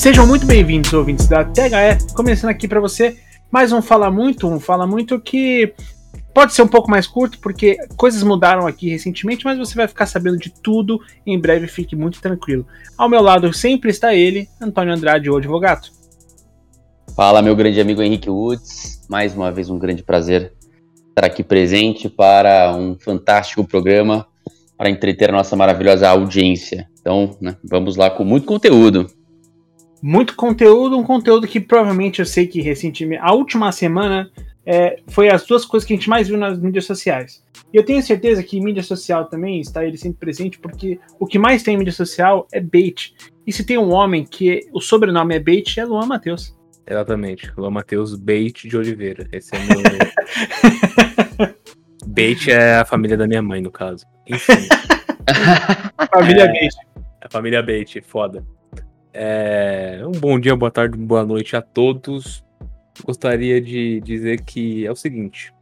Sejam 0.00 0.26
muito 0.26 0.46
bem-vindos, 0.46 0.94
ouvintes 0.94 1.28
da 1.28 1.44
THE, 1.44 2.14
começando 2.14 2.48
aqui 2.48 2.66
para 2.66 2.80
você 2.80 3.18
mais 3.50 3.70
um 3.70 3.82
Fala 3.82 4.10
Muito, 4.10 4.48
um 4.48 4.58
Fala 4.58 4.86
Muito 4.86 5.20
que 5.20 5.74
pode 6.32 6.54
ser 6.54 6.62
um 6.62 6.66
pouco 6.66 6.90
mais 6.90 7.06
curto, 7.06 7.38
porque 7.38 7.76
coisas 7.98 8.22
mudaram 8.22 8.66
aqui 8.66 8.88
recentemente, 8.88 9.44
mas 9.44 9.58
você 9.58 9.74
vai 9.74 9.86
ficar 9.86 10.06
sabendo 10.06 10.38
de 10.38 10.48
tudo 10.48 10.98
em 11.26 11.38
breve, 11.38 11.66
fique 11.66 11.94
muito 11.94 12.18
tranquilo. 12.18 12.66
Ao 12.96 13.10
meu 13.10 13.20
lado 13.20 13.52
sempre 13.52 13.90
está 13.90 14.14
ele, 14.14 14.48
Antônio 14.58 14.94
Andrade, 14.94 15.28
o 15.28 15.36
advogado. 15.36 15.90
Fala, 17.14 17.42
meu 17.42 17.54
grande 17.54 17.78
amigo 17.78 18.00
Henrique 18.00 18.30
Woods, 18.30 19.02
mais 19.06 19.34
uma 19.36 19.52
vez 19.52 19.68
um 19.68 19.78
grande 19.78 20.02
prazer 20.02 20.54
estar 21.10 21.26
aqui 21.26 21.44
presente 21.44 22.08
para 22.08 22.74
um 22.74 22.96
fantástico 22.98 23.64
programa 23.64 24.26
para 24.78 24.88
entreter 24.88 25.28
a 25.28 25.34
nossa 25.34 25.54
maravilhosa 25.54 26.08
audiência. 26.08 26.88
Então, 26.98 27.36
né, 27.38 27.54
vamos 27.62 27.96
lá 27.96 28.08
com 28.08 28.24
muito 28.24 28.46
conteúdo 28.46 29.19
muito 30.02 30.34
conteúdo, 30.34 30.98
um 30.98 31.04
conteúdo 31.04 31.46
que 31.46 31.60
provavelmente 31.60 32.20
eu 32.20 32.26
sei 32.26 32.46
que 32.46 32.60
recentemente, 32.60 33.22
a 33.22 33.32
última 33.32 33.70
semana, 33.72 34.30
é, 34.64 35.00
foi 35.08 35.28
as 35.28 35.44
duas 35.46 35.64
coisas 35.64 35.86
que 35.86 35.92
a 35.92 35.96
gente 35.96 36.08
mais 36.08 36.28
viu 36.28 36.38
nas 36.38 36.58
mídias 36.58 36.84
sociais. 36.84 37.42
E 37.72 37.76
eu 37.76 37.84
tenho 37.84 38.02
certeza 38.02 38.42
que 38.42 38.60
mídia 38.60 38.82
social 38.82 39.26
também 39.26 39.60
está 39.60 39.84
ele 39.84 39.96
sempre 39.96 40.18
presente, 40.18 40.58
porque 40.58 40.98
o 41.18 41.26
que 41.26 41.38
mais 41.38 41.62
tem 41.62 41.74
em 41.74 41.78
mídia 41.78 41.92
social 41.92 42.46
é 42.52 42.60
bait. 42.60 43.14
E 43.46 43.52
se 43.52 43.64
tem 43.64 43.78
um 43.78 43.92
homem 43.92 44.24
que 44.24 44.68
o 44.72 44.80
sobrenome 44.80 45.34
é 45.34 45.38
bait, 45.40 45.78
é 45.78 45.84
Luan 45.84 46.06
Matheus. 46.06 46.56
Exatamente, 46.86 47.52
Luan 47.56 47.70
Matheus 47.70 48.16
Bait 48.16 48.66
de 48.66 48.76
Oliveira. 48.76 49.28
Esse 49.32 49.54
é 49.54 49.58
meu. 49.60 49.80
bait 52.06 52.50
é 52.50 52.76
a 52.76 52.84
família 52.84 53.16
da 53.16 53.28
minha 53.28 53.42
mãe, 53.42 53.60
no 53.60 53.70
caso. 53.70 54.04
Enfim. 54.26 54.66
família 56.12 56.44
é, 56.44 56.48
Bait. 56.48 56.74
A 57.20 57.28
família 57.28 57.62
Bait, 57.62 58.00
foda. 58.02 58.44
É, 59.12 60.02
um 60.06 60.12
bom 60.12 60.38
dia, 60.38 60.54
boa 60.54 60.70
tarde, 60.70 60.96
boa 60.96 61.24
noite 61.24 61.56
a 61.56 61.62
todos. 61.62 62.44
Gostaria 63.04 63.60
de 63.60 64.00
dizer 64.00 64.42
que 64.42 64.86
é 64.86 64.90
o 64.90 64.96
seguinte. 64.96 65.52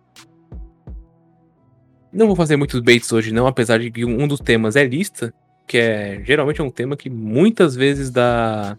Não 2.12 2.26
vou 2.26 2.36
fazer 2.36 2.56
muitos 2.56 2.80
baits 2.80 3.12
hoje, 3.12 3.32
não, 3.32 3.46
apesar 3.46 3.78
de 3.78 3.90
que 3.90 4.04
um 4.04 4.26
dos 4.26 4.40
temas 4.40 4.76
é 4.76 4.84
lista, 4.84 5.32
que 5.66 5.78
é 5.78 6.22
geralmente 6.24 6.60
é 6.60 6.64
um 6.64 6.70
tema 6.70 6.96
que 6.96 7.08
muitas 7.08 7.74
vezes 7.74 8.10
dá 8.10 8.78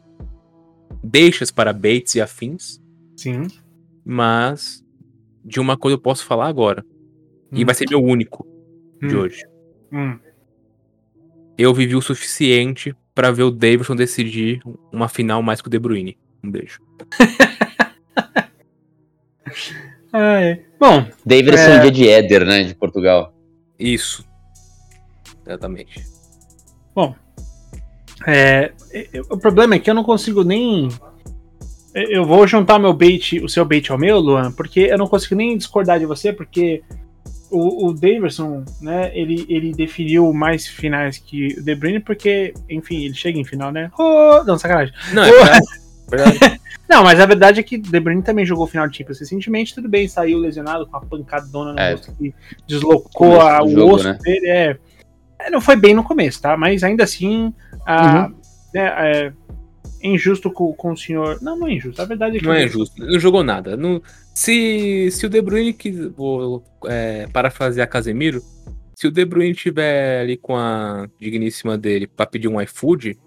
deixas 1.03 1.52
para 1.52 1.73
baits 1.73 2.16
e 2.16 2.22
afins. 2.22 2.81
Sim. 3.16 3.47
Mas 4.06 4.84
de 5.44 5.59
uma 5.59 5.78
coisa 5.78 5.95
eu 5.95 6.02
posso 6.02 6.25
falar 6.25 6.47
agora. 6.47 6.84
Hum. 7.52 7.58
E 7.58 7.66
vai 7.66 7.73
ser 7.73 7.86
meu 7.90 8.03
único 8.03 8.45
hum. 9.02 9.08
de 9.08 9.16
hoje. 9.16 9.44
Hum. 9.92 10.20
Eu 11.58 11.73
vivi 11.73 11.95
o 11.95 12.02
suficiente 12.02 12.95
para 13.20 13.31
ver 13.31 13.44
o 13.44 13.52
Davidson 13.52 13.98
decidir 13.98 14.62
uma 14.94 15.09
final 15.09 15.44
mais 15.44 15.62
que 15.62 15.67
o 15.67 15.70
De 15.70 15.78
Bruyne. 15.78 16.17
Um 16.42 16.50
beijo. 16.50 16.80
Ai. 20.14 20.62
Bom, 20.80 21.06
Davidson 21.25 21.58
é... 21.58 21.80
dia 21.80 21.92
de 21.92 22.08
Éder, 22.08 22.45
né, 22.45 22.64
de 22.64 22.73
Portugal. 22.73 23.34
Isso. 23.78 24.23
Exatamente. 25.45 26.02
Bom, 26.95 27.14
é, 28.25 28.72
o 29.30 29.38
problema 29.38 29.75
é 29.75 29.80
que 29.80 29.90
eu 29.90 29.95
não 29.95 30.06
consigo 30.06 30.45
nem. 30.45 30.88
Eu 31.94 32.23
vou 32.23 32.47
juntar 32.47 32.80
meu 32.80 32.94
bait, 32.94 33.38
o 33.44 33.50
seu 33.50 33.66
bait 33.66 33.92
ao 33.92 33.97
meu, 33.97 34.17
Luan, 34.17 34.53
porque 34.53 34.80
eu 34.80 34.97
não 34.97 35.08
consigo 35.08 35.36
nem 35.36 35.58
discordar 35.58 36.00
de 36.00 36.06
você, 36.06 36.31
porque 36.31 36.81
o, 37.52 37.88
o 37.88 37.94
Davidson, 37.94 38.64
né, 38.81 39.11
ele, 39.14 39.45
ele 39.50 39.72
definiu 39.72 40.31
mais 40.33 40.67
finais 40.67 41.17
que 41.17 41.56
o 41.58 41.64
De 41.64 41.75
Bruyne, 41.75 42.00
porque, 42.00 42.53
enfim, 42.69 43.06
ele 43.06 43.13
chega 43.13 43.40
em 43.40 43.46
final, 43.46 43.72
né? 43.72 43.91
Oh, 43.97 44.44
não, 44.46 44.57
sacanagem. 44.57 44.94
Não, 45.13 45.23
é 45.23 45.31
verdade. 45.31 45.68
verdade. 46.09 46.62
não, 46.90 47.03
mas 47.03 47.19
a 47.19 47.25
verdade 47.25 47.59
é 47.59 47.63
que 47.63 47.78
De 47.78 48.00
Bruyne 48.00 48.22
também 48.22 48.46
jogou 48.46 48.68
final 48.68 48.88
de 48.88 48.97
Champions 48.97 49.19
recentemente, 49.19 49.73
tudo 49.73 49.90
bem, 49.90 50.07
saiu 50.07 50.38
lesionado 50.38 50.85
com 50.88 50.97
a 50.97 51.01
pancadona 51.01 51.73
no 51.73 51.79
é, 51.79 51.91
rosto 51.91 52.13
que 52.16 52.34
deslocou 52.68 53.41
a, 53.41 53.63
o 53.63 53.69
jogo, 53.69 53.96
osso 53.96 54.09
né? 54.09 54.18
dele, 54.22 54.47
é, 54.47 54.78
é, 55.40 55.50
Não 55.50 55.62
foi 55.62 55.75
bem 55.75 55.94
no 55.94 56.03
começo, 56.03 56.41
tá? 56.41 56.56
Mas 56.56 56.84
ainda 56.84 57.03
assim, 57.03 57.53
a, 57.85 58.25
uhum. 58.25 58.35
né, 58.73 58.84
é, 58.97 59.34
injusto 60.02 60.52
com, 60.52 60.73
com 60.73 60.91
o 60.91 60.97
senhor. 60.97 61.40
Não, 61.41 61.57
não 61.57 61.68
é 61.68 61.73
injusto. 61.73 62.02
A 62.02 62.06
verdade 62.06 62.38
é 62.38 62.40
que. 62.40 62.46
Não 62.46 62.53
é 62.53 62.66
injusto. 62.66 63.03
Não 63.03 63.19
jogou 63.19 63.44
nada. 63.44 63.75
Não, 63.75 64.02
se, 64.39 65.11
se 65.11 65.25
o 65.25 65.29
De 65.29 65.41
Bruyne 65.41 65.73
quis, 65.73 65.97
vou 66.16 66.63
é, 66.85 67.27
parafrasear 67.33 67.89
Casemiro, 67.89 68.41
se 68.95 69.05
o 69.05 69.11
De 69.11 69.25
Bruyne 69.25 69.53
tiver 69.53 70.22
ali 70.22 70.38
com 70.38 70.55
a 70.55 71.09
digníssima 71.19 71.77
dele 71.77 72.07
para 72.07 72.25
pedir 72.25 72.47
um 72.47 72.61
iFood, 72.61 73.19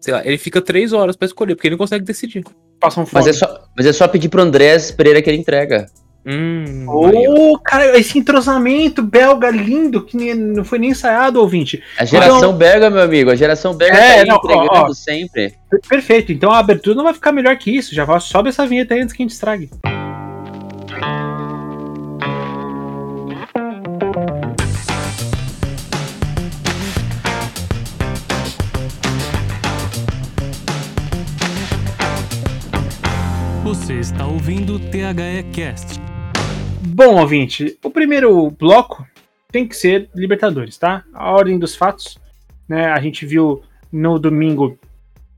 sei 0.00 0.14
lá, 0.14 0.26
ele 0.26 0.38
fica 0.38 0.62
três 0.62 0.94
horas 0.94 1.16
para 1.16 1.26
escolher, 1.26 1.54
porque 1.54 1.68
ele 1.68 1.74
não 1.74 1.78
consegue 1.78 2.02
decidir. 2.02 2.42
Passa 2.80 3.02
um 3.02 3.04
mas, 3.12 3.26
é 3.26 3.32
só, 3.34 3.68
mas 3.76 3.84
é 3.84 3.92
só 3.92 4.08
pedir 4.08 4.30
pro 4.30 4.40
Andrés 4.40 4.90
Pereira 4.90 5.20
que 5.20 5.28
ele 5.28 5.36
entrega. 5.36 5.84
Hum, 6.24 6.86
oh, 6.88 7.58
cara, 7.58 7.98
esse 7.98 8.18
entrosamento 8.18 9.02
belga 9.02 9.50
lindo 9.50 10.02
que 10.02 10.34
não 10.34 10.64
foi 10.64 10.78
nem 10.78 10.90
ensaiado, 10.90 11.40
ouvinte. 11.40 11.82
A 11.98 12.06
geração 12.06 12.38
então, 12.38 12.52
belga, 12.54 12.88
meu 12.88 13.02
amigo, 13.02 13.30
a 13.30 13.36
geração 13.36 13.74
belga 13.74 13.98
é, 13.98 14.24
tá 14.24 14.32
não, 14.32 14.36
entregando 14.36 14.70
ó, 14.72 14.86
ó, 14.88 14.94
sempre. 14.94 15.52
Perfeito, 15.86 16.32
então 16.32 16.50
a 16.50 16.58
abertura 16.58 16.96
não 16.96 17.04
vai 17.04 17.12
ficar 17.12 17.32
melhor 17.32 17.54
que 17.58 17.70
isso. 17.70 17.94
Já 17.94 18.18
sobe 18.18 18.48
essa 18.48 18.66
vinheta 18.66 18.94
aí 18.94 19.02
antes 19.02 19.14
que 19.14 19.22
a 19.22 19.24
gente 19.24 19.34
estrague. 19.34 19.68
Você 20.96 21.02
está 33.98 34.26
ouvindo 34.26 34.76
o 34.76 34.78
THE 34.78 35.42
Cast 35.52 36.00
Bom, 36.80 37.20
ouvinte, 37.20 37.78
o 37.84 37.90
primeiro 37.90 38.50
bloco 38.50 39.06
tem 39.52 39.68
que 39.68 39.76
ser 39.76 40.08
Libertadores, 40.14 40.78
tá? 40.78 41.04
A 41.12 41.30
ordem 41.30 41.58
dos 41.58 41.76
fatos, 41.76 42.18
né? 42.66 42.86
A 42.86 42.98
gente 43.00 43.26
viu 43.26 43.62
no 43.92 44.18
domingo 44.18 44.78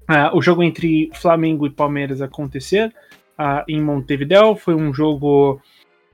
uh, 0.09 0.37
o 0.37 0.41
jogo 0.41 0.63
entre 0.63 1.11
Flamengo 1.15 1.67
e 1.67 1.71
Palmeiras 1.71 2.23
acontecer 2.23 2.95
uh, 3.39 3.65
em 3.69 3.81
Montevideo. 3.81 4.57
Foi 4.57 4.75
um 4.75 4.93
jogo 4.93 5.61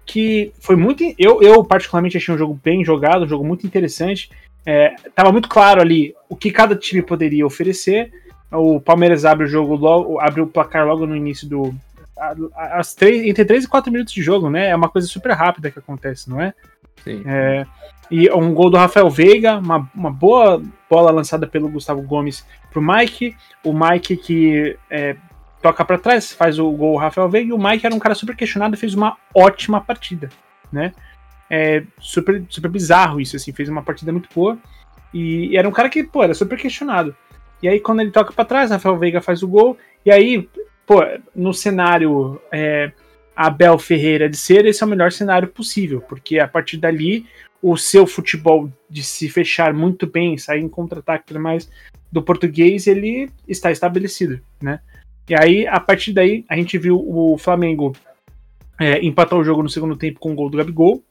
que 0.06 0.52
foi 0.60 0.76
muito. 0.76 1.02
Eu, 1.18 1.42
eu, 1.42 1.64
particularmente, 1.64 2.16
achei 2.16 2.34
um 2.34 2.38
jogo 2.38 2.58
bem 2.62 2.84
jogado, 2.84 3.24
um 3.24 3.28
jogo 3.28 3.44
muito 3.44 3.66
interessante. 3.66 4.30
É, 4.66 4.94
tava 5.14 5.30
muito 5.30 5.48
claro 5.48 5.80
ali 5.80 6.14
o 6.28 6.36
que 6.36 6.50
cada 6.50 6.74
time 6.74 7.02
poderia 7.02 7.46
oferecer. 7.46 8.12
O 8.50 8.80
Palmeiras 8.80 9.24
abre 9.24 9.44
o 9.44 9.48
jogo 9.48 9.74
logo, 9.74 10.20
abre 10.20 10.40
o 10.40 10.46
placar 10.46 10.86
logo 10.86 11.06
no 11.06 11.16
início 11.16 11.48
do, 11.48 11.74
as 12.54 12.94
três, 12.94 13.26
entre 13.26 13.44
3 13.44 13.64
e 13.64 13.68
4 13.68 13.90
minutos 13.90 14.14
de 14.14 14.22
jogo, 14.22 14.48
né? 14.48 14.68
É 14.68 14.76
uma 14.76 14.88
coisa 14.88 15.06
super 15.06 15.32
rápida 15.32 15.70
que 15.70 15.78
acontece, 15.78 16.30
não 16.30 16.40
é? 16.40 16.54
Sim. 17.02 17.22
É, 17.26 17.66
e 18.10 18.30
um 18.30 18.54
gol 18.54 18.70
do 18.70 18.76
Rafael 18.76 19.10
Veiga, 19.10 19.58
uma, 19.58 19.90
uma 19.94 20.10
boa 20.10 20.62
bola 20.88 21.10
lançada 21.10 21.46
pelo 21.46 21.68
Gustavo 21.68 22.02
Gomes 22.02 22.46
pro 22.70 22.82
Mike. 22.82 23.36
O 23.64 23.72
Mike 23.72 24.16
que 24.16 24.76
é, 24.88 25.16
toca 25.64 25.82
para 25.82 25.96
trás, 25.96 26.30
faz 26.30 26.58
o 26.58 26.70
gol 26.70 26.92
o 26.92 26.98
Rafael 26.98 27.26
Veiga. 27.26 27.48
E 27.48 27.52
o 27.54 27.58
Mike 27.58 27.86
era 27.86 27.94
um 27.94 27.98
cara 27.98 28.14
super 28.14 28.36
questionado 28.36 28.74
e 28.74 28.78
fez 28.78 28.92
uma 28.92 29.16
ótima 29.34 29.80
partida, 29.80 30.28
né? 30.70 30.92
É 31.48 31.82
super, 31.98 32.44
super 32.50 32.70
bizarro 32.70 33.18
isso, 33.18 33.34
assim, 33.34 33.50
fez 33.50 33.70
uma 33.70 33.82
partida 33.82 34.12
muito 34.12 34.28
boa. 34.34 34.58
E, 35.12 35.46
e 35.46 35.56
era 35.56 35.66
um 35.66 35.72
cara 35.72 35.88
que, 35.88 36.04
pô, 36.04 36.22
era 36.22 36.34
super 36.34 36.58
questionado. 36.58 37.16
E 37.62 37.68
aí, 37.68 37.80
quando 37.80 38.00
ele 38.00 38.10
toca 38.10 38.30
para 38.30 38.44
trás, 38.44 38.70
Rafael 38.70 38.98
Veiga 38.98 39.22
faz 39.22 39.42
o 39.42 39.48
gol. 39.48 39.78
E 40.04 40.10
aí, 40.10 40.46
pô, 40.84 41.02
no 41.34 41.54
cenário 41.54 42.38
é, 42.52 42.92
Abel 43.34 43.78
Ferreira 43.78 44.28
de 44.28 44.36
ser, 44.36 44.66
esse 44.66 44.82
é 44.82 44.86
o 44.86 44.90
melhor 44.90 45.12
cenário 45.12 45.48
possível, 45.48 46.02
porque 46.02 46.38
a 46.38 46.46
partir 46.46 46.76
dali 46.76 47.24
o 47.62 47.74
seu 47.78 48.06
futebol 48.06 48.70
de 48.90 49.02
se 49.02 49.30
fechar 49.30 49.72
muito 49.72 50.06
bem, 50.06 50.36
sair 50.36 50.60
em 50.60 50.68
contra-ataque 50.68 51.32
e 51.34 51.38
mais 51.38 51.70
do 52.12 52.22
português, 52.22 52.86
ele 52.86 53.30
está 53.48 53.72
estabelecido, 53.72 54.38
né? 54.60 54.80
E 55.28 55.34
aí, 55.34 55.66
a 55.66 55.80
partir 55.80 56.12
daí, 56.12 56.44
a 56.48 56.56
gente 56.56 56.76
viu 56.76 56.98
o 56.98 57.38
Flamengo 57.38 57.96
é, 58.80 59.04
empatar 59.04 59.38
o 59.38 59.44
jogo 59.44 59.62
no 59.62 59.68
segundo 59.68 59.96
tempo 59.96 60.20
com 60.20 60.32
o 60.32 60.34
gol 60.34 60.50
do 60.50 60.58
Gabigol. 60.58 61.02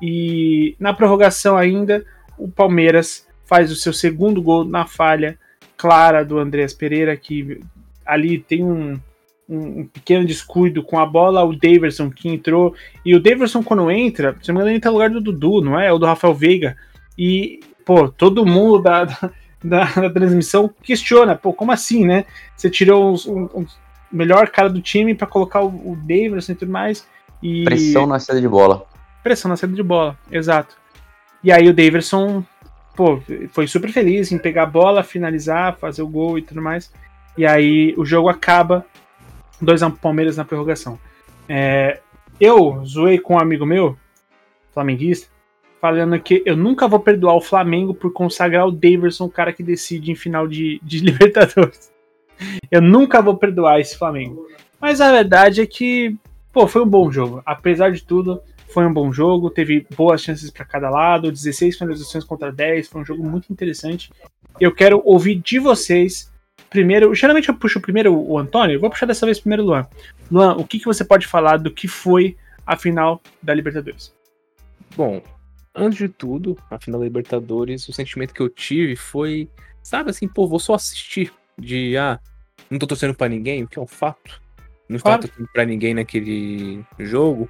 E 0.00 0.76
na 0.78 0.94
prorrogação 0.94 1.56
ainda, 1.56 2.04
o 2.38 2.48
Palmeiras 2.48 3.26
faz 3.44 3.72
o 3.72 3.76
seu 3.76 3.92
segundo 3.92 4.40
gol 4.40 4.64
na 4.64 4.86
falha 4.86 5.38
clara 5.76 6.24
do 6.24 6.38
Andreas 6.38 6.72
Pereira, 6.72 7.16
que 7.16 7.60
ali 8.04 8.38
tem 8.38 8.62
um, 8.62 8.98
um, 9.48 9.86
pequeno 9.86 10.26
descuido 10.26 10.82
com 10.82 10.98
a 10.98 11.06
bola, 11.06 11.44
o 11.44 11.56
Daverson 11.56 12.10
que 12.10 12.28
entrou. 12.28 12.74
E 13.04 13.14
o 13.14 13.20
Daverson, 13.20 13.62
quando 13.62 13.90
entra, 13.90 14.36
se 14.40 14.48
não 14.48 14.56
me 14.56 14.60
engano, 14.60 14.76
entra 14.76 14.90
no 14.90 14.96
lugar 14.96 15.10
do 15.10 15.20
Dudu, 15.20 15.60
não 15.62 15.80
é? 15.80 15.92
Ou 15.92 15.98
do 15.98 16.06
Rafael 16.06 16.34
Veiga. 16.34 16.76
E, 17.16 17.60
pô, 17.84 18.08
todo 18.08 18.46
mundo 18.46 18.82
da, 18.82 19.06
da 19.62 20.10
transmissão 20.10 20.72
questiona, 20.82 21.34
pô, 21.34 21.52
como 21.52 21.72
assim, 21.72 22.06
né? 22.06 22.24
Você 22.56 22.70
tirou 22.70 23.12
os, 23.12 23.26
um, 23.26 23.48
um 23.54 23.66
melhor 24.10 24.48
cara 24.48 24.68
do 24.68 24.80
time 24.80 25.14
para 25.14 25.26
colocar 25.26 25.60
o, 25.60 25.92
o 25.92 25.96
Daverson 25.96 26.52
e 26.52 26.54
tudo 26.54 26.72
mais. 26.72 27.06
E... 27.42 27.64
Pressão 27.64 28.06
na 28.06 28.18
saída 28.18 28.40
de 28.40 28.48
bola. 28.48 28.84
Pressão 29.22 29.48
na 29.48 29.56
saída 29.56 29.74
de 29.74 29.82
bola, 29.82 30.16
exato. 30.30 30.76
E 31.42 31.52
aí 31.52 31.68
o 31.68 31.74
Daverson, 31.74 32.44
pô, 32.96 33.20
foi 33.50 33.66
super 33.66 33.90
feliz 33.92 34.32
em 34.32 34.38
pegar 34.38 34.64
a 34.64 34.66
bola, 34.66 35.02
finalizar, 35.02 35.76
fazer 35.76 36.02
o 36.02 36.08
gol 36.08 36.38
e 36.38 36.42
tudo 36.42 36.62
mais. 36.62 36.92
E 37.36 37.46
aí 37.46 37.94
o 37.96 38.04
jogo 38.04 38.28
acaba 38.28 38.84
2x1 39.62 39.96
Palmeiras 39.98 40.36
na 40.36 40.44
prorrogação. 40.44 40.98
É, 41.48 42.00
eu 42.40 42.84
zoei 42.84 43.18
com 43.18 43.34
um 43.34 43.38
amigo 43.38 43.64
meu, 43.64 43.96
flamenguista, 44.72 45.28
falando 45.80 46.18
que 46.20 46.42
eu 46.44 46.56
nunca 46.56 46.88
vou 46.88 47.00
perdoar 47.00 47.34
o 47.36 47.40
Flamengo 47.40 47.94
por 47.94 48.12
consagrar 48.12 48.66
o 48.66 48.72
Daverson, 48.72 49.24
o 49.24 49.30
cara 49.30 49.52
que 49.52 49.62
decide 49.62 50.10
em 50.10 50.16
final 50.16 50.46
de, 50.46 50.80
de 50.82 50.98
Libertadores. 51.04 51.92
Eu 52.70 52.80
nunca 52.80 53.20
vou 53.20 53.36
perdoar 53.36 53.80
esse 53.80 53.96
Flamengo. 53.96 54.46
Mas 54.80 55.00
a 55.00 55.10
verdade 55.10 55.60
é 55.60 55.66
que, 55.66 56.16
pô, 56.52 56.66
foi 56.66 56.82
um 56.82 56.88
bom 56.88 57.10
jogo. 57.10 57.42
Apesar 57.44 57.90
de 57.90 58.02
tudo, 58.02 58.40
foi 58.68 58.86
um 58.86 58.92
bom 58.92 59.12
jogo. 59.12 59.50
Teve 59.50 59.86
boas 59.96 60.22
chances 60.22 60.50
para 60.50 60.64
cada 60.64 60.88
lado, 60.88 61.32
16 61.32 61.78
finalizações 61.78 62.24
contra 62.24 62.52
10. 62.52 62.88
Foi 62.88 63.00
um 63.00 63.04
jogo 63.04 63.24
muito 63.24 63.52
interessante. 63.52 64.12
Eu 64.60 64.72
quero 64.72 65.02
ouvir 65.04 65.36
de 65.36 65.58
vocês. 65.58 66.32
Primeiro, 66.70 67.14
geralmente 67.14 67.48
eu 67.48 67.54
puxo 67.54 67.80
primeiro 67.80 68.14
o 68.14 68.38
Antônio, 68.38 68.76
eu 68.76 68.80
vou 68.80 68.90
puxar 68.90 69.06
dessa 69.06 69.24
vez 69.24 69.40
primeiro 69.40 69.62
o 69.62 69.66
Luan. 69.66 69.86
Luan, 70.30 70.54
o 70.56 70.66
que, 70.66 70.78
que 70.78 70.84
você 70.84 71.02
pode 71.02 71.26
falar 71.26 71.56
do 71.56 71.70
que 71.70 71.88
foi 71.88 72.36
a 72.66 72.76
final 72.76 73.22
da 73.42 73.54
Libertadores? 73.54 74.12
Bom, 74.94 75.22
antes 75.74 75.98
de 75.98 76.08
tudo, 76.08 76.56
a 76.70 76.78
final 76.78 77.00
da 77.00 77.04
Libertadores, 77.06 77.88
o 77.88 77.92
sentimento 77.92 78.34
que 78.34 78.40
eu 78.40 78.48
tive 78.48 78.96
foi, 78.96 79.48
sabe 79.82 80.10
assim, 80.10 80.26
pô, 80.28 80.46
vou 80.46 80.58
só 80.58 80.74
assistir. 80.74 81.32
De, 81.60 81.96
ah, 81.96 82.20
não 82.70 82.78
tô 82.78 82.86
torcendo 82.86 83.14
pra 83.14 83.28
ninguém, 83.28 83.64
o 83.64 83.68
que 83.68 83.78
é 83.78 83.82
um 83.82 83.86
fato. 83.86 84.40
Não 84.88 84.98
Claro. 84.98 85.18
estava 85.20 85.28
torcendo 85.28 85.52
pra 85.52 85.64
ninguém 85.64 85.92
naquele 85.94 86.84
jogo. 86.98 87.48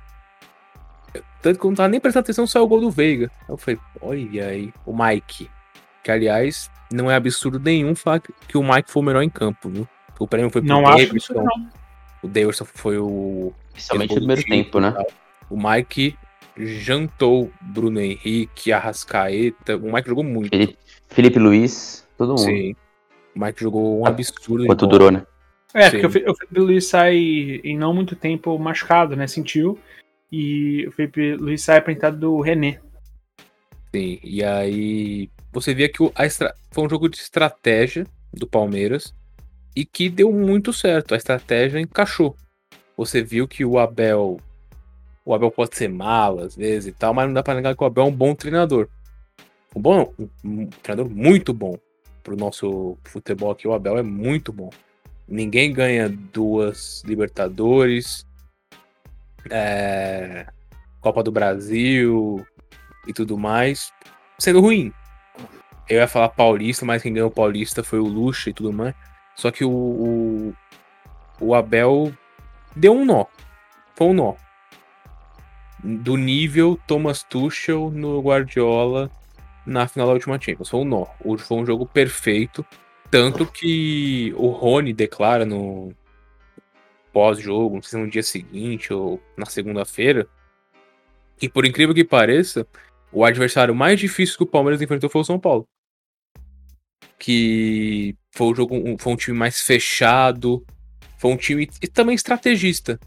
Tanto 1.43 1.59
que 1.61 1.65
eu 1.67 1.71
não 1.71 1.77
tava 1.77 1.89
nem 1.89 2.01
prestando 2.01 2.25
atenção, 2.25 2.47
só 2.47 2.63
o 2.63 2.67
gol 2.67 2.81
do 2.81 2.91
Veiga. 2.91 3.31
Aí 3.43 3.47
eu 3.51 3.57
falei, 3.57 3.79
olha 4.01 4.47
aí, 4.49 4.73
o 4.85 4.97
Mike. 4.97 5.49
Que, 6.03 6.11
aliás, 6.11 6.71
não 6.93 7.11
é 7.11 7.15
absurdo 7.17 7.61
nenhum 7.61 7.95
falar 7.95 8.21
que- 8.21 8.33
que 8.49 8.57
o 8.59 8.63
Mike 8.63 8.91
foi 8.91 9.03
o 9.03 9.05
melhor 9.05 9.23
em 9.23 9.29
campo, 9.31 9.69
viu? 9.69 9.87
O 10.19 10.27
prêmio 10.27 10.51
foi 10.51 10.61
pro 10.63 10.69
Não 10.69 10.87
acho 10.87 11.17
isso 11.17 11.33
Davidson. 11.33 11.61
não. 11.63 11.71
O 12.23 12.29
Davidson 12.29 12.65
foi 12.65 12.99
o 12.99 13.53
Principalmente 13.73 14.11
no 14.11 14.17
primeiro 14.17 14.43
tempo, 14.45 14.81
né? 14.81 14.95
O 15.49 15.57
Mike 15.57 16.17
jantou 16.59 17.51
Bruno 17.61 18.01
Henrique, 18.01 18.73
Arrascaeta. 18.73 19.77
O 19.77 19.93
Mike 19.93 20.09
jogou 20.09 20.25
muito. 20.25 20.51
Felipe, 20.51 20.79
Felipe 21.09 21.39
Luiz, 21.39 22.07
todo 22.17 22.31
mundo. 22.31 22.41
Sim. 22.41 22.75
O 23.35 23.45
Mike 23.45 23.61
jogou 23.63 24.01
um 24.01 24.07
absurdo. 24.07 24.63
de 24.63 24.67
Quanto 24.67 24.87
durou, 24.87 25.11
né? 25.11 25.25
É, 25.75 25.91
Sim. 25.91 25.91
porque 26.01 26.07
o 26.07 26.11
Fe- 26.11 26.31
o 26.31 26.35
Felipe 26.35 26.61
Luiz 26.61 26.87
sai 26.87 27.17
em 27.17 27.77
não 27.77 27.93
muito 27.95 28.17
tempo 28.17 28.59
machucado, 28.59 29.15
né? 29.15 29.27
Sentiu. 29.27 29.79
E 30.33 30.87
o 30.89 30.93
Felipe 30.93 31.35
Luiz 31.37 31.63
sai 31.63 31.79
apresentado 31.79 32.19
do 32.19 32.41
René. 32.41 32.81
Sim. 33.95 34.19
E 34.23 34.43
aí 34.45 35.31
você 35.53 35.75
via 35.75 35.89
que 35.89 36.03
o- 36.03 36.13
a 36.15 36.27
estra... 36.27 36.55
foi 36.71 36.85
um 36.85 36.89
jogo 36.91 37.09
de 37.09 37.17
estratégia 37.19 38.07
do 38.33 38.47
Palmeiras 38.47 39.15
e 39.75 39.85
que 39.85 40.09
deu 40.09 40.33
muito 40.33 40.73
certo. 40.73 41.15
A 41.15 41.17
estratégia 41.17 41.81
encaixou. 41.81 42.37
Você 42.97 43.23
viu 43.23 43.47
que 43.47 43.65
o 43.65 43.79
Abel. 43.79 44.39
O 45.29 45.35
Abel 45.35 45.51
pode 45.51 45.77
ser 45.77 45.91
mala 45.91 46.47
às 46.47 46.57
vezes 46.57 46.87
e 46.87 46.93
tal, 46.93 47.13
mas 47.13 47.27
não 47.27 47.35
dá 47.35 47.43
pra 47.43 47.53
negar 47.53 47.77
que 47.77 47.83
o 47.83 47.87
Abel 47.87 48.05
é 48.05 48.07
um 48.07 48.17
bom 48.17 48.35
treinador. 48.35 48.89
Um 49.77 49.83
bom, 49.83 50.15
um, 50.19 50.29
um 50.43 50.67
treinador 50.67 51.15
muito 51.15 51.53
bom 51.53 51.79
pro 52.23 52.35
nosso 52.35 52.97
futebol 53.05 53.51
aqui. 53.51 53.69
O 53.69 53.75
Abel 53.75 53.99
é 53.99 54.03
muito 54.03 54.55
bom. 54.55 54.71
Ninguém 55.29 55.71
ganha 55.71 56.09
duas 56.09 57.03
Libertadores, 57.05 58.27
é, 59.51 60.47
Copa 60.99 61.23
do 61.23 61.31
Brasil 61.31 62.43
e 63.07 63.13
tudo 63.13 63.37
mais, 63.37 63.93
sendo 64.39 64.63
ruim. 64.63 64.91
Eu 65.91 65.99
ia 65.99 66.09
falar 66.09 66.31
Paulista, 66.31 66.87
mas 66.87 67.03
quem 67.03 67.13
ganhou 67.13 67.29
o 67.29 67.35
Paulista 67.35 67.85
foi 67.85 67.99
o 67.99 68.07
Lucha 68.09 68.49
e 68.49 68.55
tudo 68.55 68.73
mais. 68.73 68.95
Só 69.37 69.51
que 69.51 69.63
o, 69.63 69.71
o, 69.71 70.55
o 71.39 71.55
Abel 71.55 72.15
deu 72.75 72.95
um 72.95 73.05
nó. 73.05 73.27
Foi 73.95 74.07
um 74.07 74.15
nó. 74.15 74.48
Do 75.83 76.17
nível 76.17 76.79
Thomas 76.87 77.23
Tuchel 77.23 77.91
no 77.91 78.21
Guardiola 78.21 79.11
na 79.65 79.87
final 79.87 80.09
da 80.09 80.15
última 80.15 80.41
Champions. 80.41 80.69
Foi 80.69 80.81
um 80.81 80.85
nó. 80.85 81.07
Foi 81.39 81.57
um 81.59 81.67
jogo 81.67 81.87
perfeito. 81.87 82.65
Tanto 83.11 83.47
que 83.47 84.35
o 84.37 84.49
Rony 84.49 84.93
declara 84.93 85.47
no 85.47 85.95
pós-jogo, 87.13 87.77
não 87.77 87.83
sei 87.83 87.91
se 87.91 88.05
no 88.05 88.11
dia 88.11 88.23
seguinte 88.23 88.93
ou 88.93 89.21
na 89.37 89.47
segunda-feira, 89.47 90.29
que 91.37 91.49
por 91.49 91.65
incrível 91.65 91.95
que 91.95 92.05
pareça, 92.05 92.67
o 93.11 93.25
adversário 93.25 93.75
mais 93.75 93.99
difícil 93.99 94.37
que 94.37 94.43
o 94.43 94.47
Palmeiras 94.47 94.83
enfrentou 94.83 95.09
foi 95.09 95.23
o 95.23 95.25
São 95.25 95.39
Paulo. 95.39 95.67
Que 97.19 98.15
foi 98.33 98.49
um 98.49 98.55
jogo, 98.55 98.97
foi 98.99 99.13
um 99.13 99.17
time 99.17 99.37
mais 99.37 99.61
fechado, 99.61 100.65
foi 101.19 101.31
um 101.31 101.37
time 101.37 101.69
e 101.83 101.89
também 101.89 102.15
estrategista. 102.15 103.01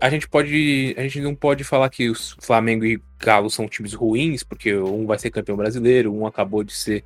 A 0.00 0.08
gente 0.08 0.28
pode, 0.28 0.94
a 0.96 1.02
gente 1.02 1.20
não 1.20 1.34
pode 1.34 1.64
falar 1.64 1.88
que 1.90 2.08
os 2.08 2.36
Flamengo 2.40 2.84
e 2.84 3.02
Galo 3.18 3.50
são 3.50 3.66
times 3.66 3.92
ruins, 3.94 4.44
porque 4.44 4.76
um 4.76 5.06
vai 5.06 5.18
ser 5.18 5.30
campeão 5.32 5.56
brasileiro, 5.56 6.14
um 6.14 6.24
acabou 6.24 6.62
de 6.62 6.72
ser 6.72 7.04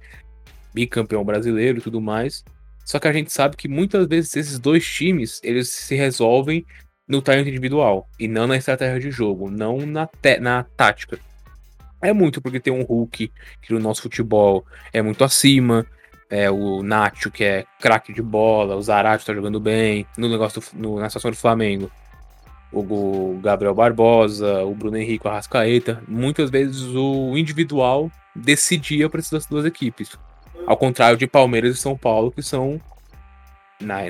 bicampeão 0.75 1.25
brasileiro 1.25 1.79
e 1.79 1.81
tudo 1.81 2.03
mais. 2.03 2.45
Só 2.85 2.99
que 2.99 3.09
a 3.09 3.13
gente 3.15 3.33
sabe 3.33 3.57
que 3.57 3.67
muitas 3.67 4.07
vezes 4.07 4.37
esses 4.37 4.59
dois 4.59 4.85
times, 4.87 5.41
eles 5.43 5.71
se 5.71 5.95
resolvem 5.95 6.67
no 7.09 7.23
talento 7.23 7.49
individual 7.49 8.07
e 8.21 8.29
não 8.29 8.47
na 8.47 8.59
estratégia 8.59 9.01
de 9.01 9.11
jogo, 9.11 9.51
não 9.51 9.79
na, 9.79 10.07
na 10.39 10.63
tática. 10.77 11.19
É 12.03 12.13
muito 12.13 12.43
porque 12.43 12.61
tem 12.61 12.75
um 12.75 12.83
Hulk 12.83 13.33
que 13.63 13.73
no 13.73 13.81
nosso 13.81 14.03
futebol 14.03 14.67
é 14.93 15.01
muito 15.01 15.25
acima, 15.25 15.87
é 16.29 16.51
o 16.51 16.83
Nacho 16.83 17.31
que 17.31 17.43
é 17.43 17.65
craque 17.81 18.13
de 18.13 18.21
bola, 18.21 18.77
o 18.77 18.83
Zarate 18.83 19.25
tá 19.25 19.33
jogando 19.33 19.59
bem, 19.59 20.07
no 20.19 20.29
negócio 20.29 20.61
do- 20.61 20.79
no- 20.79 21.01
na 21.01 21.09
situação 21.09 21.31
do 21.31 21.37
Flamengo. 21.39 21.91
O, 22.73 23.39
Gabriel 23.43 23.75
Barbosa, 23.75 24.65
o 24.65 24.75
Bruno 24.75 24.97
Henrique, 24.97 25.27
o 25.27 25.31
Arrascaeta, 25.31 26.03
muitas 26.07 26.51
vezes 26.51 26.83
o 26.95 27.37
individual 27.37 28.11
decidia 28.35 29.09
para 29.09 29.21
essas 29.21 29.47
duas 29.47 29.65
equipes. 29.65 30.19
Ao 30.67 30.77
contrário 30.77 31.17
de 31.17 31.27
Palmeiras 31.27 31.77
e 31.77 31.81
São 31.81 31.97
Paulo, 31.97 32.31
que 32.31 32.43
são 32.43 32.81
na, 33.81 34.01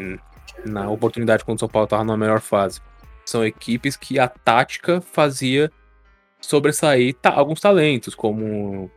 na 0.65 0.91
oportunidade 0.91 1.45
quando 1.45 1.59
o 1.59 1.61
São 1.61 1.69
Paulo 1.69 1.85
estava 1.85 2.03
na 2.03 2.17
melhor 2.17 2.41
fase. 2.41 2.81
São 3.25 3.45
equipes 3.45 3.97
que 3.97 4.19
a 4.19 4.27
tática 4.27 5.01
fazia 5.01 5.71
sobressair 6.41 7.15
ta- 7.15 7.35
alguns 7.35 7.61
talentos, 7.61 8.15
como 8.15 8.91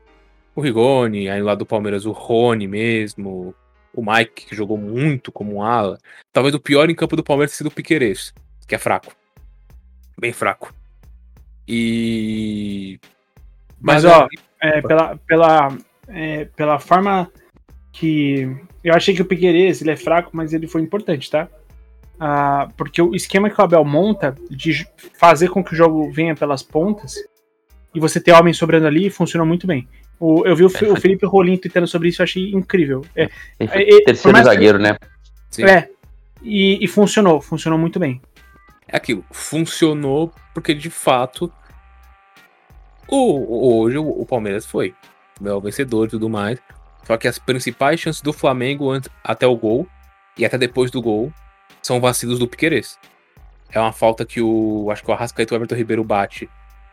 o 0.56 0.62
Rigoni, 0.62 1.30
aí 1.30 1.42
lá 1.42 1.54
do 1.54 1.66
Palmeiras 1.66 2.06
o 2.06 2.12
Rony 2.12 2.68
mesmo, 2.68 3.54
o 3.94 4.02
Mike, 4.02 4.48
que 4.48 4.56
jogou 4.56 4.78
muito 4.78 5.32
como 5.32 5.62
ala. 5.64 5.98
Talvez 6.32 6.56
o 6.56 6.60
pior 6.60 6.90
em 6.90 6.96
campo 6.96 7.16
do 7.16 7.24
Palmeiras 7.24 7.52
tenha 7.52 7.58
sido 7.58 7.68
o 7.68 7.76
Piquerez, 7.76 8.34
que 8.68 8.76
é 8.76 8.78
fraco. 8.78 9.19
Bem 10.20 10.34
fraco. 10.34 10.74
E. 11.68 13.00
Mas, 13.80 14.04
ó, 14.04 14.28
é, 14.62 14.82
pela, 14.82 15.18
pela, 15.28 15.78
é, 16.08 16.46
pela 16.56 16.80
forma 16.80 17.32
que. 17.92 18.56
Eu 18.84 18.94
achei 18.94 19.14
que 19.14 19.22
o 19.22 19.26
Piqueires 19.26 19.82
ele 19.82 19.92
é 19.92 19.96
fraco, 19.96 20.32
mas 20.34 20.54
ele 20.54 20.68
foi 20.68 20.82
importante, 20.82 21.30
tá? 21.30 21.48
Ah, 22.20 22.68
porque 22.76 23.02
o 23.02 23.16
esquema 23.16 23.50
que 23.50 23.60
o 23.60 23.64
Abel 23.64 23.84
monta 23.86 24.36
de 24.50 24.86
fazer 25.18 25.50
com 25.50 25.64
que 25.64 25.74
o 25.74 25.76
jogo 25.76 26.12
venha 26.12 26.36
pelas 26.36 26.62
pontas 26.64 27.16
e 27.94 28.00
você 28.00 28.20
ter 28.20 28.32
homens 28.34 28.58
sobrando 28.58 28.88
ali 28.88 29.10
funcionou 29.10 29.48
muito 29.48 29.66
bem. 29.68 29.88
O- 30.20 30.46
eu 30.46 30.56
vi 30.56 30.64
o, 30.64 30.68
o 30.68 30.70
Felipe 31.00 31.26
Rolim 31.26 31.58
tweetando 31.58 31.88
sobre 31.88 32.10
isso, 32.10 32.22
eu 32.22 32.26
achei 32.26 32.52
incrível. 32.52 33.06
É, 33.16 33.30
Ele 33.60 33.70
É, 33.74 33.96
é, 33.96 34.04
terceiro 34.04 34.34
mais 34.34 34.48
que- 34.48 34.54
zagueiro, 34.54 34.80
né? 34.80 34.98
Sim. 35.50 35.64
é 35.66 35.90
e, 36.42 36.84
e 36.84 36.88
funcionou, 36.88 37.40
funcionou 37.42 37.78
muito 37.80 38.00
bem. 38.00 38.22
É 38.92 38.98
aquilo, 38.98 39.24
funcionou 39.32 40.34
porque 40.54 40.74
de 40.74 40.90
fato 40.90 41.52
o, 43.08 43.82
hoje 43.82 43.98
o, 43.98 44.08
o 44.08 44.26
Palmeiras 44.26 44.66
foi 44.66 44.94
é 45.44 45.54
o 45.54 45.62
vencedor 45.62 46.08
e 46.08 46.12
tudo 46.12 46.30
mais. 46.30 46.60
Só 47.06 47.18
que 47.18 47.28
as 47.28 47.40
principais 47.40 48.00
chances 48.00 48.22
do 48.22 48.34
Flamengo 48.34 48.92
antes, 48.92 49.10
até 49.24 49.48
o 49.48 49.56
gol 49.56 49.88
e 50.38 50.46
até 50.46 50.58
depois 50.58 50.92
do 50.92 51.02
gol 51.02 51.34
são 51.82 52.00
vacilos 52.00 52.40
do 52.40 52.48
Piquerez. 52.48 53.00
É 53.72 53.80
uma 53.80 53.94
falta 53.94 54.26
que 54.26 54.42
o 54.42 54.90
acho 54.92 55.04
que 55.04 55.10
o 55.10 55.14
Arrascaeta 55.14 55.54
e 55.54 55.56
o 55.56 55.58
Everton 55.58 55.76
Ribeiro 55.76 56.04
bate 56.04 56.50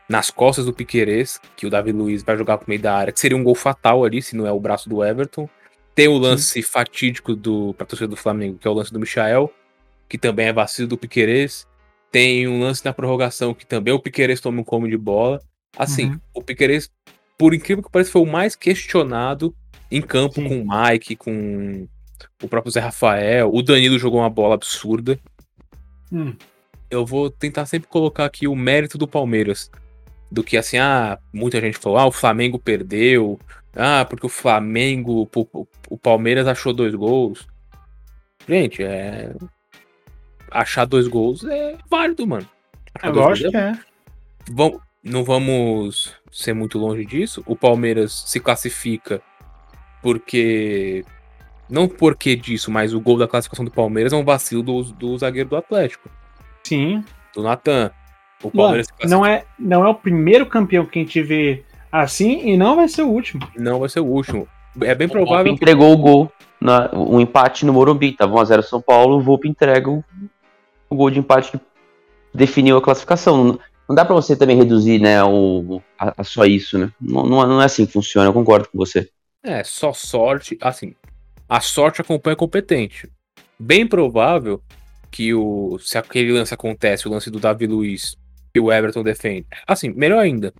nas 0.08 0.30
costas 0.30 0.64
do 0.64 0.72
Piquerez, 0.72 1.40
que 1.56 1.66
o 1.66 1.70
Davi 1.70 1.90
Luiz 1.90 2.22
vai 2.22 2.36
jogar 2.36 2.58
pro 2.58 2.68
meio 2.68 2.80
da 2.80 2.94
área, 2.94 3.12
que 3.12 3.18
seria 3.18 3.36
um 3.36 3.42
gol 3.42 3.54
fatal 3.54 4.04
ali 4.04 4.22
se 4.22 4.36
não 4.36 4.46
é 4.46 4.52
o 4.52 4.60
braço 4.60 4.88
do 4.88 5.04
Everton. 5.04 5.48
Tem 5.94 6.06
o 6.06 6.16
lance 6.16 6.62
fatídico 6.62 7.34
do 7.34 7.74
pra 7.74 7.86
torcida 7.86 8.08
do 8.08 8.16
Flamengo, 8.16 8.58
que 8.58 8.68
é 8.68 8.70
o 8.70 8.74
lance 8.74 8.92
do 8.92 9.00
Michael, 9.00 9.50
que 10.08 10.18
também 10.18 10.46
é 10.46 10.52
vacilo 10.52 10.86
do 10.86 10.98
Piquerez. 10.98 11.66
Tem 12.16 12.48
um 12.48 12.60
lance 12.60 12.82
na 12.82 12.94
prorrogação 12.94 13.52
que 13.52 13.66
também 13.66 13.92
o 13.92 14.00
Piquerez 14.00 14.40
toma 14.40 14.62
um 14.62 14.64
come 14.64 14.88
de 14.88 14.96
bola. 14.96 15.38
Assim, 15.76 16.06
Uhum. 16.06 16.20
o 16.32 16.42
Piquerez, 16.42 16.90
por 17.36 17.52
incrível 17.52 17.84
que 17.84 17.90
pareça, 17.90 18.10
foi 18.10 18.22
o 18.22 18.26
mais 18.26 18.56
questionado 18.56 19.54
em 19.90 20.00
campo 20.00 20.36
Sim. 20.36 20.48
com 20.48 20.62
o 20.62 20.66
Mike, 20.66 21.14
com 21.14 21.86
o 22.42 22.48
próprio 22.48 22.72
Zé 22.72 22.80
Rafael. 22.80 23.50
O 23.52 23.60
Danilo 23.60 23.98
jogou 23.98 24.20
uma 24.20 24.30
bola 24.30 24.54
absurda. 24.54 25.20
Hum. 26.10 26.34
Eu 26.90 27.04
vou 27.04 27.28
tentar 27.28 27.66
sempre 27.66 27.86
colocar 27.86 28.24
aqui 28.24 28.48
o 28.48 28.56
mérito 28.56 28.96
do 28.96 29.06
Palmeiras. 29.06 29.70
Do 30.32 30.42
que 30.42 30.56
assim, 30.56 30.78
ah, 30.78 31.18
muita 31.34 31.60
gente 31.60 31.76
falou, 31.76 31.98
ah, 31.98 32.06
o 32.06 32.12
Flamengo 32.12 32.58
perdeu. 32.58 33.38
Ah, 33.74 34.06
porque 34.06 34.24
o 34.24 34.30
Flamengo, 34.30 35.28
o 35.90 35.98
Palmeiras 35.98 36.46
achou 36.46 36.72
dois 36.72 36.94
gols. 36.94 37.46
Gente, 38.48 38.82
é. 38.82 39.34
Achar 40.50 40.84
dois 40.84 41.08
gols 41.08 41.44
é 41.44 41.76
válido, 41.90 42.26
mano. 42.26 42.46
Achar 42.94 43.08
É 43.08 43.12
lógico 43.12 43.50
gols 43.52 43.74
que 43.74 43.80
é. 43.80 43.84
Vam- 44.50 44.80
não 45.02 45.24
vamos 45.24 46.14
ser 46.30 46.52
muito 46.52 46.78
longe 46.78 47.04
disso. 47.04 47.42
O 47.46 47.54
Palmeiras 47.56 48.24
se 48.26 48.40
classifica 48.40 49.20
porque. 50.02 51.04
Não 51.68 51.88
porque 51.88 52.36
disso, 52.36 52.70
mas 52.70 52.94
o 52.94 53.00
gol 53.00 53.18
da 53.18 53.26
classificação 53.26 53.64
do 53.64 53.70
Palmeiras 53.72 54.12
é 54.12 54.16
um 54.16 54.24
vacilo 54.24 54.62
do, 54.62 54.82
do 54.84 55.18
zagueiro 55.18 55.48
do 55.48 55.56
Atlético, 55.56 56.08
Sim. 56.62 57.02
do 57.34 57.42
Natan. 57.42 57.90
O 58.40 58.46
Mano, 58.48 58.56
Palmeiras 58.56 58.86
se 58.86 58.92
classifica- 58.92 59.08
não 59.16 59.26
é, 59.26 59.44
não 59.58 59.84
é 59.84 59.88
o 59.88 59.94
primeiro 59.94 60.46
campeão 60.46 60.86
que 60.86 61.00
a 61.00 61.02
gente 61.02 61.20
vê 61.22 61.64
assim 61.90 62.48
e 62.50 62.56
não 62.56 62.76
vai 62.76 62.86
ser 62.88 63.02
o 63.02 63.08
último. 63.08 63.48
não 63.56 63.80
vai 63.80 63.88
ser 63.88 63.98
o 63.98 64.04
último. 64.06 64.46
É 64.80 64.94
bem 64.94 65.06
O 65.08 65.10
Volpe 65.10 65.24
provável. 65.26 65.52
entregou 65.52 65.92
o 65.92 65.96
gol, 65.96 66.32
na, 66.60 66.88
um 66.94 67.18
empate 67.20 67.66
no 67.66 67.72
Morumbi. 67.72 68.12
Tava 68.12 68.34
1x0 68.34 68.62
São 68.62 68.80
Paulo, 68.80 69.16
o 69.16 69.20
Volpe 69.20 69.48
entrega 69.48 69.90
o, 69.90 70.04
o 70.88 70.96
gol 70.96 71.10
de 71.10 71.18
empate 71.18 71.52
que 71.52 71.60
definiu 72.34 72.76
a 72.76 72.82
classificação. 72.82 73.58
Não, 73.88 73.94
dá 73.94 74.04
pra 74.04 74.14
você 74.14 74.36
também 74.36 74.56
reduzir 74.56 75.00
né, 75.00 75.22
o, 75.22 75.80
a, 75.98 76.20
a 76.20 76.24
só 76.24 76.44
isso, 76.44 76.78
né? 76.78 76.90
Não, 77.00 77.24
não, 77.24 77.42
é- 77.42 77.46
não 77.46 77.62
é 77.62 77.64
assim 77.66 77.86
que 77.86 77.92
funciona, 77.92 78.28
eu 78.28 78.32
concordo 78.32 78.68
com 78.68 78.78
você. 78.78 79.08
É, 79.42 79.62
só 79.62 79.92
sorte. 79.92 80.58
Assim, 80.60 80.94
a 81.48 81.60
sorte 81.60 82.00
acompanha 82.00 82.36
competente. 82.36 83.08
Bem 83.58 83.86
provável 83.86 84.60
que 85.10 85.32
o. 85.32 85.78
Se 85.78 85.96
aquele 85.96 86.32
lance 86.32 86.52
acontece, 86.52 87.06
o 87.06 87.10
lance 87.10 87.30
do 87.30 87.38
Davi 87.38 87.66
Luiz 87.66 88.16
que 88.52 88.60
o 88.60 88.72
Everton 88.72 89.02
defende. 89.02 89.46
Assim, 89.66 89.90
melhor 89.90 90.18
ainda. 90.18 90.52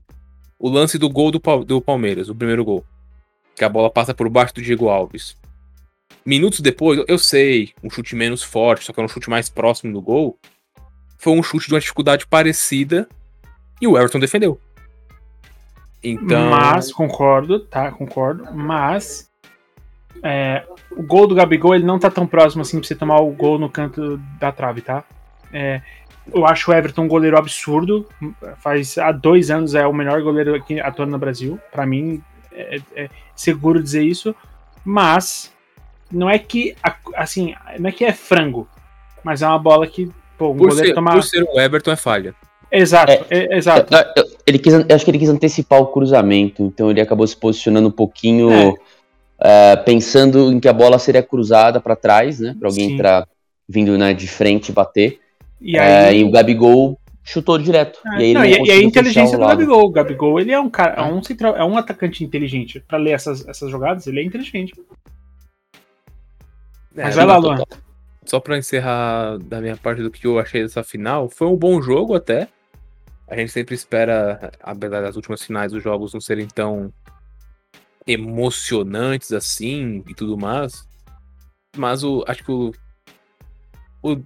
O 0.59 0.69
lance 0.69 0.99
do 0.99 1.09
gol 1.09 1.31
do, 1.31 1.41
do 1.65 1.81
Palmeiras, 1.81 2.29
o 2.29 2.35
primeiro 2.35 2.65
gol. 2.65 2.85
Que 3.57 3.65
a 3.65 3.69
bola 3.69 3.91
passa 3.91 4.15
por 4.15 4.29
baixo 4.29 4.55
do 4.55 4.63
Diego 4.63 4.89
Alves. 4.89 5.35
Minutos 6.27 6.59
depois, 6.59 7.05
eu 7.07 7.19
sei, 7.19 7.73
um 7.85 7.89
chute 7.89 8.17
menos 8.17 8.43
forte, 8.43 8.85
só 8.85 8.93
que 8.93 8.99
era 8.99 9.05
um 9.05 9.09
chute 9.09 9.31
mais 9.31 9.49
próximo 9.49 9.93
do 9.93 10.03
gol. 10.03 10.37
Foi 11.17 11.33
um 11.33 11.43
chute 11.43 11.69
de 11.69 11.75
uma 11.75 11.79
dificuldade 11.79 12.27
parecida 12.27 13.09
e 13.81 13.87
o 13.87 13.97
Everton 13.97 14.19
defendeu. 14.19 14.61
Então. 16.03 16.51
Mas, 16.51 16.93
concordo, 16.93 17.61
tá? 17.61 17.93
Concordo. 17.93 18.45
Mas. 18.53 19.31
é, 20.21 20.65
o 20.91 21.03
gol 21.03 21.29
do 21.29 21.35
Gabigol 21.35 21.77
ele 21.77 21.85
não 21.85 21.99
tá 21.99 22.11
tão 22.11 22.27
próximo 22.27 22.63
assim 22.63 22.81
pra 22.81 22.89
você 22.89 22.97
tomar 22.97 23.21
o 23.21 23.31
gol 23.31 23.57
no 23.57 23.71
canto 23.71 24.21
da 24.41 24.51
trave, 24.51 24.81
tá? 24.81 25.05
É, 25.53 25.81
eu 26.35 26.45
acho 26.45 26.73
o 26.73 26.75
Everton 26.75 27.03
um 27.03 27.09
goleiro 27.09 27.39
absurdo. 27.39 28.05
Faz 28.59 28.99
há 28.99 29.13
dois 29.13 29.49
anos 29.49 29.77
é 29.77 29.87
o 29.87 29.93
melhor 29.93 30.21
goleiro 30.23 30.57
aqui 30.57 30.81
atuando 30.81 31.13
no 31.13 31.19
Brasil. 31.19 31.61
Pra 31.71 31.87
mim, 31.87 32.21
é, 32.51 32.81
é 32.97 33.11
seguro 33.37 33.81
dizer 33.81 34.03
isso. 34.03 34.35
Mas 34.85 35.55
não 36.11 36.29
é 36.31 36.39
que 36.39 36.75
assim, 37.15 37.55
não 37.79 37.89
é 37.89 37.93
que 37.93 38.05
é 38.05 38.13
frango, 38.13 38.69
mas 39.25 39.43
é 39.43 39.47
uma 39.47 39.59
bola 39.59 39.87
que 39.87 40.11
pô, 40.39 40.51
um 40.51 40.57
Por 40.57 40.69
goleiro 40.69 40.89
ser, 40.89 40.95
tomar. 40.95 41.13
por 41.15 41.23
ser 41.23 41.43
o 41.43 41.61
Everton 41.61 41.91
é 41.93 41.97
falha. 41.97 42.35
Exato, 42.71 43.13
é- 43.31 43.57
exato. 43.57 43.95
Eu- 43.95 44.25
eu- 44.25 44.37
Ele 44.47 44.59
quis, 44.59 44.73
eu 44.75 44.85
acho 44.95 45.05
que 45.05 45.11
ele 45.11 45.19
quis 45.19 45.29
antecipar 45.29 45.81
o 45.81 45.87
cruzamento, 45.87 46.63
então 46.65 46.91
ele 46.91 47.01
acabou 47.01 47.27
se 47.27 47.37
posicionando 47.37 47.89
um 47.89 47.93
pouquinho 47.93 48.51
É. 48.51 48.75
eh, 49.41 49.77
pensando 49.77 50.53
em 50.53 50.59
que 50.61 50.69
a 50.69 50.73
bola 50.73 50.99
seria 50.99 51.23
cruzada 51.23 51.81
pra 51.81 51.95
trás, 51.97 52.41
né? 52.41 52.55
Pra 52.59 52.69
alguém 52.69 52.89
Sim. 52.89 52.95
entrar 52.95 53.27
vindo 53.69 53.97
né, 53.97 54.13
de 54.15 54.27
frente 54.29 54.69
e 54.69 54.73
bater. 54.73 55.19
E 55.61 55.79
aí, 55.79 56.21
e 56.21 56.25
o 56.25 56.31
Gabigol 56.31 56.99
chutou 57.25 57.59
direto. 57.59 57.99
É, 58.07 58.11
e 58.11 58.23
aí 58.23 58.25
ele 58.31 58.35
não, 58.35 58.41
não 58.41 58.47
e, 58.67 58.69
e 58.69 58.71
a 58.73 58.83
inteligência 58.83 59.37
do 59.39 59.43
lado. 59.45 59.57
Gabigol. 59.59 59.85
O 59.85 59.91
Gabigol, 59.91 60.41
ele 60.41 60.53
é 60.53 60.61
um 60.61 60.69
cara, 60.71 61.01
é 61.01 61.03
um, 61.03 61.23
central, 61.23 61.57
é 61.57 61.65
um 61.65 61.77
atacante 61.77 62.23
inteligente. 62.23 62.81
Pra 62.87 62.99
ler 62.99 63.13
essas, 63.13 63.47
essas 63.49 63.71
jogadas, 63.71 64.07
ele 64.07 64.21
é 64.21 64.25
inteligente. 64.25 64.73
Mas 66.97 67.15
É, 67.15 67.19
vai 67.19 67.27
lá, 67.27 67.35
não, 67.35 67.41
Luan. 67.41 67.65
Só 68.25 68.41
pra 68.41 68.59
encerrar 68.59 69.39
da 69.39 69.61
minha 69.61 69.77
parte 69.77 70.03
do 70.03 70.11
que 70.11 70.27
eu 70.27 70.39
achei 70.39 70.63
dessa 70.63 70.83
final, 70.83 71.29
foi 71.29 71.47
um 71.47 71.57
bom 71.57 71.81
jogo 71.81 72.15
até. 72.15 72.49
A 73.29 73.37
gente 73.37 73.53
sempre 73.53 73.75
espera, 73.75 74.53
apesar 74.61 75.03
das 75.03 75.17
últimas 75.17 75.43
finais 75.43 75.73
dos 75.73 75.83
jogos 75.83 76.13
não 76.13 76.21
serem 76.21 76.47
tão 76.49 76.93
emocionantes 78.07 79.33
assim 79.33 80.03
e 80.09 80.15
tudo 80.15 80.37
mais. 80.39 80.89
Mas 81.77 82.03
o, 82.03 82.25
acho 82.27 82.43
que 82.43 82.51
o, 82.51 82.73
o 84.03 84.23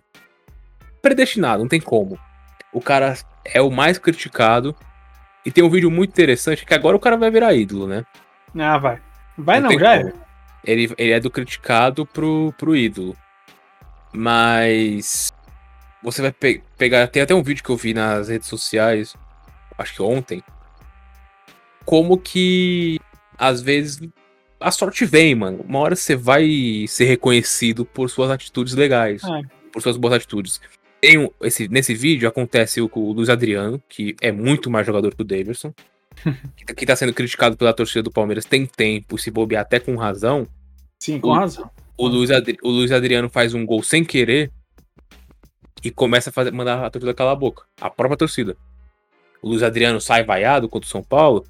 predestinado, 1.03 1.63
não 1.63 1.69
tem 1.69 1.81
como. 1.81 2.19
O 2.73 2.81
cara 2.81 3.15
é 3.45 3.61
o 3.61 3.71
mais 3.71 3.99
criticado. 3.99 4.75
E 5.45 5.51
tem 5.51 5.65
um 5.65 5.71
vídeo 5.71 5.91
muito 5.91 6.11
interessante 6.11 6.65
que 6.67 6.75
agora 6.75 6.97
o 6.97 7.01
cara 7.01 7.17
vai 7.17 7.31
virar 7.31 7.55
ídolo, 7.55 7.87
né? 7.87 8.05
Ah, 8.59 8.77
vai. 8.77 9.01
Vai 9.39 9.61
não, 9.61 9.71
tem 9.71 9.79
já 9.79 9.97
como. 9.97 10.09
é. 10.11 10.30
Ele, 10.65 10.93
ele 10.99 11.13
é 11.13 11.21
do 11.21 11.31
criticado 11.31 12.05
pro, 12.07 12.53
pro 12.59 12.77
ídolo. 12.77 13.17
Mas. 14.13 15.33
Você 16.03 16.23
vai 16.23 16.33
pe- 16.33 16.63
pegar. 16.77 17.07
Tem 17.09 17.23
até 17.23 17.35
um 17.35 17.43
vídeo 17.43 17.63
que 17.63 17.71
eu 17.71 17.77
vi 17.77 17.93
nas 17.95 18.29
redes 18.29 18.49
sociais, 18.49 19.15
acho 19.79 19.95
que 19.95 20.03
ontem. 20.03 20.43
Como 21.85 22.19
que. 22.19 22.99
Às 23.39 23.61
vezes. 23.61 24.01
A 24.59 24.71
sorte 24.71 25.07
vem, 25.07 25.35
mano. 25.35 25.65
Uma 25.67 25.79
hora 25.79 25.97
você 25.97 26.15
vai 26.15 26.85
ser 26.87 27.05
reconhecido 27.07 27.85
por 27.87 28.11
suas 28.11 28.31
atitudes 28.31 28.75
legais. 28.75 29.23
É. 29.25 29.43
Por 29.73 29.81
suas 29.81 29.97
boas 29.97 30.15
atitudes. 30.15 30.61
Tem 31.01 31.17
um- 31.17 31.31
esse, 31.41 31.67
nesse 31.69 31.95
vídeo 31.95 32.29
acontece 32.29 32.79
o, 32.83 32.91
o 32.93 33.13
Luiz 33.13 33.31
Adriano, 33.31 33.83
que 33.89 34.15
é 34.21 34.31
muito 34.31 34.71
mais 34.71 34.87
jogador 34.87 35.15
que 35.15 35.23
o 35.23 35.25
Davidson. 35.25 35.73
Que, 36.57 36.75
que 36.75 36.87
tá 36.87 36.95
sendo 36.97 37.13
criticado 37.13 37.57
pela 37.57 37.73
torcida 37.73 38.03
do 38.03 38.11
Palmeiras 38.11 38.45
tem 38.45 38.67
tempo, 38.67 39.19
se 39.19 39.31
bobear 39.31 39.63
até 39.63 39.79
com 39.81 39.97
razão. 39.97 40.47
Sim, 40.99 41.19
com 41.21 41.29
O- 41.29 41.35
razão. 41.35 41.71
O 41.97 42.07
Luiz, 42.07 42.31
Adri- 42.31 42.59
o 42.63 42.71
Luiz 42.71 42.91
Adriano 42.93 43.29
faz 43.29 43.53
um 43.53 43.65
gol 43.67 43.83
sem 43.83 44.03
querer 44.05 44.51
e 45.83 45.91
começa 45.91 46.31
a 46.31 46.33
fazer, 46.33 46.51
mandar 46.51 46.85
a 46.85 46.91
torcida 46.91 47.15
calar 47.15 47.33
a 47.33 47.37
boca. 47.37 47.65
A 47.81 47.91
própria 47.91 48.17
torcida. 48.17 48.57
O 49.43 49.49
Luiz 49.49 49.63
Adriano 49.63 50.01
sai 50.01 50.23
vaiado 50.25 50.69
contra 50.69 50.87
o 50.87 50.91
São 50.91 51.03
Paulo, 51.03 51.45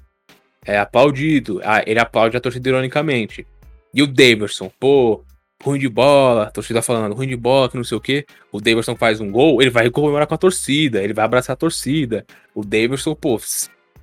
é 0.65 0.77
aplaudido. 0.77 1.59
Ah, 1.63 1.83
ele 1.85 1.99
aplaude 1.99 2.37
a 2.37 2.39
torcida 2.41 2.67
ironicamente. 2.69 3.45
E 3.93 4.01
o 4.01 4.07
Daverson, 4.07 4.71
pô, 4.79 5.23
ruim 5.63 5.79
de 5.79 5.89
bola, 5.89 6.43
a 6.43 6.51
torcida 6.51 6.81
falando 6.81 7.13
ruim 7.13 7.27
de 7.27 7.35
bola, 7.35 7.69
que 7.69 7.75
não 7.77 7.83
sei 7.83 7.97
o 7.97 8.01
quê. 8.01 8.25
O 8.51 8.59
Daverson 8.61 8.95
faz 8.95 9.19
um 9.19 9.29
gol, 9.31 9.61
ele 9.61 9.69
vai 9.69 9.89
comemorar 9.89 10.27
com 10.27 10.33
a 10.35 10.37
torcida, 10.37 11.03
ele 11.03 11.13
vai 11.13 11.25
abraçar 11.25 11.53
a 11.53 11.57
torcida. 11.57 12.25
O 12.55 12.63
Daverson, 12.63 13.13
pô, 13.15 13.39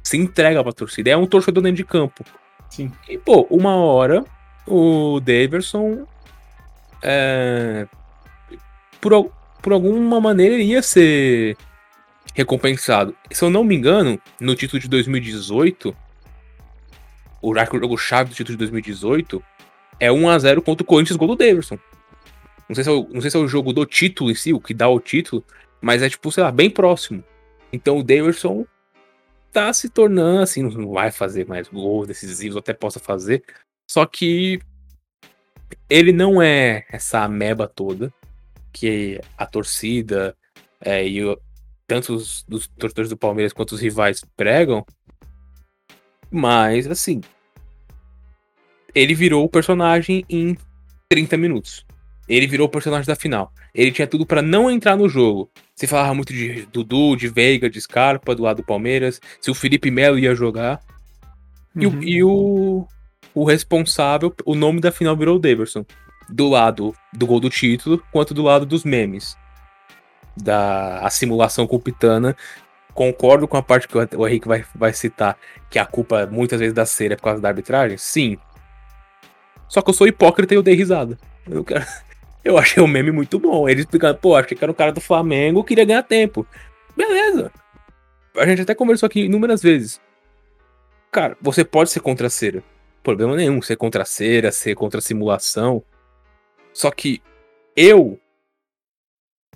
se 0.08 0.16
entrega 0.16 0.62
pra 0.62 0.72
torcida. 0.72 1.10
É 1.10 1.16
um 1.16 1.26
torcedor 1.26 1.62
dentro 1.62 1.76
de 1.76 1.84
campo. 1.84 2.24
Sim. 2.70 2.90
E, 3.08 3.18
pô, 3.18 3.46
uma 3.50 3.76
hora 3.76 4.24
o 4.66 5.20
Daverson. 5.20 6.06
É, 7.02 7.86
por, 9.00 9.30
por 9.62 9.72
alguma 9.72 10.20
maneira 10.20 10.56
ia 10.56 10.82
ser 10.82 11.56
recompensado. 12.34 13.14
Se 13.30 13.44
eu 13.44 13.50
não 13.50 13.62
me 13.62 13.74
engano, 13.74 14.20
no 14.40 14.54
título 14.54 14.80
de 14.80 14.88
2018, 14.88 15.94
o 17.40 17.58
acho 17.58 17.70
que 17.70 17.76
o 17.76 17.80
jogo 17.80 17.96
chave 17.96 18.30
do 18.30 18.34
título 18.34 18.56
de 18.56 18.64
2018 18.64 19.42
é 20.00 20.08
1x0 20.08 20.62
contra 20.62 20.82
o 20.82 20.86
Corinthians, 20.86 21.16
gol 21.16 21.28
do 21.28 21.36
Daverson. 21.36 21.78
Não 22.68 22.74
sei, 22.74 22.84
se 22.84 22.90
é 22.90 22.92
o, 22.92 23.08
não 23.10 23.20
sei 23.20 23.30
se 23.30 23.36
é 23.36 23.40
o 23.40 23.48
jogo 23.48 23.72
do 23.72 23.86
título 23.86 24.30
em 24.30 24.34
si, 24.34 24.52
o 24.52 24.60
que 24.60 24.74
dá 24.74 24.88
o 24.88 25.00
título, 25.00 25.44
mas 25.80 26.02
é 26.02 26.08
tipo, 26.08 26.30
sei 26.30 26.42
lá, 26.42 26.50
bem 26.50 26.68
próximo. 26.68 27.22
Então 27.72 27.98
o 27.98 28.02
Daverson 28.02 28.66
tá 29.52 29.73
se 29.73 29.88
tornando 29.88 30.43
assim, 30.43 30.62
não 30.62 30.93
vai 30.93 31.11
fazer 31.11 31.47
mais 31.47 31.69
gols 31.69 32.07
decisivos, 32.07 32.57
até 32.57 32.73
possa 32.73 33.00
fazer. 33.00 33.43
Só 33.90 34.05
que 34.07 34.61
ele 35.88 36.12
não 36.12 36.40
é 36.40 36.85
essa 36.90 37.21
ameba 37.21 37.67
toda 37.67 38.12
que 38.73 39.21
a 39.37 39.47
torcida 39.47 40.37
é, 40.81 41.07
e 41.07 41.25
o- 41.25 41.38
tanto 41.87 42.14
os 42.14 42.45
dos 42.45 42.69
torcedores 42.69 43.11
do 43.11 43.17
Palmeiras 43.17 43.52
quanto 43.52 43.73
os 43.73 43.81
rivais 43.81 44.23
pregam. 44.37 44.85
Mas, 46.31 46.87
assim, 46.87 47.23
ele 48.95 49.14
virou 49.14 49.45
o 49.45 49.49
personagem 49.49 50.25
em 50.28 50.57
30 51.09 51.37
minutos. 51.37 51.85
Ele 52.28 52.47
virou 52.47 52.66
o 52.66 52.70
personagem 52.70 53.06
da 53.06 53.16
final. 53.16 53.52
Ele 53.75 53.90
tinha 53.90 54.06
tudo 54.06 54.26
pra 54.26 54.42
não 54.42 54.70
entrar 54.70 54.97
no 54.97 55.08
jogo. 55.08 55.50
Se 55.75 55.87
falava 55.87 56.12
muito 56.14 56.32
de 56.32 56.66
Dudu, 56.73 57.16
de 57.16 57.28
Veiga, 57.28 57.70
de 57.70 57.80
Scarpa 57.80 58.35
do 58.35 58.42
lado 58.42 58.58
do 58.58 58.64
Palmeiras. 58.64 59.20
Se 59.40 59.50
o 59.50 59.54
Felipe 59.54 59.90
Melo 59.90 60.18
ia 60.18 60.35
jogar. 60.35 60.80
E, 61.75 61.87
o- 61.87 61.90
Uhum. 61.90 62.02
e 62.02 62.25
o, 62.25 62.87
o 63.35 63.44
responsável, 63.44 64.35
o 64.44 64.54
nome 64.54 64.80
da 64.80 64.90
final 64.92 65.16
virou 65.16 65.37
o 65.37 65.38
Daverson. 65.38 65.85
Do 66.28 66.49
lado 66.49 66.94
do 67.12 67.26
gol 67.26 67.40
do 67.40 67.49
título, 67.49 68.02
quanto 68.12 68.35
do 68.35 68.42
lado 68.42 68.66
dos 68.66 68.85
memes. 68.85 69.37
Da 70.37 70.99
a 71.00 71.11
simulação 71.11 71.66
com 71.66 71.76
o 71.76 71.80
Pitana. 71.80 72.37
Concordo 72.92 73.47
com 73.49 73.56
a 73.56 73.62
parte 73.62 73.87
que 73.88 73.97
o 74.16 74.26
Henrique 74.26 74.49
vai, 74.49 74.64
vai 74.75 74.92
citar, 74.92 75.37
que 75.70 75.78
a 75.78 75.87
culpa 75.87 76.26
muitas 76.26 76.58
vezes 76.58 76.75
da 76.75 76.85
cera 76.85 77.14
é 77.14 77.16
por 77.16 77.23
causa 77.23 77.40
da 77.40 77.49
arbitragem? 77.49 77.97
Sim. 77.97 78.37
Só 79.68 79.80
que 79.80 79.88
eu 79.90 79.94
sou 79.94 80.06
hipócrita 80.06 80.52
e 80.52 80.56
eu 80.56 80.62
dei 80.62 80.75
risada. 80.75 81.16
Eu, 81.49 81.62
quero- 81.64 81.87
eu 82.45 82.57
achei 82.59 82.83
o 82.83 82.87
meme 82.87 83.11
muito 83.11 83.38
bom. 83.38 83.68
Ele 83.68 83.80
explicando, 83.80 84.18
pô, 84.18 84.35
achei 84.35 84.57
que 84.57 84.64
era 84.64 84.71
um 84.71 84.75
cara 84.75 84.92
do 84.92 85.00
Flamengo, 85.00 85.64
queria 85.64 85.85
ganhar 85.85 86.02
tempo. 86.02 86.47
Beleza. 86.97 87.52
A 88.37 88.47
gente 88.47 88.62
até 88.62 88.75
conversou 88.75 89.07
aqui 89.07 89.23
inúmeras 89.25 89.62
vezes. 89.62 90.00
Cara, 91.11 91.37
você 91.40 91.64
pode 91.64 91.90
ser 91.90 92.00
contra 92.00 92.26
a 92.26 92.30
cera. 92.30 92.62
Problema 93.02 93.37
nenhum, 93.37 93.62
ser 93.62 93.76
contra 93.76 94.02
a 94.02 94.07
cera, 94.07 94.52
ser 94.52 94.75
contra 94.75 94.99
a 94.99 95.02
simulação. 95.02 95.83
Só 96.73 96.90
que 96.90 97.23
eu, 97.75 98.21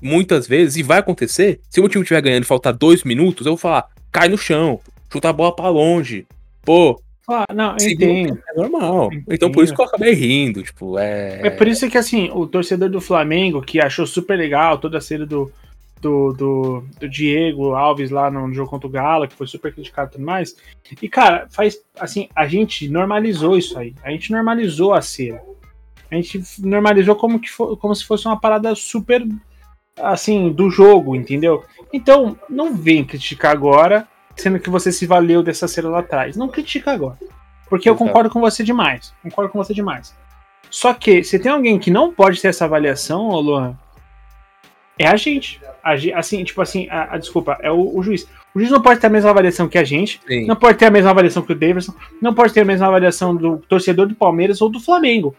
muitas 0.00 0.46
vezes, 0.46 0.76
e 0.76 0.82
vai 0.82 0.98
acontecer, 0.98 1.60
se 1.68 1.78
o 1.78 1.82
meu 1.82 1.90
time 1.90 2.02
estiver 2.02 2.22
ganhando 2.22 2.44
e 2.44 2.46
faltar 2.46 2.72
dois 2.72 3.04
minutos, 3.04 3.46
eu 3.46 3.52
vou 3.52 3.58
falar, 3.58 3.88
cai 4.10 4.28
no 4.28 4.38
chão, 4.38 4.80
chuta 5.12 5.28
a 5.28 5.32
bola 5.32 5.54
pra 5.54 5.68
longe. 5.68 6.26
Pô, 6.62 7.00
Ah, 7.32 7.46
não, 7.54 7.76
entendo. 7.80 8.38
é 8.48 8.54
normal. 8.54 9.06
Entendo. 9.06 9.24
Então 9.30 9.50
por 9.52 9.64
isso 9.64 9.74
que 9.74 9.80
eu 9.80 9.86
acabei 9.86 10.12
rindo, 10.12 10.62
tipo, 10.62 10.98
é... 10.98 11.46
É 11.46 11.50
por 11.50 11.66
isso 11.66 11.88
que, 11.88 11.96
assim, 11.98 12.30
o 12.32 12.46
torcedor 12.46 12.88
do 12.88 13.00
Flamengo, 13.00 13.62
que 13.62 13.80
achou 13.80 14.06
super 14.06 14.36
legal 14.36 14.78
toda 14.78 14.98
a 14.98 15.00
cena 15.00 15.24
do, 15.24 15.50
do, 16.00 16.32
do, 16.32 16.84
do 17.00 17.08
Diego 17.08 17.74
Alves 17.74 18.10
lá 18.10 18.30
no 18.30 18.52
jogo 18.52 18.68
contra 18.70 18.86
o 18.88 18.90
Galo, 18.90 19.26
que 19.28 19.34
foi 19.34 19.46
super 19.46 19.72
criticado 19.72 20.10
e 20.10 20.12
tudo 20.12 20.24
mais. 20.24 20.56
E, 21.00 21.08
cara, 21.08 21.46
faz, 21.50 21.78
assim, 21.98 22.28
a 22.34 22.46
gente 22.46 22.88
normalizou 22.88 23.56
isso 23.56 23.78
aí. 23.78 23.94
A 24.02 24.10
gente 24.10 24.30
normalizou 24.32 24.92
a 24.92 25.00
cena. 25.00 25.40
A 26.10 26.14
gente 26.16 26.42
normalizou 26.58 27.16
como, 27.16 27.40
que 27.40 27.50
fo- 27.50 27.76
como 27.76 27.94
se 27.94 28.04
fosse 28.04 28.26
uma 28.26 28.38
parada 28.38 28.74
super, 28.74 29.26
assim, 29.96 30.50
do 30.52 30.68
jogo, 30.70 31.16
entendeu? 31.16 31.64
Então, 31.92 32.36
não 32.50 32.74
vem 32.74 33.04
criticar 33.04 33.52
agora, 33.52 34.06
sendo 34.36 34.58
que 34.58 34.70
você 34.70 34.90
se 34.92 35.06
valeu 35.06 35.42
dessa 35.42 35.68
cena 35.68 35.88
lá 35.88 36.00
atrás. 36.00 36.36
Não 36.36 36.48
critica 36.48 36.92
agora. 36.92 37.18
Porque 37.68 37.88
eu 37.88 37.94
Exato. 37.94 38.06
concordo 38.06 38.30
com 38.30 38.40
você 38.40 38.62
demais. 38.62 39.14
Concordo 39.22 39.50
com 39.50 39.58
você 39.58 39.72
demais. 39.72 40.14
Só 40.70 40.92
que 40.94 41.22
se 41.22 41.38
tem 41.38 41.50
alguém 41.52 41.78
que 41.78 41.90
não 41.90 42.12
pode 42.12 42.40
ter 42.40 42.48
essa 42.48 42.64
avaliação, 42.64 43.28
ô 43.28 43.40
Luan, 43.40 43.76
é 44.98 45.06
a 45.06 45.16
gente. 45.16 45.60
A 45.82 45.94
assim, 46.18 46.44
tipo 46.44 46.62
assim, 46.62 46.86
a, 46.90 47.14
a- 47.14 47.18
desculpa, 47.18 47.58
é 47.60 47.70
o, 47.70 47.96
o 47.96 48.02
juiz. 48.02 48.26
O 48.54 48.58
juiz 48.58 48.70
não 48.70 48.80
pode 48.80 49.00
ter 49.00 49.06
a 49.06 49.10
mesma 49.10 49.30
avaliação 49.30 49.68
que 49.68 49.78
a 49.78 49.84
gente, 49.84 50.20
Sim. 50.26 50.46
não 50.46 50.54
pode 50.54 50.78
ter 50.78 50.86
a 50.86 50.90
mesma 50.90 51.10
avaliação 51.10 51.42
que 51.42 51.52
o 51.52 51.56
Davidson, 51.58 51.94
não 52.20 52.34
pode 52.34 52.52
ter 52.52 52.60
a 52.60 52.64
mesma 52.64 52.86
avaliação 52.86 53.34
do 53.34 53.56
torcedor 53.58 54.06
do 54.06 54.14
Palmeiras 54.14 54.60
ou 54.60 54.68
do 54.68 54.78
Flamengo. 54.78 55.34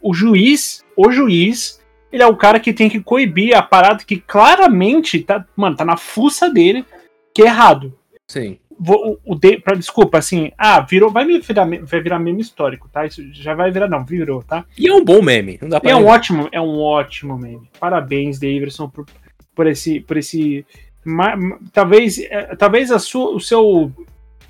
O 0.00 0.12
juiz, 0.12 0.84
o 0.96 1.10
juiz, 1.10 1.80
ele 2.12 2.22
é 2.22 2.26
o 2.26 2.36
cara 2.36 2.60
que 2.60 2.72
tem 2.72 2.88
que 2.88 3.00
coibir 3.00 3.56
a 3.56 3.62
parada 3.62 4.04
que 4.04 4.16
claramente 4.18 5.20
tá, 5.20 5.44
mano, 5.56 5.76
tá 5.76 5.84
na 5.84 5.96
fuça 5.96 6.50
dele, 6.50 6.84
que 7.32 7.42
é 7.42 7.46
errado 7.46 7.96
Sim. 8.28 8.58
vou, 8.78 9.18
o, 9.24 9.32
o 9.32 9.34
de, 9.36 9.58
pra, 9.58 9.74
desculpa, 9.76 10.18
assim, 10.18 10.50
ah, 10.58 10.80
virou, 10.80 11.10
vai 11.10 11.24
me 11.24 11.38
virar, 11.38 11.64
vai 11.64 12.00
virar 12.00 12.18
meme 12.18 12.42
histórico, 12.42 12.88
tá? 12.92 13.06
Isso 13.06 13.22
já 13.32 13.54
vai 13.54 13.70
virar, 13.70 13.88
não, 13.88 14.04
virou, 14.04 14.42
tá? 14.42 14.64
E 14.76 14.88
é 14.88 14.92
um 14.92 15.04
bom 15.04 15.22
meme, 15.22 15.58
não 15.62 15.68
dá 15.68 15.80
pra 15.80 15.90
é 15.90 15.94
um 15.94 16.06
ótimo, 16.06 16.48
é 16.52 16.60
um 16.60 16.78
ótimo 16.80 17.38
meme. 17.38 17.70
Parabéns, 17.78 18.38
Davidson, 18.40 18.88
por, 18.88 19.06
por 19.54 19.66
esse, 19.66 20.00
por 20.00 20.16
esse, 20.16 20.66
ma- 21.04 21.36
ma- 21.36 21.58
talvez, 21.72 22.18
eh, 22.18 22.56
talvez 22.56 22.90
a 22.90 22.98
sua, 22.98 23.30
o 23.30 23.40
seu, 23.40 23.92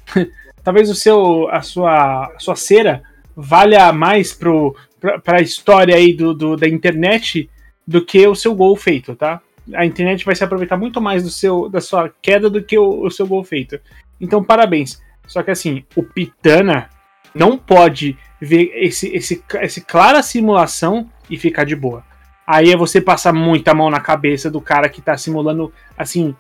talvez 0.64 0.88
o 0.90 0.95
seu, 0.95 1.49
a 1.50 1.61
sua, 1.61 2.26
a 2.35 2.38
sua 2.38 2.56
cera 2.56 3.02
valha 3.37 3.92
mais 3.92 4.33
pro, 4.33 4.75
pra, 4.99 5.18
pra 5.18 5.42
história 5.42 5.95
aí 5.95 6.14
do, 6.14 6.33
do- 6.33 6.56
da 6.56 6.66
internet 6.66 7.50
do 7.87 8.04
que 8.04 8.26
o 8.26 8.35
seu 8.35 8.54
gol 8.54 8.75
feito, 8.75 9.14
tá? 9.14 9.40
A 9.75 9.85
internet 9.85 10.25
vai 10.25 10.35
se 10.35 10.44
aproveitar 10.44 10.76
muito 10.76 11.00
mais 11.00 11.23
do 11.23 11.30
seu, 11.30 11.68
da 11.68 11.80
sua 11.80 12.12
queda 12.23 12.49
do 12.49 12.62
que 12.62 12.78
o, 12.78 13.04
o 13.04 13.11
seu 13.11 13.26
gol 13.26 13.42
feito. 13.42 13.78
Então, 14.20 14.42
parabéns. 14.42 15.00
Só 15.26 15.42
que 15.42 15.50
assim, 15.50 15.85
o 15.94 16.02
Pitana 16.02 16.88
não 17.35 17.58
pode 17.58 18.16
ver 18.40 18.70
esse, 18.75 19.08
esse, 19.14 19.42
esse 19.61 19.80
clara 19.80 20.23
simulação 20.23 21.11
e 21.28 21.37
ficar 21.37 21.64
de 21.64 21.75
boa. 21.75 22.04
Aí 22.46 22.70
é 22.70 22.76
você 22.76 23.00
passar 23.00 23.32
muita 23.32 23.75
mão 23.75 23.90
na 23.90 24.00
cabeça 24.00 24.50
do 24.50 24.61
cara 24.61 24.88
que 24.88 25.02
tá 25.02 25.16
simulando, 25.16 25.73
assim. 25.99 26.35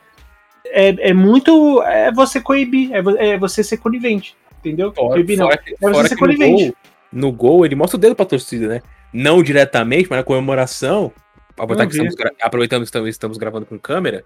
É, 0.66 1.10
é 1.10 1.12
muito. 1.12 1.82
É 1.82 2.12
você 2.12 2.40
coibir, 2.40 2.90
é, 2.92 3.32
é 3.32 3.38
você 3.38 3.62
ser 3.64 3.78
conivente, 3.78 4.36
entendeu? 4.58 4.92
Fora, 4.92 5.14
coibir 5.14 5.36
não. 5.36 5.48
que, 5.48 5.74
É 5.74 5.90
você 5.90 6.08
ser 6.08 6.14
que 6.14 6.20
no, 6.20 6.20
conivente. 6.20 6.64
gol, 6.64 6.76
no 7.12 7.32
gol, 7.32 7.66
ele 7.66 7.74
mostra 7.74 7.96
o 7.96 8.00
dedo 8.00 8.14
pra 8.14 8.24
torcida, 8.24 8.68
né? 8.68 8.82
Não 9.12 9.42
diretamente, 9.42 10.06
mas 10.08 10.18
na 10.18 10.24
comemoração. 10.24 11.12
Aproveitar 11.58 11.86
que 11.86 11.92
estamos, 11.92 12.14
aproveitando 12.40 12.80
que 12.82 12.86
estamos, 12.86 13.08
estamos 13.08 13.38
gravando 13.38 13.66
com 13.66 13.78
câmera, 13.78 14.24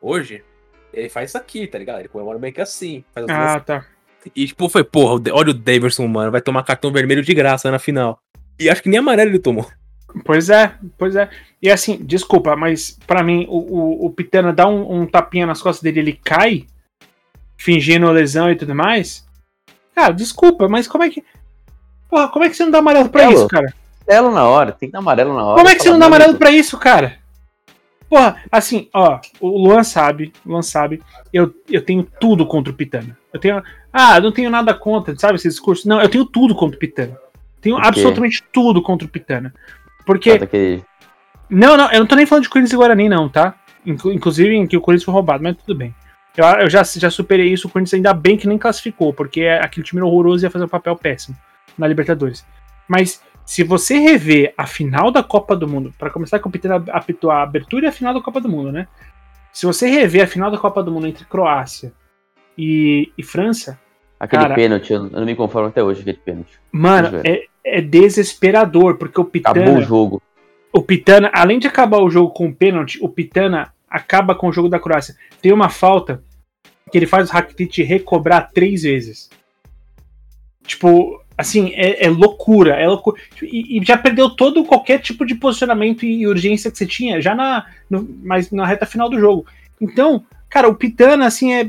hoje, 0.00 0.44
ele 0.92 1.08
faz 1.08 1.30
isso 1.30 1.38
aqui, 1.38 1.66
tá 1.66 1.78
ligado? 1.78 2.00
Ele 2.00 2.08
comemora 2.08 2.38
meio 2.38 2.52
que 2.52 2.60
assim. 2.60 3.04
Faz 3.12 3.26
Ah, 3.28 3.60
tá. 3.60 3.86
E 4.34 4.46
tipo, 4.46 4.68
foi, 4.68 4.82
porra, 4.84 5.22
olha 5.32 5.50
o 5.50 5.54
Daverson, 5.54 6.06
mano, 6.06 6.32
vai 6.32 6.40
tomar 6.40 6.64
cartão 6.64 6.92
vermelho 6.92 7.22
de 7.22 7.32
graça 7.32 7.70
na 7.70 7.78
final. 7.78 8.18
E 8.58 8.68
acho 8.68 8.82
que 8.82 8.88
nem 8.88 8.98
amarelo 8.98 9.30
ele 9.30 9.38
tomou. 9.38 9.66
Pois 10.24 10.48
é, 10.50 10.74
pois 10.96 11.14
é. 11.14 11.28
E 11.60 11.70
assim, 11.70 11.98
desculpa, 12.02 12.56
mas 12.56 12.98
pra 13.06 13.22
mim, 13.22 13.46
o, 13.48 13.58
o, 13.58 14.06
o 14.06 14.10
Pitana 14.10 14.52
dá 14.52 14.66
um, 14.66 15.00
um 15.02 15.06
tapinha 15.06 15.46
nas 15.46 15.60
costas 15.60 15.82
dele, 15.82 16.00
ele 16.00 16.20
cai, 16.24 16.66
fingindo 17.56 18.10
lesão 18.10 18.50
e 18.50 18.56
tudo 18.56 18.74
mais. 18.74 19.26
Cara, 19.94 20.12
desculpa, 20.12 20.68
mas 20.68 20.88
como 20.88 21.04
é 21.04 21.10
que. 21.10 21.24
Porra, 22.08 22.28
como 22.28 22.44
é 22.44 22.48
que 22.48 22.56
você 22.56 22.64
não 22.64 22.70
dá 22.70 22.78
amarelo 22.78 23.08
pra 23.08 23.24
É, 23.24 23.26
isso, 23.26 23.34
louco. 23.40 23.50
cara? 23.50 23.74
Amarelo 24.08 24.30
na 24.34 24.44
hora, 24.44 24.72
tem 24.72 24.88
que 24.88 24.92
dar 24.92 24.98
amarelo 25.00 25.34
na 25.34 25.44
hora. 25.44 25.56
Como 25.56 25.68
é 25.68 25.74
que 25.74 25.82
você 25.82 25.90
não 25.90 25.98
dá 25.98 26.06
amarelo 26.06 26.34
pra 26.36 26.50
isso, 26.50 26.78
cara? 26.78 27.16
Porra, 28.08 28.36
assim, 28.52 28.88
ó, 28.94 29.18
o 29.40 29.48
Luan 29.66 29.82
sabe, 29.82 30.32
o 30.44 30.50
Luan 30.50 30.62
sabe, 30.62 31.02
eu, 31.32 31.52
eu 31.68 31.84
tenho 31.84 32.04
tudo 32.20 32.46
contra 32.46 32.72
o 32.72 32.76
Pitana. 32.76 33.18
Eu 33.32 33.40
tenho. 33.40 33.60
Ah, 33.92 34.16
eu 34.18 34.22
não 34.22 34.30
tenho 34.32 34.48
nada 34.48 34.72
contra, 34.72 35.16
sabe, 35.18 35.34
esse 35.36 35.48
discurso? 35.48 35.88
Não, 35.88 36.00
eu 36.00 36.08
tenho 36.08 36.24
tudo 36.24 36.54
contra 36.54 36.76
o 36.76 36.78
Pitana. 36.78 37.16
Tenho 37.60 37.76
absolutamente 37.88 38.44
tudo 38.52 38.80
contra 38.80 39.06
o 39.06 39.10
Pitana. 39.10 39.52
Porque. 40.04 40.30
Trata 40.30 40.46
que- 40.46 40.82
Não, 41.50 41.76
não, 41.76 41.90
eu 41.90 41.98
não 42.00 42.06
tô 42.06 42.14
nem 42.14 42.26
falando 42.26 42.44
de 42.44 42.48
Corinthians 42.48 42.72
e 42.72 42.76
Guarani, 42.76 43.08
não, 43.08 43.28
tá? 43.28 43.54
Inclu- 43.84 44.12
inclusive 44.12 44.54
em 44.54 44.66
que 44.68 44.76
o 44.76 44.80
Corinthians 44.80 45.04
foi 45.04 45.14
roubado, 45.14 45.42
mas 45.42 45.56
tudo 45.56 45.76
bem. 45.76 45.92
Eu, 46.36 46.44
eu 46.44 46.70
já, 46.70 46.84
já 46.84 47.10
superei 47.10 47.52
isso, 47.52 47.66
o 47.66 47.70
Corinthians 47.70 47.94
ainda 47.94 48.14
bem 48.14 48.36
que 48.36 48.46
nem 48.46 48.56
classificou, 48.58 49.12
porque 49.12 49.40
é- 49.40 49.58
aquele 49.64 49.84
time 49.84 50.00
horroroso 50.02 50.44
ia 50.46 50.50
fazer 50.50 50.64
um 50.64 50.68
papel 50.68 50.94
péssimo 50.94 51.36
na 51.76 51.88
Libertadores. 51.88 52.46
Mas 52.88 53.20
se 53.46 53.62
você 53.62 53.98
rever 53.98 54.52
a 54.58 54.66
final 54.66 55.10
da 55.10 55.22
Copa 55.22 55.54
do 55.56 55.66
Mundo, 55.68 55.94
pra 55.98 56.10
começar 56.10 56.38
que 56.40 56.46
o 56.46 56.50
Peter 56.50 56.70
apitou 56.90 57.30
a 57.30 57.42
abertura 57.42 57.86
e 57.86 57.88
a 57.88 57.92
final 57.92 58.12
da 58.12 58.20
Copa 58.20 58.40
do 58.40 58.48
Mundo, 58.48 58.70
né? 58.72 58.86
Se 59.52 59.64
você 59.64 59.88
rever 59.88 60.24
a 60.24 60.26
final 60.26 60.50
da 60.50 60.58
Copa 60.58 60.82
do 60.82 60.90
Mundo 60.92 61.06
entre 61.06 61.24
Croácia 61.24 61.92
e, 62.58 63.10
e 63.16 63.22
França, 63.22 63.78
Aquele 64.18 64.42
Cara- 64.42 64.54
pênalti, 64.54 64.92
eu 64.92 65.04
não 65.04 65.24
me 65.26 65.34
conformo 65.36 65.68
até 65.68 65.82
hoje 65.82 66.00
aquele 66.00 66.16
pênalti. 66.18 66.58
mano, 66.72 67.20
é, 67.22 67.44
é 67.62 67.80
desesperador, 67.82 68.96
porque 68.96 69.20
o 69.20 69.24
Acabou 69.24 69.62
Pitana. 69.62 69.78
o 69.78 69.82
jogo. 69.82 70.22
o 70.72 70.82
Pitana, 70.82 71.30
além 71.34 71.58
de 71.58 71.66
acabar 71.68 71.98
o 72.00 72.08
jogo 72.10 72.30
com 72.32 72.46
o 72.48 72.54
pênalti, 72.54 72.98
o 73.02 73.08
Pitana 73.10 73.72
acaba 73.88 74.34
com 74.34 74.48
o 74.48 74.52
jogo 74.52 74.68
da 74.70 74.80
Croácia. 74.80 75.14
Tem 75.42 75.52
uma 75.52 75.68
falta 75.68 76.22
que 76.90 76.96
ele 76.98 77.06
faz 77.06 77.28
o 77.28 77.32
Rakitic 77.34 77.78
recobrar 77.86 78.50
três 78.54 78.82
vezes. 78.84 79.28
Tipo, 80.66 81.22
assim, 81.36 81.70
é, 81.74 82.06
é 82.06 82.08
loucura, 82.10 82.74
é 82.74 82.86
loucura. 82.86 83.20
E, 83.42 83.78
e 83.78 83.84
já 83.84 83.96
perdeu 83.96 84.30
todo 84.30 84.64
qualquer 84.64 84.98
tipo 85.00 85.24
de 85.26 85.34
posicionamento 85.34 86.04
e 86.04 86.26
urgência 86.26 86.70
que 86.70 86.78
você 86.78 86.86
tinha, 86.86 87.20
já 87.20 87.34
na, 87.34 87.66
no, 87.90 88.08
mas 88.22 88.50
na 88.50 88.66
reta 88.66 88.86
final 88.86 89.08
do 89.10 89.18
jogo. 89.20 89.44
Então, 89.80 90.24
cara, 90.48 90.68
o 90.68 90.74
Pitana, 90.74 91.26
assim, 91.26 91.52
é, 91.52 91.68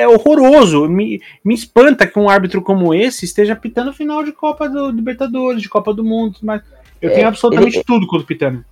é 0.00 0.08
horroroso. 0.08 0.88
Me, 0.88 1.20
me 1.44 1.54
espanta 1.54 2.06
que 2.06 2.18
um 2.18 2.28
árbitro 2.28 2.60
como 2.62 2.92
esse 2.94 3.24
esteja 3.24 3.54
pitando 3.54 3.92
final 3.92 4.24
de 4.24 4.32
Copa 4.32 4.68
do 4.68 4.90
Libertadores, 4.90 5.62
de 5.62 5.68
Copa 5.68 5.94
do 5.94 6.02
Mundo, 6.04 6.38
mas 6.42 6.60
eu 7.00 7.10
É, 7.10 7.14
tenho 7.14 7.28
absolutamente 7.28 7.76
ele- 7.76 7.84
tudo 7.84 8.06
contra 8.06 8.24
o 8.24 8.26
Pitana. 8.26 8.66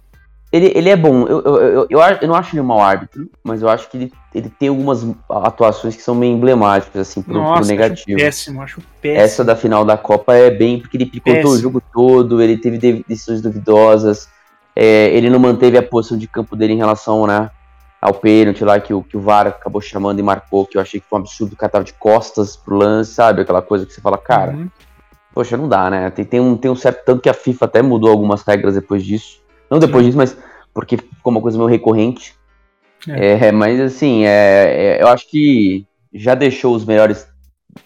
Ele, 0.50 0.72
ele 0.74 0.88
é 0.88 0.96
bom. 0.96 1.26
Eu, 1.26 1.42
eu, 1.42 1.56
eu, 1.56 1.86
eu, 1.90 2.00
acho- 2.00 2.22
eu 2.22 2.28
não 2.28 2.34
acho 2.34 2.54
ele 2.54 2.60
um 2.62 2.64
mau 2.64 2.80
árbitro, 2.80 3.28
mas 3.44 3.60
eu 3.60 3.68
acho 3.68 3.88
que 3.90 3.96
ele, 3.98 4.12
ele 4.34 4.48
tem 4.48 4.68
algumas 4.70 5.06
atuações 5.28 5.94
que 5.94 6.02
são 6.02 6.14
meio 6.14 6.34
emblemáticas, 6.34 7.08
assim, 7.08 7.20
pro, 7.20 7.34
pro 7.34 7.42
Nossa, 7.42 7.60
acho 7.60 7.70
negativo. 7.70 8.18
péssimo, 8.18 8.62
acho 8.62 8.80
péssimo. 9.02 9.20
Essa 9.22 9.44
da 9.44 9.54
final 9.54 9.84
da 9.84 9.98
Copa 9.98 10.34
é 10.34 10.50
bem, 10.50 10.80
porque 10.80 10.96
ele 10.96 11.04
picotou 11.06 11.52
o 11.52 11.58
jogo 11.58 11.82
todo, 11.92 12.40
ele 12.42 12.56
teve 12.56 12.78
de- 12.78 13.04
decisões 13.06 13.42
duvidosas, 13.42 14.26
é, 14.74 15.10
ele 15.14 15.28
não 15.28 15.38
manteve 15.38 15.76
a 15.76 15.82
posição 15.82 16.16
de 16.16 16.26
campo 16.26 16.56
dele 16.56 16.72
em 16.72 16.76
relação 16.78 17.26
né, 17.26 17.50
ao 18.00 18.14
pênalti 18.14 18.64
lá 18.64 18.80
que 18.80 18.94
o, 18.94 19.02
que 19.02 19.16
o 19.18 19.20
VAR 19.20 19.48
acabou 19.48 19.82
chamando 19.82 20.18
e 20.18 20.22
marcou, 20.22 20.64
que 20.64 20.78
eu 20.78 20.80
achei 20.80 20.98
que 20.98 21.06
foi 21.06 21.18
um 21.18 21.22
absurdo, 21.22 21.52
o 21.52 21.56
cara 21.56 21.72
tava 21.72 21.84
de 21.84 21.92
costas 21.92 22.56
pro 22.56 22.76
lance, 22.76 23.12
sabe? 23.12 23.42
Aquela 23.42 23.60
coisa 23.60 23.84
que 23.84 23.92
você 23.92 24.00
fala, 24.00 24.16
cara, 24.16 24.52
Uhum. 24.52 24.68
poxa, 25.34 25.58
não 25.58 25.68
dá, 25.68 25.90
né? 25.90 26.08
Tem, 26.10 26.24
tem, 26.24 26.40
um, 26.40 26.56
tem 26.56 26.70
um 26.70 26.76
certo 26.76 27.04
tanto 27.04 27.20
que 27.20 27.28
a 27.28 27.34
FIFA 27.34 27.66
até 27.66 27.82
mudou 27.82 28.08
algumas 28.10 28.42
regras 28.42 28.74
depois 28.76 29.04
disso. 29.04 29.46
Não 29.70 29.78
depois 29.78 30.04
disso, 30.04 30.16
mas 30.18 30.36
porque 30.72 30.96
ficou 30.96 31.30
uma 31.30 31.40
coisa 31.40 31.56
meio 31.58 31.68
recorrente. 31.68 32.34
É, 33.08 33.52
mas 33.52 33.80
assim, 33.80 34.24
é, 34.24 34.96
é, 34.98 35.02
eu 35.02 35.08
acho 35.08 35.28
que 35.30 35.86
já 36.12 36.34
deixou 36.34 36.74
os 36.74 36.84
melhores 36.84 37.26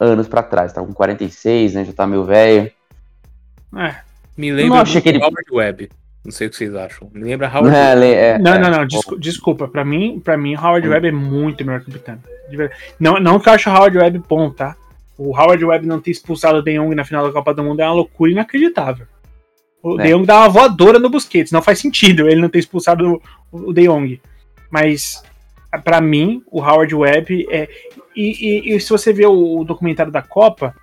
anos 0.01 0.27
pra 0.29 0.43
trás. 0.43 0.73
Tá 0.73 0.81
com 0.83 0.93
46, 0.93 1.75
né? 1.75 1.85
Já 1.85 1.93
tá 1.93 2.07
meio 2.07 2.25
velho. 2.25 2.71
É. 3.77 3.97
Me 4.37 4.51
não 4.51 4.57
lembra 4.57 4.81
achei 4.81 4.95
muito 4.95 5.03
que 5.03 5.09
ele- 5.11 5.19
Howard 5.19 5.45
Webb. 5.53 5.91
Não 6.25 6.31
sei 6.31 6.47
o 6.47 6.51
que 6.51 6.57
vocês 6.57 6.75
acham. 6.75 7.11
Me 7.13 7.25
lembra 7.25 7.49
Howard 7.49 7.75
É, 7.77 7.89
Webb. 7.89 8.01
le- 8.01 8.15
é, 8.15 8.39
Não, 8.39 8.55
é. 8.55 8.59
não, 8.59 8.71
não, 8.71 8.87
descu- 8.87 9.19
desculpa. 9.19 9.67
Pra 9.69 9.85
mim, 9.85 10.21
pra 10.23 10.37
mim, 10.39 10.55
Howard 10.57 10.87
Hum. 10.87 10.93
Webb 10.93 11.09
é 11.09 11.13
muito 11.13 11.65
melhor 11.65 11.81
que 11.83 11.89
o 11.91 11.93
verdade. 12.57 12.81
Não, 12.99 13.19
não 13.19 13.41
que 13.41 13.49
eu 13.49 13.53
acho 13.53 13.69
o 13.69 13.73
Howard 13.75 13.99
Webb 13.99 14.23
bom, 14.29 14.49
tá? 14.51 14.77
O 15.19 15.37
Howard 15.37 15.65
Webb 15.65 15.87
não 15.87 16.01
ter 16.01 16.11
expulsado 16.13 16.59
o 16.59 16.63
De 16.63 16.75
Jong 16.79 16.95
na 16.95 17.05
final 17.05 17.27
da 17.27 17.33
Copa 17.33 17.53
do 17.53 17.63
Mundo 17.63 17.81
é 17.81 17.85
uma 17.85 17.95
loucura 17.95 18.31
inacreditável. 18.31 19.07
O 19.83 19.99
É. 20.01 20.05
De 20.05 20.11
Jong 20.13 20.25
dá 20.27 20.39
uma 20.41 20.49
voadora 20.49 20.99
no 20.99 21.11
Busquets. 21.11 21.51
Não 21.53 21.61
faz 21.63 21.79
sentido 21.81 22.29
ele 22.29 22.41
não 22.41 22.49
ter 22.49 22.59
expulsado 22.61 23.21
o, 23.51 23.71
o 23.71 23.73
De 23.73 23.87
Jong. 23.87 24.21
Mas, 24.71 25.23
pra 25.85 26.01
mim, 26.01 26.43
o 26.51 26.61
Howard 26.63 26.95
Webb 26.95 27.47
é. 27.51 27.69
E, 28.15 28.71
e- 28.71 28.77
e 28.77 28.81
se 28.81 28.91
você 28.91 29.13
ver 29.13 29.27
o, 29.27 29.61
o 29.61 29.65
documentário 29.65 30.13
da 30.13 30.23
Copa, 30.23 30.75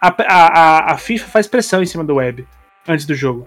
a, 0.00 0.08
a, 0.22 0.92
a- 0.92 0.96
FIFA 0.98 1.28
faz 1.28 1.46
pressão 1.46 1.82
em 1.82 1.86
cima 1.86 2.02
do 2.02 2.14
Webb 2.16 2.46
antes 2.88 3.04
do 3.06 3.14
jogo. 3.14 3.46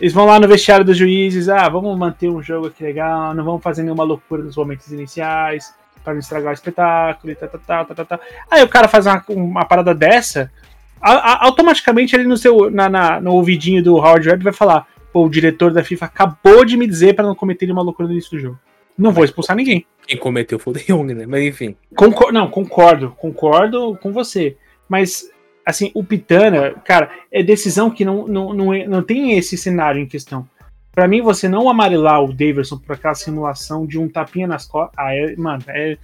Eles 0.00 0.12
vão 0.12 0.26
lá 0.26 0.38
no 0.38 0.46
vestiário 0.46 0.84
dos 0.84 0.96
juízes, 0.96 1.48
ah, 1.48 1.68
vamos 1.68 1.96
manter 1.98 2.28
um 2.28 2.42
jogo 2.42 2.66
aqui 2.68 2.84
legal, 2.84 3.34
não 3.34 3.44
vamos 3.44 3.62
fazer 3.62 3.82
nenhuma 3.82 4.04
loucura 4.04 4.42
nos 4.42 4.56
momentos 4.56 4.92
iniciais, 4.92 5.74
para 6.04 6.12
não 6.12 6.20
estragar 6.20 6.50
o 6.50 6.54
espetáculo 6.54 7.32
e 7.32 7.34
tal, 7.36 7.48
tal, 7.48 7.60
tal, 7.86 7.96
tal, 7.96 8.06
tal. 8.06 8.20
Aí 8.50 8.62
o 8.62 8.68
cara 8.68 8.86
faz 8.86 9.06
uma, 9.06 9.24
uma 9.28 9.64
parada 9.64 9.92
dessa, 9.94 10.52
a, 11.00 11.12
a, 11.12 11.46
automaticamente 11.46 12.14
ali 12.14 12.24
no 12.24 12.36
seu 12.36 12.70
na, 12.70 12.88
na, 12.88 13.20
no 13.20 13.32
ouvidinho 13.32 13.82
do 13.82 13.96
Howard 13.96 14.28
Webb 14.28 14.44
vai 14.44 14.52
falar: 14.52 14.86
Pô, 15.12 15.24
o 15.24 15.30
diretor 15.30 15.72
da 15.72 15.84
FIFA 15.84 16.06
acabou 16.06 16.64
de 16.64 16.76
me 16.76 16.86
dizer 16.86 17.14
para 17.14 17.26
não 17.26 17.34
cometer 17.34 17.70
uma 17.70 17.82
loucura 17.82 18.08
no 18.08 18.14
início 18.14 18.30
do 18.30 18.40
jogo. 18.40 18.58
Não 18.96 19.12
vou 19.12 19.24
expulsar 19.24 19.54
ninguém. 19.54 19.86
Quem 20.06 20.18
cometeu 20.18 20.58
foi 20.58 20.72
o 20.72 20.76
De 20.76 20.84
Jong, 20.86 21.14
né? 21.14 21.24
Mas 21.24 21.44
enfim. 21.44 21.76
Concor 21.94 22.32
não, 22.32 22.48
concordo, 22.50 23.14
concordo 23.16 23.96
com 24.02 24.12
você. 24.12 24.56
Mas, 24.88 25.30
assim, 25.64 25.92
o 25.94 26.02
Pitana, 26.02 26.74
cara, 26.84 27.10
é 27.30 27.42
decisão 27.42 27.90
que 27.90 28.04
não, 28.04 28.26
não, 28.26 28.52
não, 28.52 28.74
é, 28.74 28.88
não 28.88 29.02
tem 29.02 29.38
esse 29.38 29.56
cenário 29.56 30.00
em 30.00 30.06
questão. 30.06 30.48
Para 30.90 31.06
mim, 31.06 31.22
você 31.22 31.48
não 31.48 31.68
amarelar 31.68 32.24
o 32.24 32.32
Daverson 32.32 32.78
por 32.78 32.94
aquela 32.94 33.14
simulação 33.14 33.86
de 33.86 33.98
um 33.98 34.08
tapinha 34.08 34.48
nas 34.48 34.66
costas. 34.66 34.98
Ah, 34.98 35.14
é, 35.14 35.36
mano, 35.36 35.62
é. 35.68 35.96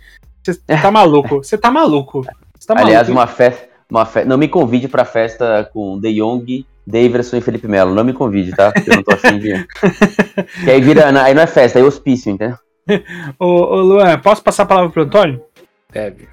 Você 0.42 0.54
tá 0.80 0.90
maluco. 0.92 1.42
Você 1.42 1.58
tá 1.58 1.70
maluco. 1.70 2.24
Você 2.56 2.66
tá 2.68 2.74
Aliás, 2.78 3.08
maluco, 3.08 3.12
uma 3.12 3.26
festa. 3.26 3.73
Uma 3.90 4.06
fe... 4.06 4.24
Não 4.24 4.38
me 4.38 4.48
convide 4.48 4.88
pra 4.88 5.04
festa 5.04 5.68
com 5.72 5.98
De 5.98 6.14
Jong, 6.14 6.64
Daverson 6.86 7.36
e 7.36 7.40
Felipe 7.40 7.68
Melo. 7.68 7.94
Não 7.94 8.04
me 8.04 8.12
convide, 8.12 8.52
tá? 8.52 8.72
Porque 8.72 8.90
eu 8.90 8.96
não 8.96 9.02
tô 9.02 9.14
afim 9.14 9.38
de. 9.38 9.64
que 10.64 10.70
aí 10.70 10.80
vira. 10.80 11.08
Aí 11.22 11.34
não 11.34 11.42
é 11.42 11.46
festa, 11.46 11.78
aí 11.78 11.84
é 11.84 11.86
hospício, 11.86 12.32
entendeu? 12.32 12.58
ô, 13.38 13.46
ô, 13.46 13.80
Luan, 13.80 14.18
posso 14.18 14.42
passar 14.42 14.64
a 14.64 14.66
palavra 14.66 14.90
pro 14.90 15.02
Antônio? 15.02 15.42
Deve. 15.90 16.28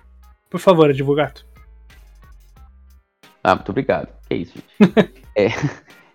Por 0.50 0.60
favor, 0.60 0.90
advogado. 0.90 1.42
Ah, 3.44 3.56
muito 3.56 3.70
obrigado. 3.70 4.10
Que 4.28 4.36
isso, 4.36 4.54
gente. 4.56 4.66
é, 5.36 5.50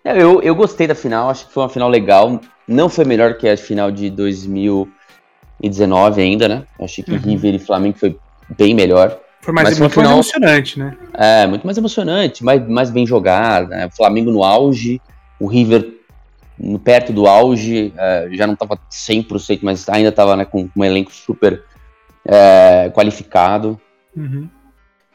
eu, 0.05 0.41
eu 0.41 0.55
gostei 0.55 0.87
da 0.87 0.95
final, 0.95 1.29
acho 1.29 1.47
que 1.47 1.53
foi 1.53 1.63
uma 1.63 1.69
final 1.69 1.89
legal. 1.89 2.39
Não 2.67 2.89
foi 2.89 3.05
melhor 3.05 3.37
que 3.37 3.47
a 3.47 3.57
final 3.57 3.91
de 3.91 4.09
2019 4.09 6.21
ainda, 6.21 6.47
né? 6.47 6.65
Acho 6.79 7.03
que 7.03 7.11
uhum. 7.11 7.17
River 7.17 7.55
e 7.55 7.59
Flamengo 7.59 7.97
foi 7.97 8.17
bem 8.57 8.73
melhor. 8.73 9.19
Foi 9.41 9.53
mais, 9.53 9.69
Mas 9.69 9.79
muito 9.79 9.91
final, 9.93 10.15
mais 10.15 10.27
emocionante, 10.27 10.79
né? 10.79 10.97
É, 11.13 11.47
muito 11.47 11.65
mais 11.65 11.77
emocionante, 11.77 12.43
mais, 12.43 12.67
mais 12.67 12.89
bem 12.89 13.05
jogado. 13.05 13.69
Né? 13.69 13.85
O 13.85 13.95
Flamengo 13.95 14.31
no 14.31 14.43
auge, 14.43 15.01
o 15.39 15.47
River 15.47 15.97
perto 16.83 17.13
do 17.13 17.27
auge, 17.27 17.93
é, 17.95 18.29
já 18.31 18.47
não 18.47 18.55
estava 18.55 18.77
100%, 18.91 19.59
mas 19.61 19.87
ainda 19.89 20.09
estava 20.09 20.35
né, 20.35 20.43
com, 20.43 20.69
um 20.75 20.83
elenco 20.83 21.11
super 21.13 21.63
é, 22.25 22.89
qualificado. 22.93 23.79
Uhum. 24.15 24.49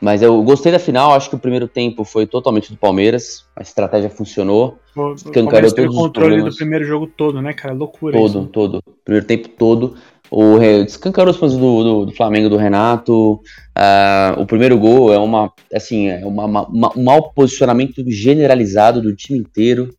Mas 0.01 0.21
eu 0.21 0.43
gostei 0.43 0.73
da 0.73 0.81
final, 0.81 1.15
acho 1.15 1.31
que 1.31 1.37
o 1.37 1.39
primeiro 1.39 1.69
tempo 1.69 2.05
foi 2.05 2.27
totalmente 2.27 2.73
do 2.73 2.77
Palmeiras, 2.77 3.47
a 3.55 3.63
estratégia 3.63 4.11
funcionou. 4.11 4.79
O, 4.97 5.13
o 5.13 5.15
todos 5.15 5.73
o 5.73 5.95
controle 5.95 6.43
do 6.43 6.55
primeiro 6.55 6.85
jogo 6.85 7.07
todo, 7.07 7.41
né, 7.41 7.53
cara? 7.53 7.73
Loucura 7.73 8.19
Todo, 8.19 8.41
isso. 8.41 8.49
todo. 8.49 8.83
Primeiro 9.05 9.27
tempo 9.27 9.49
todo. 9.49 9.97
O, 10.33 10.59
descancarou 10.87 11.31
os 11.31 11.37
fãs 11.37 11.53
do, 11.53 11.59
do, 11.85 12.07
do, 12.07 12.13
Flamengo, 12.13 12.49
do 12.49 12.57
Renato. 12.57 13.35
Uh, 13.77 14.41
o 14.41 14.47
primeiro 14.47 14.79
gol 14.79 15.13
é 15.13 15.19
uma, 15.19 15.53
assim, 15.75 16.09
é 16.09 16.25
uma, 16.25 16.47
uma, 16.47 16.97
um 16.97 17.05
mau 17.05 17.31
posicionamento 17.35 18.03
generalizado 18.07 19.03
do 19.03 19.15
time 19.15 19.39
inteiro. 19.39 19.95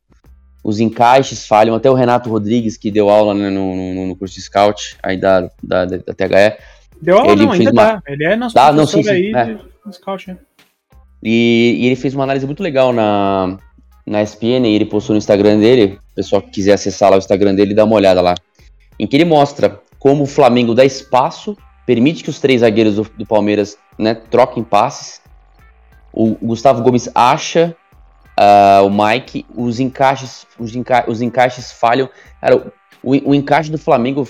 Os 0.63 0.79
encaixes 0.79 1.45
falham, 1.45 1.75
até 1.75 1.87
o 1.87 1.93
Renato 1.93 2.31
Rodrigues, 2.31 2.77
que 2.77 2.89
deu 2.89 3.11
aula 3.11 3.35
né, 3.35 3.51
no, 3.51 3.75
no, 3.75 4.07
no, 4.07 4.15
curso 4.15 4.33
de 4.33 4.41
scout 4.41 4.97
aí 5.03 5.17
da, 5.17 5.51
da, 5.61 5.85
da 5.85 5.99
THE. 5.99 6.57
Deu 6.99 7.19
aula 7.19 7.33
ele 7.33 7.45
não, 7.45 7.51
ainda 7.51 7.71
uma... 7.71 7.83
dá. 7.83 8.03
Ele 8.07 8.25
é 8.25 8.35
nosso 8.35 8.55
dá, 8.55 8.71
não, 8.71 8.87
sim, 8.87 9.03
sim, 9.03 9.09
aí 9.11 9.35
é. 9.35 9.53
de, 9.53 9.95
scout, 9.95 10.29
né? 10.29 10.37
E, 11.21 11.77
e, 11.79 11.85
ele 11.85 11.95
fez 11.95 12.15
uma 12.15 12.23
análise 12.23 12.47
muito 12.47 12.63
legal 12.63 12.91
na, 12.91 13.55
na 14.03 14.23
ESPN, 14.23 14.65
e 14.65 14.73
ele 14.73 14.85
postou 14.85 15.13
no 15.13 15.19
Instagram 15.19 15.59
dele, 15.59 15.99
o 16.11 16.15
pessoal 16.15 16.41
que 16.41 16.49
quiser 16.49 16.73
acessar 16.73 17.11
lá 17.11 17.17
o 17.17 17.19
Instagram 17.19 17.53
dele, 17.53 17.75
dá 17.75 17.85
uma 17.85 17.95
olhada 17.95 18.19
lá. 18.19 18.33
Em 18.97 19.05
que 19.05 19.15
ele 19.15 19.25
mostra 19.25 19.79
como 20.03 20.25
o 20.25 20.27
Flamengo 20.27 20.75
dá 20.75 20.83
espaço, 20.83 21.57
permite 21.85 22.25
que 22.25 22.29
os 22.29 22.37
três 22.37 22.59
zagueiros 22.59 22.97
do, 22.97 23.03
do 23.03 23.25
Palmeiras 23.25 23.77
né, 23.97 24.13
troquem 24.13 24.61
passes. 24.61 25.21
O, 26.11 26.31
o 26.31 26.47
Gustavo 26.47 26.83
Gomes 26.83 27.07
acha 27.15 27.73
uh, 28.37 28.85
o 28.85 28.89
Mike, 28.89 29.45
os 29.55 29.79
encaixes, 29.79 30.45
os, 30.59 30.75
enca 30.75 31.05
os 31.07 31.21
encaixes 31.21 31.71
falham. 31.71 32.09
Cara, 32.41 32.73
o, 33.01 33.29
o 33.29 33.33
encaixe 33.33 33.71
do 33.71 33.77
Flamengo 33.77 34.27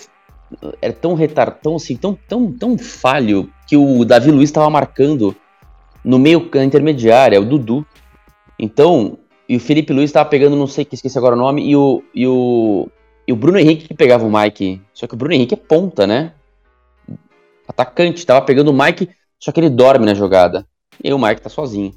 era 0.80 0.94
tão 0.94 1.16
retardado, 1.16 1.58
tão 1.64 1.76
assim, 1.78 1.96
tão, 1.96 2.16
tão, 2.30 2.52
tão 2.52 2.78
falho 2.78 3.52
que 3.68 3.76
o 3.76 4.06
Davi 4.06 4.30
Luiz 4.30 4.50
estava 4.50 4.70
marcando 4.70 5.36
no 6.06 6.20
meio 6.20 6.52
intermediária, 6.64 7.42
o 7.42 7.46
Dudu. 7.46 7.84
Então, 8.60 9.18
e 9.50 9.56
o 9.56 9.60
Felipe 9.60 9.92
Luiz 9.92 10.12
estava 10.12 10.30
pegando, 10.30 10.56
não 10.56 10.68
sei 10.68 10.86
que 10.86 10.94
esqueci 10.94 11.18
agora 11.18 11.36
o 11.36 11.40
nome, 11.40 11.68
e 11.68 11.76
o, 11.76 12.04
e 12.14 12.28
o, 12.28 12.88
e 13.28 13.34
o 13.34 13.36
Bruno 13.36 13.58
Henrique 13.58 13.88
que 13.88 13.94
pegava 13.94 14.26
o 14.26 14.32
Mike. 14.32 14.82
Só 14.94 15.08
que 15.08 15.14
o 15.14 15.18
Bruno 15.18 15.34
Henrique 15.34 15.54
é 15.54 15.58
ponta, 15.58 16.06
né? 16.06 16.34
Atacante, 17.68 18.26
tava 18.26 18.46
pegando 18.46 18.72
o 18.72 18.74
Mike, 18.74 19.10
só 19.40 19.52
que 19.52 19.60
ele 19.60 19.70
dorme 19.70 20.06
na 20.06 20.14
jogada. 20.14 20.68
E 21.04 21.08
aí 21.08 21.14
o 21.14 21.20
Mike 21.20 21.42
tá 21.42 21.50
sozinho 21.50 21.94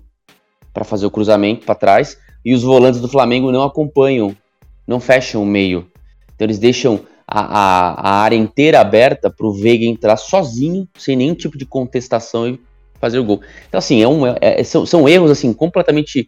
para 0.73 0.85
fazer 0.85 1.07
o 1.07 1.11
cruzamento 1.11 1.67
para 1.67 1.75
trás. 1.75 2.19
E 2.45 2.55
os 2.55 2.63
volantes 2.63 3.01
do 3.01 3.09
Flamengo 3.09 3.51
não 3.51 3.63
acompanham, 3.63 4.37
não 4.87 5.01
fecham 5.01 5.43
o 5.43 5.47
meio. 5.47 5.91
Então 6.35 6.47
eles 6.47 6.59
deixam 6.59 7.01
a, 7.27 7.41
a, 7.41 8.09
a 8.09 8.23
área 8.23 8.37
inteira 8.37 8.81
aberta 8.81 9.29
para 9.29 9.47
o 9.47 9.53
Veiga 9.53 9.85
entrar 9.85 10.17
sozinho, 10.17 10.89
sem 10.97 11.17
nenhum 11.17 11.35
tipo 11.35 11.59
de 11.59 11.67
contestação 11.67 12.49
e 12.49 12.61
fazer 13.01 13.19
o 13.19 13.25
gol. 13.25 13.41
Então, 13.69 13.79
assim, 13.79 14.03
é 14.03 14.09
um, 14.09 14.27
é, 14.27 14.37
é 14.41 14.63
são, 14.65 14.87
são, 14.87 15.09
erros 15.09 15.31
assim 15.31 15.53
completamente 15.53 16.27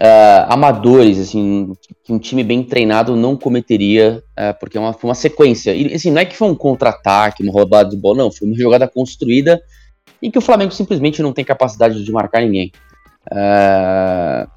uh, 0.00 0.46
amadores, 0.48 1.18
assim, 1.18 1.72
que 2.04 2.12
um 2.12 2.18
time 2.18 2.42
bem 2.42 2.62
treinado 2.62 3.16
não 3.16 3.36
cometeria, 3.36 4.22
uh, 4.38 4.58
porque 4.58 4.78
é 4.78 4.80
uma, 4.80 4.92
foi 4.92 5.08
uma 5.08 5.14
sequência. 5.14 5.74
E 5.74 5.94
assim, 5.94 6.10
não 6.10 6.20
é 6.20 6.24
que 6.24 6.36
foi 6.36 6.48
um 6.48 6.54
contra-ataque, 6.54 7.42
uma 7.42 7.52
roubada 7.52 7.90
de 7.90 7.96
bola, 7.96 8.18
não, 8.18 8.30
foi 8.30 8.46
uma 8.46 8.56
jogada 8.56 8.88
construída 8.88 9.60
em 10.22 10.30
que 10.30 10.38
o 10.38 10.42
Flamengo 10.42 10.72
simplesmente 10.72 11.22
não 11.22 11.32
tem 11.32 11.44
capacidade 11.44 12.02
de 12.02 12.12
marcar 12.12 12.40
ninguém. 12.40 12.72
Uh, 13.30 14.48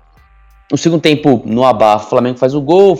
no 0.71 0.77
segundo 0.77 1.01
tempo, 1.01 1.41
no 1.45 1.65
abafo, 1.65 2.05
o 2.05 2.09
Flamengo 2.09 2.37
faz 2.37 2.55
o 2.55 2.61
gol, 2.61 2.99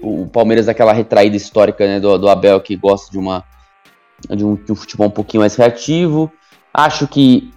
o 0.00 0.26
Palmeiras 0.26 0.66
daquela 0.66 0.92
retraída 0.92 1.36
histórica 1.36 1.86
né, 1.86 2.00
do, 2.00 2.18
do, 2.18 2.28
Abel 2.28 2.60
que 2.60 2.76
gosta 2.76 3.10
de 3.10 3.18
uma 3.18 3.44
de 4.28 4.44
um, 4.44 4.54
de 4.56 4.72
um, 4.72 4.74
futebol 4.74 5.06
um 5.06 5.10
pouquinho 5.10 5.42
mais 5.42 5.54
reativo. 5.54 6.30
Acho 6.74 7.06
que 7.06 7.50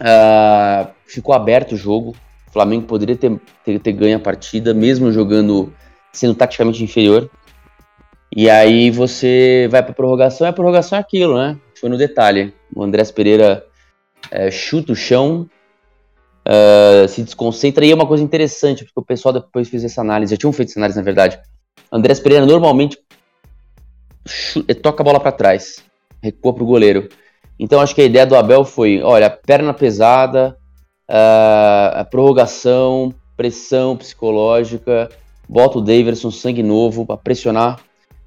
uh, 0.00 0.88
ficou 1.06 1.34
aberto 1.34 1.72
o 1.72 1.76
jogo. 1.76 2.14
Flamengo 2.58 2.86
poderia 2.86 3.14
ter, 3.14 3.40
ter, 3.64 3.78
ter, 3.78 3.92
ganho 3.92 4.16
a 4.16 4.20
partida, 4.20 4.74
mesmo 4.74 5.12
jogando 5.12 5.72
sendo 6.12 6.34
taticamente 6.34 6.82
inferior. 6.82 7.30
E 8.34 8.50
aí 8.50 8.90
você 8.90 9.68
vai 9.70 9.80
para 9.80 9.94
prorrogação, 9.94 10.44
e 10.44 10.50
a 10.50 10.52
prorrogação 10.52 10.98
é 10.98 11.00
aquilo, 11.00 11.38
né? 11.38 11.56
Foi 11.80 11.88
no 11.88 11.96
detalhe. 11.96 12.52
O 12.74 12.82
Andrés 12.82 13.12
Pereira 13.12 13.64
é, 14.28 14.50
chuta 14.50 14.90
o 14.90 14.96
chão, 14.96 15.48
uh, 16.44 17.06
se 17.06 17.22
desconcentra. 17.22 17.86
E 17.86 17.92
é 17.92 17.94
uma 17.94 18.08
coisa 18.08 18.24
interessante, 18.24 18.84
porque 18.84 18.98
o 18.98 19.04
pessoal 19.04 19.32
depois 19.32 19.68
fez 19.68 19.84
essa 19.84 20.00
análise, 20.00 20.34
já 20.34 20.36
tinham 20.36 20.52
feito 20.52 20.70
essa 20.70 20.80
análise 20.80 20.98
na 20.98 21.04
verdade. 21.04 21.38
Andrés 21.92 22.18
Pereira 22.18 22.44
normalmente 22.44 22.98
chuta, 24.26 24.74
toca 24.74 25.00
a 25.00 25.04
bola 25.04 25.20
para 25.20 25.30
trás, 25.30 25.84
recua 26.20 26.52
para 26.52 26.64
o 26.64 26.66
goleiro. 26.66 27.08
Então 27.56 27.80
acho 27.80 27.94
que 27.94 28.00
a 28.00 28.04
ideia 28.04 28.26
do 28.26 28.34
Abel 28.34 28.64
foi: 28.64 29.00
olha, 29.00 29.30
perna 29.30 29.72
pesada, 29.72 30.57
uh, 31.08 32.04
prorrogação, 32.10 33.14
pressão 33.36 33.96
psicológica, 33.96 35.08
bota 35.48 35.78
o 35.78 35.80
Daverson, 35.80 36.30
sangue 36.30 36.62
novo, 36.62 37.06
para 37.06 37.16
pressionar 37.16 37.80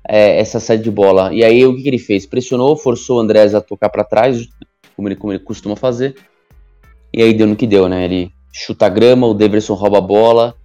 é, 0.07 0.39
essa 0.39 0.59
saída 0.59 0.83
de 0.83 0.91
bola. 0.91 1.33
E 1.33 1.43
aí 1.43 1.65
o 1.65 1.75
que, 1.75 1.83
que, 1.83 1.89
ele 1.89 1.99
fez? 1.99 2.25
Pressionou, 2.25 2.75
forçou 2.75 3.17
o 3.17 3.19
Andrés 3.19 3.53
a 3.53 3.61
tocar 3.61 3.89
para 3.89 4.03
trás, 4.03 4.47
como 4.95 5.07
ele, 5.07 5.15
como 5.15 5.33
ele 5.33 5.39
costuma 5.39 5.75
fazer, 5.75 6.15
e 7.13 7.21
aí 7.21 7.33
deu 7.33 7.47
no 7.47 7.55
que 7.55 7.67
deu, 7.67 7.87
né? 7.89 8.05
Ele 8.05 8.31
chuta 8.51 8.85
a 8.85 8.89
grama, 8.89 9.27
o 9.27 9.33
Deverson 9.33 9.73
rouba 9.73 9.97
a 9.99 10.01
bola 10.01 10.55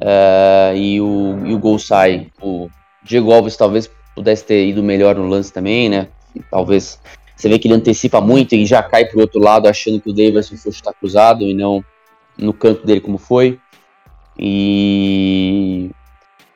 uh, 0.00 0.76
e, 0.76 1.00
o, 1.00 1.46
e 1.46 1.54
o 1.54 1.58
gol 1.58 1.78
sai. 1.78 2.28
O 2.40 2.68
Diego 3.04 3.32
Alves 3.32 3.56
talvez 3.56 3.90
pudesse 4.14 4.44
ter 4.44 4.66
ido 4.66 4.82
melhor 4.82 5.16
no 5.16 5.28
lance 5.28 5.52
também, 5.52 5.88
né? 5.88 6.08
Talvez 6.50 7.00
você 7.40 7.48
vê 7.48 7.58
que 7.58 7.66
ele 7.66 7.74
antecipa 7.74 8.20
muito 8.20 8.54
e 8.54 8.66
já 8.66 8.82
cai 8.82 9.06
pro 9.06 9.20
outro 9.20 9.40
lado 9.40 9.66
achando 9.66 10.00
que 10.00 10.10
o 10.10 10.12
Davidson 10.12 10.56
foi 10.56 10.72
chutar 10.72 10.92
cruzado 10.92 11.44
e 11.44 11.54
não 11.54 11.82
no 12.36 12.52
canto 12.52 12.86
dele 12.86 13.00
como 13.00 13.18
foi. 13.18 13.58
E. 14.38 15.90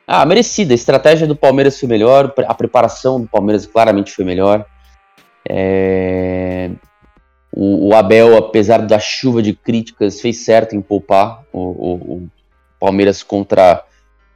Ah, 0.07 0.25
merecida. 0.25 0.73
A 0.73 0.75
estratégia 0.75 1.25
do 1.25 1.35
Palmeiras 1.35 1.79
foi 1.79 1.89
melhor, 1.89 2.33
a 2.47 2.53
preparação 2.53 3.19
do 3.19 3.27
Palmeiras 3.27 3.65
claramente 3.65 4.11
foi 4.11 4.23
melhor. 4.23 4.65
É... 5.47 6.71
O, 7.51 7.89
o, 7.89 7.95
Abel, 7.95 8.37
apesar 8.37 8.79
da 8.79 8.99
chuva 8.99 9.41
de 9.41 9.53
críticas, 9.53 10.19
fez 10.19 10.43
certo 10.43 10.75
em 10.75 10.81
poupar 10.81 11.43
o, 11.53 11.59
o, 11.59 11.93
o 12.15 12.29
Palmeiras 12.79 13.23
contra, 13.23 13.83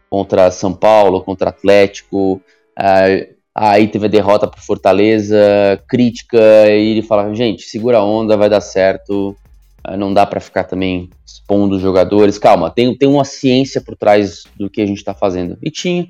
contra 0.09 0.49
São 0.51 0.73
Paulo, 0.73 1.21
contra 1.21 1.49
Atlético. 1.49 2.41
Uh, 2.79 3.38
aí 3.59 3.87
teve 3.87 4.05
a 4.05 4.09
derrota 4.09 4.47
para 4.47 4.61
Fortaleza, 4.61 5.37
crítica, 5.87 6.39
e 6.69 6.91
ele 6.91 7.01
fala: 7.01 7.33
gente, 7.35 7.63
segura 7.63 7.97
a 7.97 8.03
onda, 8.03 8.37
vai 8.37 8.49
dar 8.49 8.61
certo. 8.61 9.35
Uh, 9.85 9.97
não 9.97 10.13
dá 10.13 10.25
para 10.25 10.39
ficar 10.39 10.63
também 10.63 11.09
expondo 11.25 11.75
os 11.75 11.81
jogadores. 11.81 12.37
Calma, 12.37 12.71
tem, 12.71 12.95
tem 12.97 13.09
uma 13.09 13.25
ciência 13.25 13.81
por 13.81 13.95
trás 13.95 14.43
do 14.57 14.69
que 14.69 14.81
a 14.81 14.85
gente 14.85 14.97
está 14.97 15.13
fazendo. 15.13 15.57
E 15.61 15.69
tinha. 15.69 16.07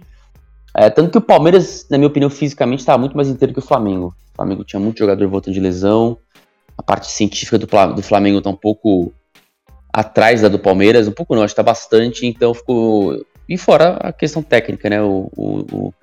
É, 0.77 0.89
tanto 0.89 1.12
que 1.12 1.17
o 1.17 1.21
Palmeiras, 1.21 1.88
na 1.89 1.97
minha 1.97 2.07
opinião, 2.07 2.29
fisicamente 2.29 2.81
estava 2.81 2.99
muito 2.99 3.15
mais 3.15 3.27
inteiro 3.27 3.53
que 3.53 3.59
o 3.59 3.63
Flamengo. 3.63 4.13
O 4.33 4.35
Flamengo 4.35 4.63
tinha 4.63 4.79
muito 4.79 4.99
jogador 4.99 5.27
voltando 5.27 5.55
de 5.55 5.59
lesão. 5.59 6.17
A 6.77 6.83
parte 6.83 7.07
científica 7.07 7.57
do, 7.57 7.67
do 7.95 8.03
Flamengo 8.03 8.38
está 8.38 8.49
um 8.49 8.55
pouco 8.55 9.12
atrás 9.91 10.41
da 10.41 10.47
do 10.47 10.59
Palmeiras, 10.59 11.07
um 11.07 11.12
pouco 11.12 11.35
não, 11.35 11.41
acho 11.41 11.53
que 11.53 11.57
tá 11.57 11.63
bastante, 11.63 12.25
então 12.25 12.53
ficou. 12.53 13.25
E 13.47 13.57
fora 13.57 13.97
a 13.99 14.13
questão 14.13 14.43
técnica, 14.43 14.89
né? 14.89 15.01
O, 15.01 15.29
o, 15.35 15.65
o, 15.71 15.93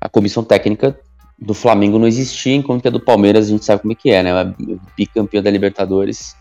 a 0.00 0.08
comissão 0.08 0.44
técnica 0.44 0.98
do 1.38 1.54
Flamengo 1.54 1.98
não 1.98 2.06
existia, 2.06 2.54
enquanto 2.54 2.82
que 2.82 2.88
a 2.88 2.90
do 2.90 3.00
Palmeiras 3.00 3.46
a 3.46 3.50
gente 3.50 3.64
sabe 3.64 3.82
como 3.82 3.92
é 3.92 3.96
que 3.96 4.10
é, 4.10 4.22
né? 4.22 4.54
Bicampeã 4.96 5.42
da 5.42 5.50
Libertadores, 5.50 6.36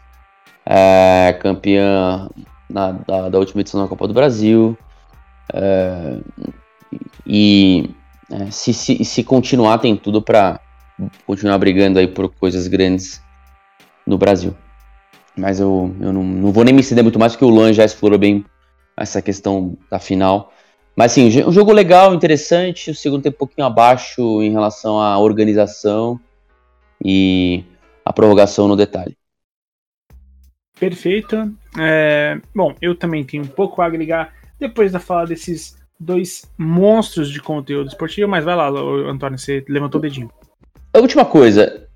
é, 0.65 1.37
campeã 1.39 2.29
na, 2.69 2.91
da, 2.91 3.29
da, 3.29 3.39
última 3.39 3.61
edição 3.61 3.81
da 3.81 3.87
Copa 3.87 4.07
do 4.07 4.13
Brasil. 4.13 4.77
É, 5.53 6.17
e 7.25 7.89
é, 8.31 8.49
se, 8.51 8.73
se, 8.73 9.05
se 9.05 9.23
continuar, 9.23 9.77
tem 9.77 9.95
tudo 9.95 10.21
para 10.21 10.59
continuar 11.25 11.57
brigando 11.59 11.99
aí 11.99 12.07
por 12.07 12.29
coisas 12.33 12.67
grandes 12.67 13.21
no 14.05 14.17
Brasil. 14.17 14.55
Mas 15.37 15.59
eu, 15.59 15.95
eu 16.01 16.11
não, 16.11 16.23
não 16.23 16.51
vou 16.51 16.63
nem 16.63 16.73
me 16.73 16.81
estender 16.81 17.03
muito 17.03 17.19
mais, 17.19 17.33
porque 17.33 17.45
o 17.45 17.49
Lan 17.49 17.71
já 17.71 17.85
explorou 17.85 18.17
bem 18.17 18.43
essa 18.97 19.21
questão 19.21 19.77
da 19.91 19.99
final. 19.99 20.51
Mas 20.97 21.11
sim, 21.11 21.29
um 21.45 21.51
jogo 21.51 21.71
legal, 21.71 22.15
interessante. 22.15 22.89
O 22.89 22.95
segundo 22.95 23.21
tempo 23.21 23.35
um 23.35 23.39
pouquinho 23.39 23.67
abaixo 23.67 24.41
em 24.41 24.51
relação 24.51 24.99
à 24.99 25.19
organização 25.19 26.19
e 27.05 27.63
a 28.03 28.11
prorrogação 28.11 28.67
no 28.67 28.75
detalhe. 28.75 29.15
Perfeito. 30.79 31.53
É, 31.79 32.41
bom, 32.53 32.73
eu 32.81 32.95
também 32.95 33.23
tenho 33.23 33.43
um 33.43 33.47
pouco 33.47 33.79
a 33.79 33.85
agregar 33.85 34.33
depois 34.59 34.91
da 34.91 34.99
fala 34.99 35.27
desses 35.27 35.77
dois 35.99 36.51
monstros 36.57 37.29
de 37.29 37.39
conteúdo 37.39 37.89
esportivo, 37.89 38.27
mas 38.27 38.43
vai 38.43 38.55
lá, 38.55 38.67
Antônio, 38.67 39.37
você 39.37 39.63
levantou 39.69 39.99
o 39.99 40.01
dedinho. 40.01 40.31
A 40.91 40.97
última 40.97 41.25
coisa, 41.25 41.87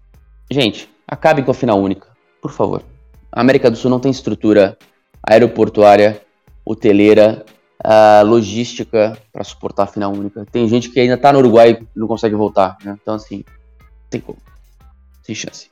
gente, 0.51 0.87
acabem 1.07 1.43
com 1.43 1.49
a 1.49 1.55
final 1.55 1.79
única, 1.79 2.07
por 2.39 2.51
favor. 2.51 2.83
A 3.31 3.41
América 3.41 3.71
do 3.71 3.77
Sul 3.77 3.89
não 3.89 3.99
tem 3.99 4.11
estrutura 4.11 4.77
aeroportuária, 5.23 6.21
hoteleira, 6.63 7.43
uh, 7.85 8.25
logística 8.25 9.17
para 9.31 9.43
suportar 9.43 9.83
a 9.83 9.87
final 9.87 10.11
única. 10.11 10.45
Tem 10.51 10.67
gente 10.67 10.89
que 10.89 10.99
ainda 10.99 11.15
está 11.15 11.31
no 11.33 11.39
Uruguai 11.39 11.71
e 11.71 11.87
não 11.95 12.07
consegue 12.07 12.35
voltar, 12.35 12.77
né? 12.83 12.97
Então, 13.01 13.15
assim, 13.15 13.43
tem 14.09 14.21
como. 14.21 14.39
Sem 15.23 15.35
chance. 15.35 15.69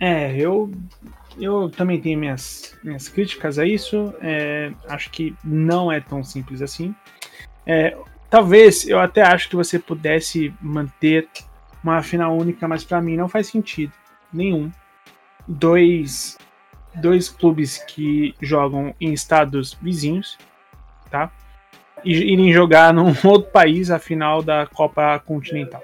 É, 0.00 0.34
eu, 0.34 0.70
eu 1.38 1.68
também 1.70 2.00
tenho 2.00 2.18
minhas, 2.18 2.74
minhas 2.82 3.08
críticas 3.08 3.58
a 3.58 3.66
isso. 3.66 4.14
É, 4.20 4.72
acho 4.88 5.10
que 5.10 5.34
não 5.44 5.92
é 5.92 6.00
tão 6.00 6.24
simples 6.24 6.62
assim. 6.62 6.94
É, 7.66 7.96
talvez 8.28 8.88
eu 8.88 8.98
até 8.98 9.22
acho 9.22 9.48
que 9.48 9.56
você 9.56 9.78
pudesse 9.78 10.52
manter 10.60 11.28
uma 11.84 12.02
final 12.02 12.36
única, 12.36 12.66
mas 12.66 12.84
para 12.84 13.00
mim 13.00 13.16
não 13.16 13.28
faz 13.28 13.48
sentido 13.48 13.92
nenhum. 14.32 14.70
Dois 15.46 16.38
dois 16.94 17.28
clubes 17.28 17.78
que 17.78 18.34
jogam 18.40 18.94
em 19.00 19.12
estados 19.12 19.74
vizinhos, 19.80 20.36
tá? 21.10 21.30
E 22.04 22.12
irem 22.12 22.52
jogar 22.52 22.92
num 22.94 23.14
outro 23.24 23.50
país 23.50 23.90
a 23.90 23.98
final 23.98 24.42
da 24.42 24.66
Copa 24.66 25.18
Continental. 25.20 25.82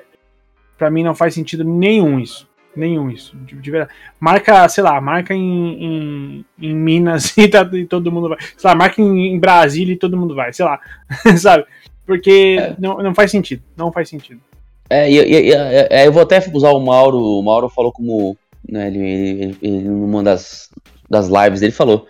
Para 0.78 0.90
mim 0.90 1.02
não 1.02 1.14
faz 1.14 1.34
sentido 1.34 1.64
nenhum 1.64 2.18
isso. 2.18 2.48
Nenhum 2.74 3.10
isso. 3.10 3.34
De, 3.38 3.56
de 3.56 3.70
verdade. 3.70 3.92
Marca, 4.20 4.68
sei 4.68 4.84
lá, 4.84 5.00
marca 5.00 5.34
em, 5.34 5.84
em, 5.84 6.44
em 6.60 6.74
Minas 6.74 7.34
e, 7.38 7.48
tá, 7.48 7.68
e, 7.72 7.86
todo 7.86 8.12
mundo 8.12 8.28
vai. 8.28 8.38
Sei 8.56 8.68
lá, 8.68 8.74
marca 8.74 9.00
em, 9.00 9.34
em, 9.34 9.38
Brasília 9.38 9.94
e 9.94 9.98
todo 9.98 10.16
mundo 10.16 10.34
vai. 10.34 10.52
Sei 10.52 10.64
lá. 10.64 10.78
Sabe? 11.38 11.64
Porque 12.04 12.58
é. 12.60 12.74
não, 12.78 12.98
não 12.98 13.14
faz 13.14 13.30
sentido. 13.30 13.62
Não 13.76 13.90
faz 13.90 14.08
sentido. 14.08 14.40
É, 14.88 15.10
e, 15.10 15.48
e, 15.48 15.52
é, 15.52 16.06
eu 16.06 16.12
vou 16.12 16.22
até 16.22 16.38
usar 16.52 16.70
o 16.70 16.80
Mauro. 16.80 17.18
O 17.18 17.42
Mauro 17.42 17.68
falou 17.68 17.90
como. 17.90 18.36
Né, 18.68 18.88
ele, 18.88 18.98
ele, 18.98 19.58
ele, 19.62 19.88
numa 19.88 20.22
das, 20.22 20.70
das 21.08 21.28
lives 21.28 21.60
dele 21.60 21.72
falou: 21.72 22.06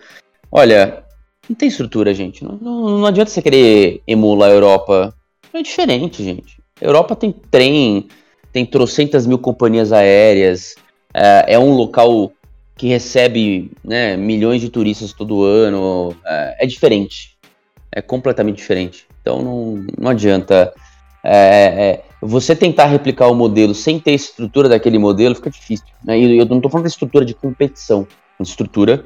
Olha, 0.51 1.03
não 1.49 1.55
tem 1.55 1.67
estrutura, 1.67 2.13
gente. 2.13 2.43
Não, 2.43 2.57
não, 2.61 2.99
não 2.99 3.05
adianta 3.05 3.31
você 3.31 3.41
querer 3.41 4.01
emular 4.07 4.49
a 4.49 4.53
Europa. 4.53 5.13
É 5.53 5.61
diferente, 5.61 6.23
gente. 6.23 6.61
A 6.81 6.85
Europa 6.85 7.15
tem 7.15 7.31
trem, 7.31 8.07
tem 8.51 8.65
trocentas 8.65 9.25
mil 9.25 9.39
companhias 9.39 9.91
aéreas, 9.91 10.75
é, 11.13 11.53
é 11.53 11.59
um 11.59 11.73
local 11.73 12.31
que 12.75 12.87
recebe 12.87 13.71
né, 13.83 14.15
milhões 14.15 14.61
de 14.61 14.69
turistas 14.69 15.13
todo 15.13 15.43
ano. 15.43 16.15
É, 16.25 16.65
é, 16.65 16.67
diferente. 16.67 17.37
É 17.91 18.01
completamente 18.01 18.57
diferente. 18.57 19.07
Então 19.21 19.41
não, 19.41 19.85
não 19.97 20.11
adianta. 20.11 20.73
É, 21.23 21.33
é 21.33 22.03
você 22.21 22.55
tentar 22.55 22.85
replicar 22.85 23.27
o 23.27 23.35
modelo 23.35 23.75
sem 23.75 23.99
ter 23.99 24.13
estrutura 24.13 24.69
daquele 24.69 24.97
modelo 24.97 25.35
fica 25.35 25.49
difícil. 25.49 25.85
Né? 26.03 26.19
E 26.19 26.37
eu 26.37 26.45
não 26.45 26.57
estou 26.57 26.71
falando 26.71 26.85
da 26.85 26.89
estrutura 26.89 27.25
de 27.25 27.33
competição 27.33 28.07
estrutura 28.43 29.03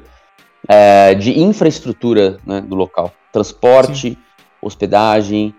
é, 0.68 1.14
de 1.14 1.38
infraestrutura 1.38 2.38
né, 2.46 2.60
do 2.60 2.74
local. 2.74 3.12
Transporte, 3.32 4.10
Sim. 4.10 4.16
hospedagem, 4.60 5.54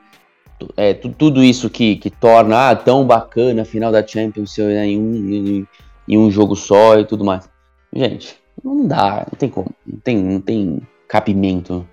é, 0.77 0.93
tudo 0.93 1.43
isso 1.43 1.69
que, 1.69 1.95
que 1.97 2.09
torna 2.09 2.69
ah, 2.69 2.75
tão 2.75 3.05
bacana 3.05 3.63
a 3.63 3.65
final 3.65 3.91
da 3.91 4.05
Champions 4.05 4.57
né, 4.57 4.87
em, 4.87 4.99
um, 4.99 5.15
em, 5.15 5.67
em, 6.07 6.17
um 6.17 6.31
jogo 6.31 6.55
só 6.55 6.99
e 6.99 7.05
tudo 7.05 7.23
mais. 7.23 7.49
Gente, 7.91 8.37
não 8.63 8.85
dá, 8.87 9.25
não 9.31 9.37
tem 9.37 9.49
como, 9.49 9.71
não 9.85 9.99
tem, 9.99 10.17
não 10.17 10.41
tem 10.41 10.81
capimento. 11.07 11.87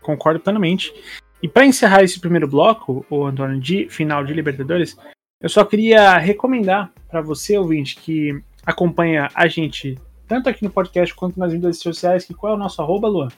Concordo 0.00 0.40
plenamente. 0.40 0.92
E 1.42 1.48
para 1.48 1.66
encerrar 1.66 2.02
esse 2.02 2.20
primeiro 2.20 2.46
bloco, 2.46 3.04
o 3.08 3.24
Antônio, 3.24 3.58
de 3.58 3.88
final 3.88 4.24
de 4.24 4.32
Libertadores, 4.32 4.96
eu 5.40 5.48
só 5.48 5.64
queria 5.64 6.18
recomendar 6.18 6.92
para 7.08 7.22
você, 7.22 7.56
ouvinte, 7.56 7.96
que 7.96 8.42
acompanha 8.64 9.28
a 9.34 9.48
gente 9.48 9.98
tanto 10.30 10.48
aqui 10.48 10.62
no 10.62 10.70
podcast 10.70 11.12
quanto 11.12 11.40
nas 11.40 11.52
mídias 11.52 11.80
sociais, 11.80 12.24
que 12.24 12.32
qual 12.32 12.52
é 12.52 12.56
o 12.56 12.58
nosso 12.58 12.80
arroba, 12.80 13.08
Luan? 13.08 13.28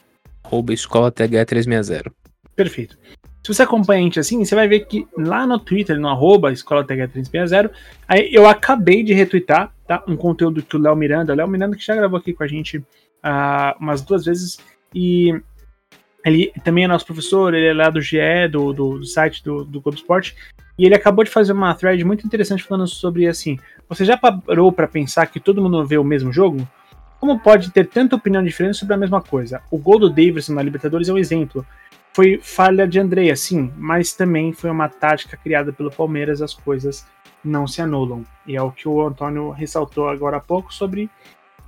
Arroba 0.44 0.74
escola 0.74 1.11
TH360. 1.11 2.12
Perfeito. 2.55 2.98
Se 3.42 3.55
você 3.55 3.62
acompanha 3.62 4.00
a 4.00 4.05
gente 4.05 4.20
assim, 4.20 4.44
você 4.44 4.55
vai 4.55 4.68
ver 4.68 4.81
que 4.81 5.09
lá 5.16 5.46
no 5.46 5.59
Twitter, 5.59 5.98
no 5.98 6.11
arroba 6.11 6.52
escola 6.52 6.85
TH360, 6.85 7.70
aí 8.07 8.28
eu 8.31 8.46
acabei 8.46 9.02
de 9.02 9.14
retweetar, 9.14 9.72
tá? 9.87 10.05
Um 10.07 10.16
conteúdo 10.16 10.62
que 10.62 10.76
o 10.76 10.78
Léo 10.78 10.94
Miranda, 10.94 11.33
o 11.33 11.37
Léo 11.37 11.48
Miranda 11.48 11.74
que 11.74 11.85
já 11.85 11.96
gravou 11.96 12.18
aqui 12.18 12.35
com 12.35 12.44
a 12.44 12.46
gente 12.46 12.76
uh, 12.76 13.74
umas 13.81 14.02
duas 14.02 14.26
vezes, 14.26 14.59
e 14.94 15.35
ele 16.26 16.52
também 16.62 16.85
é 16.85 16.87
nosso 16.87 17.07
professor, 17.07 17.55
ele 17.55 17.68
é 17.68 17.72
lá 17.72 17.88
do 17.88 18.02
GE, 18.02 18.18
do, 18.50 18.74
do, 18.74 18.98
do 18.98 19.07
site 19.07 19.42
do, 19.42 19.64
do 19.64 19.81
Globo 19.81 19.96
Esporte, 19.96 20.37
e 20.78 20.85
ele 20.85 20.94
acabou 20.94 21.24
de 21.24 21.31
fazer 21.31 21.55
uma 21.55 21.74
thread 21.74 22.05
muito 22.05 22.26
interessante 22.26 22.62
falando 22.62 22.87
sobre 22.87 23.26
assim: 23.26 23.59
você 23.88 24.05
já 24.05 24.14
parou 24.14 24.70
para 24.70 24.87
pensar 24.87 25.26
que 25.26 25.40
todo 25.40 25.62
mundo 25.62 25.87
vê 25.87 25.96
o 25.96 26.05
mesmo 26.05 26.31
jogo? 26.31 26.68
Como 27.22 27.38
pode 27.38 27.70
ter 27.70 27.87
tanta 27.87 28.16
opinião 28.16 28.42
diferente 28.42 28.78
sobre 28.78 28.94
a 28.94 28.96
mesma 28.96 29.22
coisa? 29.22 29.62
O 29.70 29.78
gol 29.78 29.96
do 29.96 30.11
Davidson 30.11 30.54
na 30.54 30.62
Libertadores 30.62 31.08
é 31.08 31.12
um 31.12 31.18
exemplo. 31.18 31.64
Foi 32.12 32.40
falha 32.42 32.85
de 32.85 32.98
Andrea, 32.98 33.37
sim, 33.37 33.72
mas 33.76 34.12
também 34.12 34.52
foi 34.52 34.68
uma 34.68 34.88
tática 34.88 35.37
criada 35.37 35.72
pelo 35.72 35.88
Palmeiras, 35.88 36.42
as 36.42 36.52
coisas 36.52 37.06
não 37.44 37.64
se 37.64 37.80
anulam. 37.80 38.24
E 38.44 38.56
é 38.56 38.61
o 38.61 38.72
que 38.72 38.88
o 38.88 39.06
Antônio 39.06 39.50
ressaltou 39.50 40.08
agora 40.08 40.38
há 40.38 40.40
pouco 40.40 40.74
sobre 40.74 41.08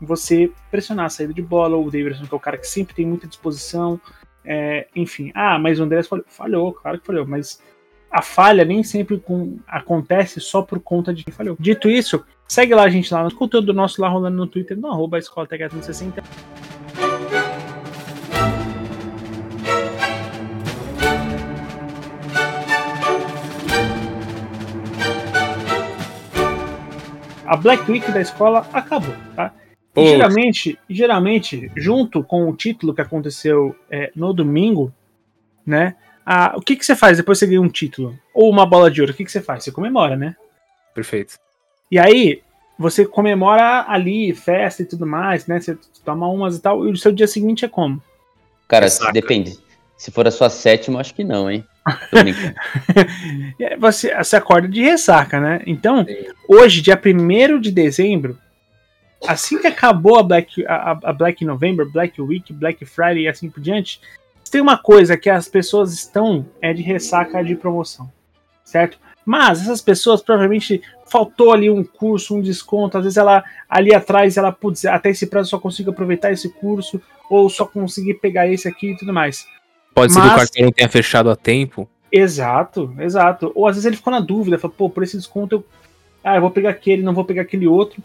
você 0.00 0.50
pressionar 0.72 1.06
a 1.06 1.08
saída 1.08 1.32
de 1.32 1.40
bola, 1.40 1.76
o 1.76 1.88
Davidson 1.88 2.26
que 2.26 2.34
é 2.34 2.36
o 2.36 2.40
cara 2.40 2.58
que 2.58 2.66
sempre 2.66 2.92
tem 2.92 3.06
muita 3.06 3.28
disposição, 3.28 4.00
é, 4.44 4.88
enfim. 4.96 5.30
Ah, 5.36 5.56
mas 5.56 5.78
o 5.78 5.84
André 5.84 6.02
falhou, 6.02 6.24
falhou, 6.26 6.72
claro 6.72 6.98
que 6.98 7.06
falhou, 7.06 7.28
mas 7.28 7.62
a 8.10 8.22
falha 8.22 8.64
nem 8.64 8.82
sempre 8.82 9.20
com, 9.20 9.60
acontece 9.68 10.40
só 10.40 10.62
por 10.62 10.80
conta 10.80 11.14
de 11.14 11.22
quem 11.22 11.32
falhou. 11.32 11.56
Dito 11.60 11.88
isso, 11.88 12.24
segue 12.46 12.74
lá 12.74 12.84
a 12.84 12.88
gente 12.88 13.12
lá 13.12 13.22
no 13.22 13.34
conteúdo 13.34 13.66
do 13.66 13.74
nosso 13.74 14.00
lá 14.00 14.08
rolando 14.08 14.36
no 14.36 14.46
Twitter, 14.46 14.78
no 14.78 14.88
arroba 14.88 15.18
escola 15.18 15.46
360 15.46 16.22
A 27.46 27.56
Black 27.56 27.90
Week 27.90 28.10
da 28.10 28.20
escola 28.20 28.66
acabou, 28.72 29.14
tá? 29.36 29.52
E 29.96 30.06
geralmente, 30.08 30.78
geralmente, 30.90 31.70
junto 31.76 32.24
com 32.24 32.48
o 32.48 32.56
título 32.56 32.94
que 32.94 33.00
aconteceu 33.00 33.76
é, 33.88 34.10
no 34.16 34.32
domingo, 34.32 34.92
né? 35.64 35.94
Ah, 36.26 36.54
o 36.56 36.60
que, 36.60 36.74
que 36.74 36.84
você 36.84 36.96
faz 36.96 37.18
depois 37.18 37.38
que 37.38 37.44
você 37.44 37.50
ganha 37.50 37.60
um 37.60 37.68
título? 37.68 38.18
Ou 38.34 38.50
uma 38.50 38.66
bola 38.66 38.90
de 38.90 39.00
ouro? 39.00 39.12
O 39.12 39.16
que, 39.16 39.24
que 39.24 39.30
você 39.30 39.40
faz? 39.40 39.62
Você 39.62 39.70
comemora, 39.70 40.16
né? 40.16 40.34
Perfeito. 40.94 41.38
E 41.90 41.98
aí, 41.98 42.42
você 42.78 43.04
comemora 43.04 43.84
ali, 43.88 44.34
festa 44.34 44.82
e 44.82 44.86
tudo 44.86 45.06
mais, 45.06 45.46
né? 45.46 45.60
Você 45.60 45.78
toma 46.04 46.28
umas 46.28 46.56
e 46.56 46.60
tal. 46.60 46.86
E 46.86 46.90
o 46.90 46.96
seu 46.96 47.12
dia 47.12 47.26
seguinte 47.26 47.64
é 47.64 47.68
como? 47.68 48.02
Cara, 48.66 48.86
depende. 49.12 49.58
Se 49.96 50.10
for 50.10 50.26
a 50.26 50.30
sua 50.30 50.50
sétima, 50.50 51.00
acho 51.00 51.14
que 51.14 51.22
não, 51.24 51.50
hein? 51.50 51.64
você, 53.78 54.14
você 54.16 54.36
acorda 54.36 54.66
de 54.66 54.82
ressaca, 54.82 55.38
né? 55.38 55.62
Então, 55.66 56.04
Sim. 56.04 56.14
hoje, 56.48 56.82
dia 56.82 57.00
1 57.00 57.60
de 57.60 57.70
dezembro, 57.70 58.38
assim 59.26 59.60
que 59.60 59.66
acabou 59.66 60.18
a 60.18 60.22
Black, 60.22 60.66
a, 60.66 60.98
a 61.02 61.12
Black 61.12 61.44
November, 61.44 61.86
Black 61.86 62.20
Week, 62.20 62.52
Black 62.52 62.84
Friday 62.84 63.22
e 63.24 63.28
assim 63.28 63.50
por 63.50 63.60
diante, 63.60 64.00
tem 64.50 64.60
uma 64.60 64.78
coisa 64.78 65.16
que 65.16 65.28
as 65.28 65.48
pessoas 65.48 65.92
estão 65.92 66.46
é 66.60 66.72
de 66.72 66.82
ressaca 66.82 67.42
de 67.42 67.54
promoção. 67.54 68.10
certo? 68.64 68.98
Mas 69.24 69.62
essas 69.62 69.80
pessoas 69.80 70.22
provavelmente 70.22 70.82
faltou 71.06 71.52
ali 71.52 71.70
um 71.70 71.82
curso, 71.82 72.36
um 72.36 72.40
desconto, 72.40 72.98
às 72.98 73.04
vezes 73.04 73.16
ela 73.16 73.44
ali 73.68 73.94
atrás 73.94 74.36
ela 74.36 74.52
putz, 74.52 74.84
até 74.84 75.10
esse 75.10 75.26
prazo 75.26 75.50
só 75.50 75.58
consigo 75.58 75.90
aproveitar 75.90 76.32
esse 76.32 76.48
curso 76.48 77.00
ou 77.30 77.48
só 77.48 77.64
conseguir 77.64 78.14
pegar 78.14 78.46
esse 78.48 78.68
aqui 78.68 78.92
e 78.92 78.96
tudo 78.96 79.12
mais. 79.12 79.46
Pode 79.94 80.12
ser 80.12 80.20
que 80.20 80.26
o 80.26 80.34
cartão 80.34 80.64
não 80.64 80.72
tenha 80.72 80.88
fechado 80.88 81.30
a 81.30 81.36
tempo. 81.36 81.88
Exato, 82.10 82.94
exato. 82.98 83.52
Ou 83.54 83.66
às 83.66 83.76
vezes 83.76 83.86
ele 83.86 83.96
ficou 83.96 84.12
na 84.12 84.20
dúvida, 84.20 84.58
falou, 84.58 84.76
pô, 84.76 84.90
por 84.90 85.02
esse 85.02 85.16
desconto 85.16 85.56
eu, 85.56 85.64
ah, 86.22 86.36
eu 86.36 86.40
vou 86.40 86.50
pegar 86.50 86.70
aquele, 86.70 87.02
não 87.02 87.14
vou 87.14 87.24
pegar 87.24 87.42
aquele 87.42 87.66
outro. 87.66 88.02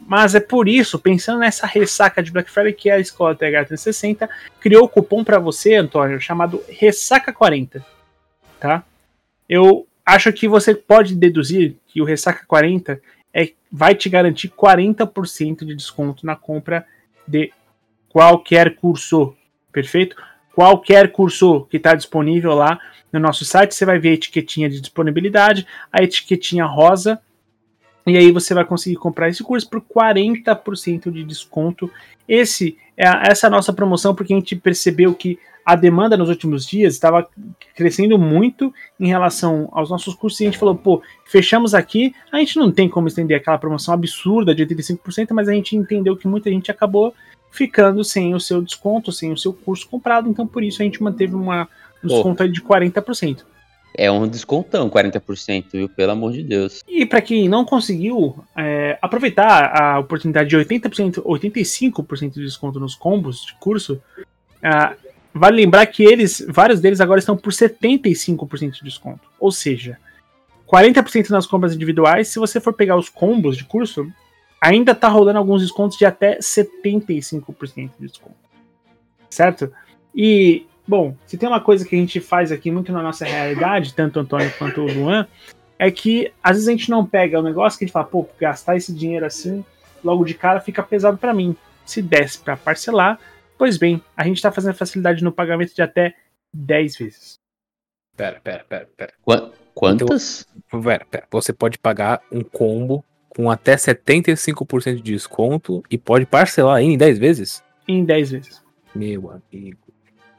Mas 0.00 0.34
é 0.34 0.40
por 0.40 0.68
isso, 0.68 0.98
pensando 0.98 1.40
nessa 1.40 1.66
ressaca 1.66 2.22
de 2.22 2.30
Black 2.30 2.50
Friday 2.50 2.72
que 2.72 2.90
é 2.90 2.94
a 2.94 3.00
escola 3.00 3.34
TH360, 3.34 4.28
criou 4.60 4.84
o 4.84 4.88
cupom 4.88 5.24
para 5.24 5.38
você, 5.38 5.74
Antônio, 5.74 6.20
chamado 6.20 6.62
Ressaca40, 6.68 7.82
tá? 8.60 8.84
Eu 9.48 9.86
acho 10.06 10.32
que 10.32 10.46
você 10.46 10.74
pode 10.74 11.16
deduzir 11.16 11.76
que 11.88 12.00
o 12.00 12.04
Ressaca 12.04 12.46
40 12.46 13.00
é, 13.34 13.52
vai 13.70 13.94
te 13.94 14.08
garantir 14.08 14.48
40% 14.48 15.64
de 15.64 15.74
desconto 15.74 16.24
na 16.24 16.36
compra 16.36 16.86
de 17.26 17.52
qualquer 18.08 18.76
curso, 18.76 19.34
perfeito? 19.72 20.16
Qualquer 20.54 21.12
curso 21.12 21.66
que 21.68 21.76
está 21.76 21.94
disponível 21.94 22.54
lá 22.54 22.78
no 23.12 23.18
nosso 23.18 23.44
site, 23.44 23.74
você 23.74 23.84
vai 23.84 23.98
ver 23.98 24.10
a 24.10 24.14
etiquetinha 24.14 24.70
de 24.70 24.80
disponibilidade, 24.80 25.66
a 25.92 26.02
etiquetinha 26.02 26.64
rosa, 26.64 27.20
e 28.06 28.16
aí 28.16 28.30
você 28.30 28.54
vai 28.54 28.64
conseguir 28.64 28.96
comprar 28.96 29.28
esse 29.28 29.42
curso 29.42 29.68
por 29.68 29.82
40% 29.82 31.10
de 31.10 31.24
desconto. 31.24 31.90
Esse 32.28 32.78
é 32.96 33.04
essa 33.30 33.46
é 33.46 33.48
a 33.48 33.50
nossa 33.50 33.72
promoção 33.72 34.14
porque 34.14 34.32
a 34.32 34.36
gente 34.36 34.54
percebeu 34.54 35.12
que 35.12 35.38
a 35.66 35.74
demanda 35.74 36.16
nos 36.16 36.28
últimos 36.28 36.64
dias 36.64 36.94
estava 36.94 37.26
crescendo 37.74 38.16
muito 38.16 38.72
em 39.00 39.08
relação 39.08 39.68
aos 39.72 39.90
nossos 39.90 40.14
cursos 40.14 40.40
e 40.40 40.44
a 40.44 40.46
gente 40.46 40.58
falou, 40.58 40.76
pô, 40.76 41.02
fechamos 41.24 41.74
aqui, 41.74 42.14
a 42.30 42.38
gente 42.38 42.56
não 42.56 42.70
tem 42.70 42.88
como 42.88 43.08
estender 43.08 43.36
aquela 43.36 43.58
promoção 43.58 43.92
absurda 43.92 44.54
de 44.54 44.64
85%, 44.64 45.32
mas 45.32 45.48
a 45.48 45.52
gente 45.52 45.74
entendeu 45.74 46.16
que 46.16 46.28
muita 46.28 46.48
gente 46.48 46.70
acabou 46.70 47.12
ficando 47.50 48.04
sem 48.04 48.32
o 48.32 48.38
seu 48.38 48.62
desconto, 48.62 49.10
sem 49.10 49.32
o 49.32 49.36
seu 49.36 49.52
curso 49.52 49.88
comprado, 49.88 50.28
então 50.28 50.46
por 50.46 50.62
isso 50.62 50.80
a 50.80 50.84
gente 50.84 51.02
manteve 51.02 51.34
uma, 51.34 51.68
um 52.04 52.06
desconto 52.06 52.48
de 52.48 52.62
40%. 52.62 53.42
É 53.98 54.08
um 54.08 54.28
descontão, 54.28 54.88
40%, 54.88 55.64
viu? 55.72 55.88
Pelo 55.88 56.12
amor 56.12 56.32
de 56.32 56.44
Deus. 56.44 56.84
E 56.86 57.04
para 57.04 57.20
quem 57.20 57.48
não 57.48 57.64
conseguiu 57.64 58.36
é, 58.54 58.98
aproveitar 59.02 59.74
a 59.74 59.98
oportunidade 59.98 60.50
de 60.50 60.56
80%, 60.56 61.22
85% 61.24 62.34
de 62.34 62.44
desconto 62.44 62.78
nos 62.78 62.94
combos 62.94 63.46
de 63.46 63.54
curso, 63.54 64.00
uh, 64.58 65.05
vale 65.38 65.56
lembrar 65.56 65.86
que 65.86 66.02
eles, 66.02 66.44
vários 66.48 66.80
deles 66.80 67.00
agora 67.00 67.18
estão 67.18 67.36
por 67.36 67.52
75% 67.52 68.72
de 68.72 68.82
desconto. 68.82 69.28
Ou 69.38 69.52
seja, 69.52 69.98
40% 70.66 71.30
nas 71.30 71.46
compras 71.46 71.74
individuais. 71.74 72.28
Se 72.28 72.38
você 72.38 72.60
for 72.60 72.72
pegar 72.72 72.96
os 72.96 73.08
combos 73.08 73.56
de 73.56 73.64
curso, 73.64 74.10
ainda 74.60 74.94
tá 74.94 75.08
rolando 75.08 75.38
alguns 75.38 75.62
descontos 75.62 75.96
de 75.98 76.04
até 76.04 76.38
75% 76.38 77.90
de 77.98 78.06
desconto. 78.06 78.36
Certo? 79.30 79.72
E 80.14 80.66
Bom, 80.88 81.16
se 81.26 81.36
tem 81.36 81.48
uma 81.48 81.60
coisa 81.60 81.84
que 81.84 81.96
a 81.96 81.98
gente 81.98 82.20
faz 82.20 82.52
aqui 82.52 82.70
muito 82.70 82.92
na 82.92 83.02
nossa 83.02 83.24
realidade, 83.24 83.92
tanto 83.92 84.18
o 84.18 84.22
Antônio 84.22 84.52
quanto 84.56 84.82
o 84.82 84.92
Luan, 84.92 85.26
é 85.78 85.90
que 85.90 86.32
às 86.42 86.52
vezes 86.52 86.68
a 86.68 86.70
gente 86.70 86.90
não 86.90 87.04
pega 87.04 87.40
o 87.40 87.42
negócio 87.42 87.76
que 87.76 87.84
a 87.84 87.86
gente 87.86 87.92
fala, 87.92 88.06
pô, 88.06 88.26
gastar 88.38 88.76
esse 88.76 88.92
dinheiro 88.92 89.26
assim, 89.26 89.64
logo 90.04 90.24
de 90.24 90.34
cara 90.34 90.60
fica 90.60 90.82
pesado 90.82 91.18
para 91.18 91.34
mim. 91.34 91.56
Se 91.84 92.00
desse 92.00 92.38
para 92.38 92.56
parcelar, 92.56 93.18
pois 93.58 93.76
bem, 93.76 94.02
a 94.16 94.24
gente 94.24 94.42
tá 94.42 94.50
fazendo 94.52 94.74
facilidade 94.74 95.22
no 95.22 95.32
pagamento 95.32 95.74
de 95.74 95.82
até 95.82 96.14
10 96.52 96.96
vezes. 96.96 97.38
Pera, 98.16 98.40
pera, 98.42 98.64
pera, 98.68 98.88
pera. 98.96 99.12
Qu 99.22 99.52
quantas? 99.74 100.46
Então, 100.66 100.82
pera, 100.82 101.04
pera. 101.04 101.26
Você 101.30 101.52
pode 101.52 101.78
pagar 101.78 102.22
um 102.32 102.42
combo 102.42 103.04
com 103.28 103.50
até 103.50 103.76
75% 103.76 104.94
de 104.96 105.02
desconto 105.02 105.82
e 105.90 105.98
pode 105.98 106.24
parcelar 106.24 106.80
em 106.80 106.96
10 106.96 107.18
vezes? 107.18 107.62
Em 107.86 108.04
10 108.04 108.30
vezes. 108.30 108.62
Meu 108.94 109.30
amigo. 109.30 109.78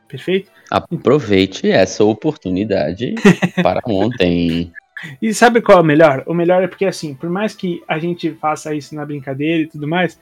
Perfeito? 0.08 0.50
Aproveite 0.72 1.70
essa 1.70 2.04
oportunidade 2.04 3.14
para 3.62 3.82
ontem. 3.86 4.72
E 5.22 5.34
sabe 5.34 5.62
qual 5.62 5.78
é 5.78 5.82
o 5.82 5.86
melhor? 5.86 6.24
O 6.26 6.34
melhor 6.34 6.64
é 6.64 6.68
porque, 6.68 6.86
assim, 6.86 7.14
por 7.14 7.30
mais 7.30 7.54
que 7.54 7.84
a 7.88 8.00
gente 8.00 8.32
faça 8.34 8.74
isso 8.74 8.96
na 8.96 9.06
brincadeira 9.06 9.64
e 9.64 9.68
tudo 9.68 9.88
mais, 9.88 10.20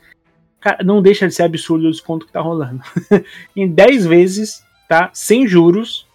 cara, 0.65 0.83
não 0.83 0.99
deixa 0.99 1.27
de 1.27 1.35
ser 1.35 1.43
absurdo 1.43 1.87
o 1.87 1.91
desconto 1.91 2.25
que 2.25 2.31
tá 2.31 2.41
rolando. 2.41 2.81
em 3.55 3.67
10 3.67 4.07
vezes, 4.07 4.65
tá? 4.89 5.11
Sem 5.13 5.47
juros 5.47 6.07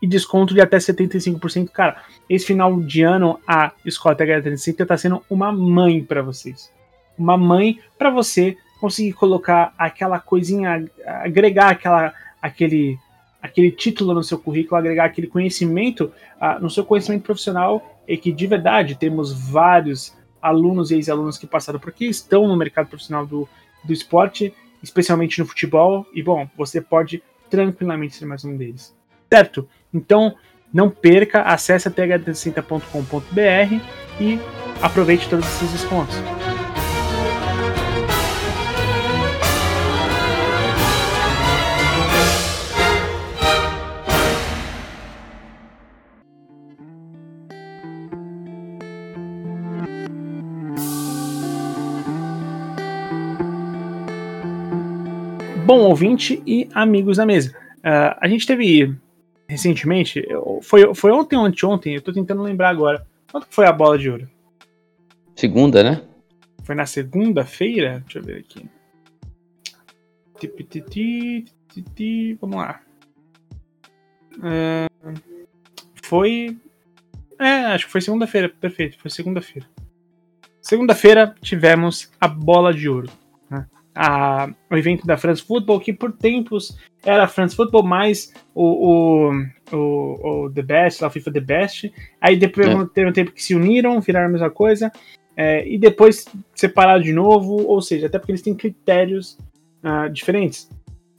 e 0.00 0.06
desconto 0.06 0.54
de 0.54 0.60
até 0.60 0.76
75%. 0.76 1.68
Cara, 1.70 2.00
esse 2.30 2.46
final 2.46 2.80
de 2.80 3.02
ano, 3.02 3.40
a 3.44 3.72
Escola 3.84 4.14
TH360 4.14 4.86
tá 4.86 4.96
sendo 4.96 5.24
uma 5.28 5.50
mãe 5.50 6.00
para 6.00 6.22
vocês. 6.22 6.72
Uma 7.18 7.36
mãe 7.36 7.80
para 7.98 8.08
você 8.08 8.56
conseguir 8.80 9.14
colocar 9.14 9.74
aquela 9.76 10.20
coisinha, 10.20 10.88
agregar 11.04 11.70
aquela 11.70 12.14
aquele, 12.40 12.96
aquele 13.40 13.72
título 13.72 14.14
no 14.14 14.22
seu 14.22 14.38
currículo, 14.38 14.78
agregar 14.78 15.06
aquele 15.06 15.26
conhecimento 15.26 16.12
uh, 16.40 16.60
no 16.60 16.70
seu 16.70 16.84
conhecimento 16.84 17.22
profissional 17.24 18.00
e 18.06 18.16
que 18.16 18.32
de 18.32 18.46
verdade 18.46 18.94
temos 18.96 19.32
vários 19.32 20.16
alunos 20.40 20.90
e 20.90 20.96
ex-alunos 20.96 21.38
que 21.38 21.46
passaram 21.46 21.78
por 21.78 21.90
aqui, 21.90 22.06
estão 22.06 22.48
no 22.48 22.56
mercado 22.56 22.88
profissional 22.88 23.24
do, 23.24 23.48
do 23.84 23.92
esporte, 23.92 24.54
especialmente 24.82 25.38
no 25.38 25.46
futebol, 25.46 26.06
e 26.12 26.22
bom, 26.22 26.48
você 26.56 26.80
pode 26.80 27.22
tranquilamente 27.50 28.16
ser 28.16 28.26
mais 28.26 28.44
um 28.44 28.56
deles. 28.56 28.94
Certo? 29.30 29.68
Então, 29.92 30.34
não 30.72 30.88
perca, 30.90 31.42
acesse 31.42 31.86
a 31.86 31.90
th360.com.br 31.90 33.80
e 34.20 34.38
aproveite 34.80 35.28
todos 35.28 35.46
esses 35.46 35.70
descontos. 35.72 36.16
Bom 55.72 55.84
ouvinte 55.84 56.42
e 56.46 56.68
amigos 56.74 57.16
da 57.16 57.24
mesa. 57.24 57.56
Uh, 57.78 58.14
a 58.20 58.28
gente 58.28 58.46
teve 58.46 58.94
recentemente, 59.48 60.22
foi, 60.60 60.94
foi 60.94 61.10
ontem 61.10 61.34
ou 61.34 61.46
anteontem, 61.46 61.94
eu 61.94 62.02
tô 62.02 62.12
tentando 62.12 62.42
lembrar 62.42 62.68
agora. 62.68 63.06
Quanto 63.30 63.46
foi 63.48 63.64
a 63.64 63.72
bola 63.72 63.96
de 63.96 64.10
ouro? 64.10 64.28
Segunda, 65.34 65.82
né? 65.82 66.02
Foi 66.62 66.74
na 66.74 66.84
segunda-feira? 66.84 68.00
Deixa 68.04 68.18
eu 68.18 68.22
ver 68.22 68.40
aqui. 68.40 68.68
Vamos 72.38 72.56
lá. 72.56 72.82
Uh, 74.36 75.14
foi. 76.02 76.58
É, 77.38 77.64
acho 77.72 77.86
que 77.86 77.92
foi 77.92 78.02
segunda-feira, 78.02 78.50
perfeito, 78.50 78.98
foi 78.98 79.10
segunda-feira. 79.10 79.66
Segunda-feira 80.60 81.34
tivemos 81.40 82.12
a 82.20 82.28
bola 82.28 82.74
de 82.74 82.90
ouro 82.90 83.21
a, 83.94 84.48
o 84.70 84.76
evento 84.76 85.06
da 85.06 85.16
France 85.16 85.42
Football, 85.42 85.80
que 85.80 85.92
por 85.92 86.12
tempos 86.12 86.76
era 87.04 87.28
France 87.28 87.54
Football 87.54 87.82
mais 87.82 88.32
o, 88.54 89.30
o, 89.30 89.76
o, 89.76 90.44
o 90.44 90.50
The 90.50 90.62
Best, 90.62 91.04
a 91.04 91.10
FIFA 91.10 91.32
The 91.32 91.40
Best. 91.40 91.92
Aí 92.20 92.36
depois 92.36 92.68
é. 92.68 92.86
teve 92.86 93.10
um 93.10 93.12
tempo 93.12 93.32
que 93.32 93.42
se 93.42 93.54
uniram, 93.54 94.00
viraram 94.00 94.28
a 94.28 94.32
mesma 94.32 94.50
coisa. 94.50 94.90
É, 95.36 95.66
e 95.66 95.78
depois 95.78 96.26
separaram 96.54 97.02
de 97.02 97.12
novo, 97.12 97.66
ou 97.66 97.80
seja, 97.80 98.06
até 98.06 98.18
porque 98.18 98.32
eles 98.32 98.42
têm 98.42 98.54
critérios 98.54 99.38
uh, 99.82 100.10
diferentes. 100.10 100.68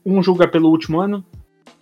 Um 0.05 0.21
julga 0.21 0.47
pelo 0.47 0.69
último 0.69 0.99
ano, 0.99 1.25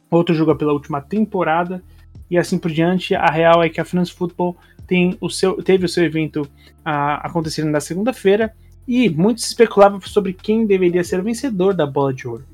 outro 0.10 0.34
julga 0.34 0.56
pela 0.56 0.72
última 0.74 1.02
temporada, 1.02 1.84
e 2.30 2.38
assim 2.38 2.58
por 2.58 2.72
diante. 2.72 3.14
A 3.14 3.28
real 3.28 3.62
é 3.62 3.70
que 3.70 3.82
a 3.82 3.86
France 3.86 4.14
Football 4.14 4.56
tem 4.88 5.18
o 5.20 5.30
seu, 5.30 5.62
teve 5.62 5.86
o 5.86 5.89
seu 5.89 6.04
evento 6.04 6.42
uh, 6.42 7.20
acontecendo 7.22 7.70
na 7.70 7.80
segunda-feira, 7.80 8.54
e 8.88 9.10
muito 9.10 9.42
se 9.42 9.48
especulava 9.48 10.00
sobre 10.02 10.34
quem 10.34 10.66
deveria 10.66 11.04
ser 11.04 11.20
o 11.20 11.24
vencedor 11.24 11.74
da 11.74 11.86
bola 11.86 12.14
de 12.14 12.28
ouro. 12.28 12.46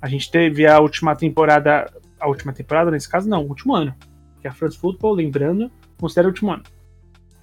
A 0.00 0.08
gente 0.08 0.30
teve 0.30 0.66
a 0.66 0.78
última 0.80 1.14
temporada, 1.16 1.90
a 2.18 2.28
última 2.28 2.52
temporada 2.52 2.90
nesse 2.90 3.08
caso 3.08 3.28
não, 3.28 3.44
o 3.44 3.48
último 3.48 3.74
ano, 3.74 3.94
que 4.40 4.48
a 4.48 4.52
France 4.52 4.76
Football, 4.76 5.14
lembrando, 5.14 5.70
considera 5.98 6.28
o 6.28 6.30
último 6.30 6.52
ano. 6.52 6.62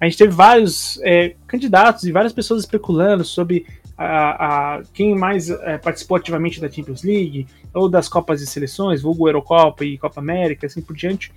A 0.00 0.04
gente 0.04 0.18
teve 0.18 0.32
vários 0.32 1.00
é, 1.02 1.36
candidatos 1.46 2.04
e 2.04 2.12
várias 2.12 2.32
pessoas 2.32 2.62
especulando 2.64 3.24
sobre 3.24 3.66
a, 3.96 4.76
a 4.76 4.82
quem 4.92 5.16
mais 5.16 5.48
é, 5.48 5.78
participou 5.78 6.16
ativamente 6.16 6.60
da 6.60 6.70
Champions 6.70 7.02
League 7.02 7.46
ou 7.72 7.88
das 7.88 8.08
Copas 8.08 8.40
de 8.40 8.46
Seleções, 8.46 9.02
vulgo 9.02 9.28
Eurocopa 9.28 9.84
e 9.84 9.98
Copa 9.98 10.20
América, 10.20 10.66
assim 10.66 10.82
por 10.82 10.96
diante. 10.96 11.32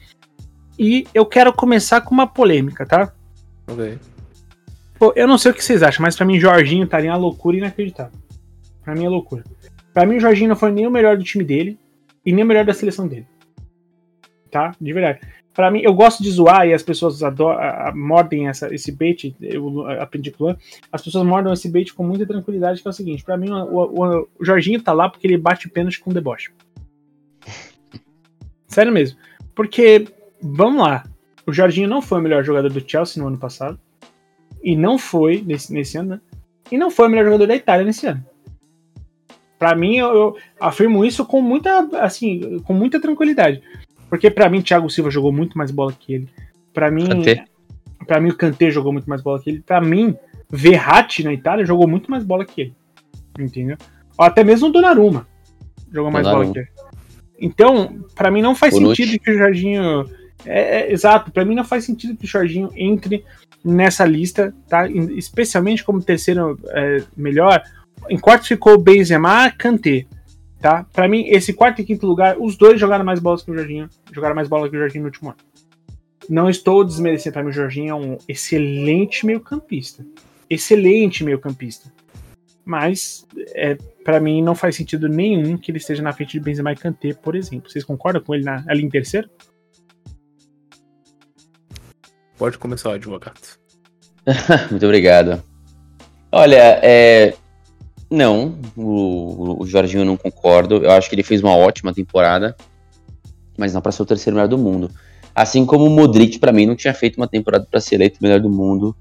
E 0.77 1.07
eu 1.13 1.25
quero 1.25 1.53
começar 1.53 2.01
com 2.01 2.13
uma 2.13 2.27
polêmica, 2.27 2.85
tá? 2.85 3.13
Ok. 3.67 3.97
Pô, 4.97 5.13
eu 5.15 5.27
não 5.27 5.37
sei 5.37 5.51
o 5.51 5.53
que 5.53 5.63
vocês 5.63 5.83
acham, 5.83 6.01
mas 6.03 6.15
para 6.15 6.25
mim 6.25 6.39
Jorginho 6.39 6.85
estaria 6.85 7.11
uma 7.11 7.17
loucura 7.17 7.57
inacreditável. 7.57 8.17
Para 8.83 8.95
mim 8.95 9.05
é 9.05 9.09
loucura. 9.09 9.43
Para 9.93 10.05
mim 10.05 10.15
o 10.17 10.19
Jorginho 10.19 10.49
não 10.49 10.55
foi 10.55 10.71
nem 10.71 10.87
o 10.87 10.91
melhor 10.91 11.17
do 11.17 11.23
time 11.23 11.43
dele 11.43 11.77
e 12.25 12.31
nem 12.31 12.43
o 12.43 12.47
melhor 12.47 12.65
da 12.65 12.73
seleção 12.73 13.07
dele. 13.07 13.27
Tá? 14.51 14.73
De 14.79 14.93
verdade. 14.93 15.19
Pra 15.53 15.71
mim, 15.71 15.79
eu 15.81 15.93
gosto 15.93 16.21
de 16.21 16.29
zoar 16.29 16.67
e 16.67 16.73
as 16.73 16.83
pessoas 16.83 17.23
adoram, 17.23 17.57
a- 17.57 17.87
a- 17.89 17.95
mordem 17.95 18.49
essa, 18.49 18.73
esse 18.75 18.91
bait, 18.91 19.33
eu 19.41 19.87
aprendi 20.01 20.29
com 20.29 20.51
o 20.51 20.57
as 20.91 21.01
pessoas 21.01 21.25
mordam 21.25 21.53
esse 21.53 21.69
bait 21.69 21.93
com 21.93 22.03
muita 22.03 22.25
tranquilidade, 22.25 22.81
que 22.81 22.87
é 22.87 22.91
o 22.91 22.93
seguinte, 22.93 23.23
pra 23.23 23.37
mim 23.37 23.49
o, 23.51 23.63
o- 23.63 24.27
o 24.37 24.43
Jorginho 24.45 24.81
tá 24.81 24.91
lá 24.91 25.07
porque 25.09 25.25
ele 25.25 25.37
bate 25.37 25.69
pênalti 25.69 26.01
com 26.01 26.11
deboche. 26.11 26.51
Sério 28.67 28.91
mesmo. 28.91 29.17
Porque, 29.53 30.05
vamos 30.41 30.83
lá, 30.85 31.05
o 31.47 31.53
Jorginho 31.53 31.87
não 31.87 32.01
foi 32.01 32.19
o 32.19 32.21
melhor 32.21 32.43
jogador 32.43 32.69
do 32.69 32.83
Chelsea 32.89 33.21
no 33.21 33.29
ano 33.29 33.37
passado, 33.37 33.79
e 34.65 34.75
não 34.75 34.97
foi, 34.97 35.43
nesse, 35.45 35.71
nesse 35.71 35.95
ano, 35.95 36.09
né? 36.09 36.21
E 36.71 36.77
não 36.77 36.89
foi 36.89 37.05
o 37.05 37.09
melhor 37.11 37.25
jogador 37.25 37.45
da 37.45 37.55
Itália 37.55 37.85
nesse 37.85 38.07
ano. 38.07 38.25
Pra 39.59 39.75
mim, 39.75 39.97
eu, 39.97 40.07
eu 40.07 40.37
afirmo 40.59 41.05
isso 41.05 41.23
com 41.23 41.39
muita, 41.39 41.87
assim, 42.01 42.59
com 42.61 42.73
muita 42.73 42.99
tranquilidade. 42.99 43.61
Porque 44.09 44.31
pra 44.31 44.49
mim, 44.49 44.61
Thiago 44.61 44.89
Silva 44.89 45.11
jogou 45.11 45.31
muito 45.31 45.55
mais 45.55 45.69
bola 45.69 45.93
que 45.93 46.15
ele. 46.15 46.29
Pra 46.73 46.89
mim. 46.89 47.07
Pra 48.07 48.19
mim, 48.19 48.29
o 48.29 48.35
Kanté 48.35 48.71
jogou 48.71 48.91
muito 48.91 49.07
mais 49.07 49.21
bola 49.21 49.39
que 49.39 49.51
ele. 49.51 49.61
Pra 49.61 49.79
mim, 49.79 50.15
Verratti 50.49 51.23
na 51.23 51.31
Itália 51.31 51.65
jogou 51.65 51.87
muito 51.87 52.09
mais 52.09 52.23
bola 52.23 52.43
que 52.43 52.61
ele. 52.61 52.75
Entendeu? 53.37 53.77
Ou 54.17 54.25
até 54.25 54.43
mesmo 54.43 54.69
o 54.69 54.71
Donnarumma 54.71 55.27
jogou 55.91 56.11
mais 56.11 56.25
bola 56.25 56.43
Donnarumma. 56.43 56.53
que 56.53 56.59
ele. 56.59 57.47
Então, 57.47 58.03
pra 58.15 58.31
mim 58.31 58.41
não 58.41 58.55
faz 58.55 58.73
sentido 58.73 59.19
que 59.19 59.31
o 59.31 59.37
Jorginho. 59.37 60.09
É, 60.43 60.81
é, 60.81 60.91
exato, 60.91 61.31
pra 61.31 61.45
mim 61.45 61.55
não 61.55 61.63
faz 61.63 61.85
sentido 61.85 62.15
que 62.15 62.25
o 62.25 62.27
Jorginho 62.27 62.71
entre 62.75 63.23
nessa 63.65 64.05
lista, 64.05 64.53
tá? 64.69 64.87
Especialmente 64.87 65.83
como 65.83 66.01
terceiro 66.01 66.59
é, 66.67 67.01
melhor. 67.17 67.63
Em 68.07 68.19
quarto 68.19 68.47
ficou 68.47 68.77
Benzema, 68.77 69.49
Kanté, 69.49 70.05
tá? 70.61 70.85
Pra 70.93 71.07
mim, 71.07 71.25
esse 71.27 71.51
quarto 71.51 71.81
e 71.81 71.85
quinto 71.85 72.05
lugar, 72.05 72.37
os 72.39 72.55
dois 72.55 72.79
jogaram 72.79 73.03
mais 73.03 73.19
bolas 73.19 73.41
que 73.41 73.49
o 73.49 73.55
Jorginho, 73.55 73.89
jogaram 74.13 74.35
mais 74.35 74.47
bola 74.47 74.69
que 74.69 74.75
o 74.75 74.79
Jorginho 74.79 75.01
no 75.01 75.07
último 75.07 75.29
ano. 75.29 75.39
Não 76.29 76.49
estou 76.49 76.83
desmerecendo, 76.83 77.33
pra 77.33 77.43
mim 77.43 77.49
o 77.49 77.53
Jorginho 77.53 77.89
é 77.89 77.95
um 77.95 78.17
excelente 78.27 79.25
meio-campista. 79.25 80.05
Excelente 80.47 81.23
meio-campista. 81.23 81.91
Mas, 82.63 83.27
é, 83.53 83.77
para 84.03 84.19
mim, 84.19 84.41
não 84.41 84.55
faz 84.55 84.75
sentido 84.75 85.07
nenhum 85.07 85.57
que 85.57 85.71
ele 85.71 85.77
esteja 85.77 86.01
na 86.01 86.13
frente 86.13 86.33
de 86.33 86.39
Benzema 86.39 86.71
e 86.71 86.75
Kanté, 86.75 87.13
por 87.13 87.35
exemplo. 87.35 87.69
Vocês 87.69 87.83
concordam 87.83 88.21
com 88.21 88.33
ele 88.33 88.43
na, 88.43 88.63
ali 88.67 88.83
em 88.83 88.89
terceiro? 88.89 89.29
Pode 92.37 92.57
começar 92.57 92.93
advogado. 92.93 93.39
Muito 94.69 94.85
obrigado. 94.85 95.41
Olha, 96.31 96.79
é. 96.83 97.33
Não, 98.09 98.59
o, 98.75 99.63
o 99.63 99.67
Jorginho 99.67 100.05
não 100.05 100.17
concordo. 100.17 100.83
Eu 100.83 100.91
acho 100.91 101.09
que 101.09 101.15
ele 101.15 101.23
fez 101.23 101.41
uma 101.41 101.55
ótima 101.55 101.93
temporada, 101.93 102.55
mas 103.57 103.73
não 103.73 103.81
para 103.81 103.91
ser 103.91 104.03
o 104.03 104.05
terceiro 104.05 104.35
melhor 104.35 104.47
do 104.47 104.57
mundo. 104.57 104.91
Assim 105.33 105.65
como 105.65 105.85
o 105.85 105.89
Modric, 105.89 106.39
para 106.39 106.51
mim, 106.53 106.65
não 106.65 106.75
tinha 106.75 106.93
feito 106.93 107.17
uma 107.17 107.27
temporada 107.27 107.67
para 107.69 107.79
ser 107.79 107.95
eleito 107.95 108.19
melhor 108.21 108.39
do 108.39 108.49
mundo 108.49 108.95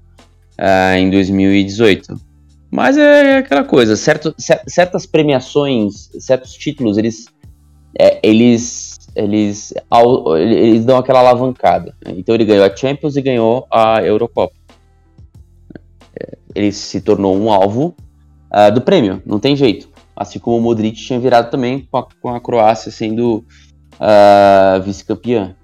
ah, 0.57 0.97
em 0.97 1.09
2018. 1.09 2.19
Mas 2.71 2.97
é 2.97 3.37
aquela 3.37 3.63
coisa, 3.63 3.95
certo, 3.95 4.33
cer- 4.37 4.61
certas 4.67 5.05
premiações, 5.05 6.09
certos 6.19 6.53
títulos, 6.53 6.97
eles, 6.97 7.27
é, 7.97 8.19
eles, 8.21 8.94
eles, 9.15 9.73
eles 10.37 10.85
dão 10.85 10.97
aquela 10.97 11.19
alavancada. 11.19 11.95
né? 12.05 12.13
Então 12.17 12.35
ele 12.35 12.45
ganhou 12.45 12.65
a 12.65 12.75
Champions 12.75 13.15
e 13.15 13.21
ganhou 13.21 13.65
a 13.71 14.03
Eurocopa 14.03 14.53
ele 16.55 16.71
se 16.71 17.01
tornou 17.01 17.35
um 17.37 17.51
alvo 17.51 17.93
ah, 18.49 18.69
do 18.69 18.81
prêmio, 18.81 19.21
não 19.25 19.39
tem 19.39 19.55
jeito. 19.55 19.89
Assim 20.15 20.39
como 20.39 20.57
o 20.57 20.61
Modric 20.61 20.95
tinha 20.95 21.19
virado 21.19 21.51
também 21.51 21.85
com 21.91 21.97
a, 21.97 22.07
com 22.21 22.29
a 22.29 22.39
Croácia 22.39 22.89
sendo 22.89 23.43
ah, 23.99 24.79
vice-campeã. 24.83 25.55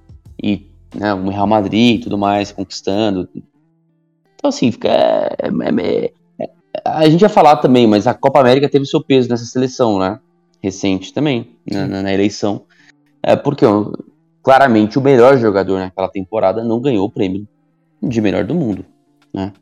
E 0.44 0.68
né, 0.94 1.14
o 1.14 1.30
Real 1.30 1.48
Madrid 1.48 1.96
e 2.00 2.04
tudo 2.04 2.18
mais, 2.18 2.52
conquistando. 2.52 3.30
Então, 4.36 4.50
assim, 4.50 4.72
fica. 4.72 4.90
é- 4.90 5.36
é- 5.40 6.04
é- 6.04 6.12
é- 6.44 6.50
a 6.84 7.08
gente 7.10 7.22
ia 7.22 7.30
falar 7.30 7.58
também, 7.58 7.88
mas 7.88 8.08
a 8.08 8.14
Copa 8.14 8.42
América 8.42 8.68
teve 8.68 8.86
seu 8.86 9.02
peso 9.02 9.30
nessa 9.30 9.46
seleção, 9.46 9.98
né? 9.98 10.20
Recente 10.62 11.14
também, 11.14 11.56
na, 11.72 11.88
na- 11.88 12.02
na 12.04 12.14
eleição. 12.14 12.64
É 13.24 13.36
porque 13.36 13.66
claramente 14.44 14.98
o 14.98 15.02
melhor 15.02 15.38
jogador 15.38 15.80
naquela 15.80 16.08
temporada 16.10 16.64
não 16.64 16.80
ganhou 16.80 17.06
o 17.06 17.10
prêmio 17.12 17.48
de 18.02 18.20
melhor 18.22 18.44
do 18.44 18.56
mundo, 18.56 18.84
né? 19.34 19.54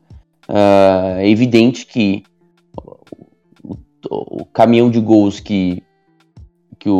É 1.18 1.28
evidente 1.28 1.86
que 1.86 2.22
o, 3.62 3.74
o- 4.10 4.42
o 4.42 4.44
caminhão 4.46 4.90
de 4.90 4.98
gols 5.00 5.38
que, 5.38 5.82
que 6.78 6.88
o, 6.88 6.94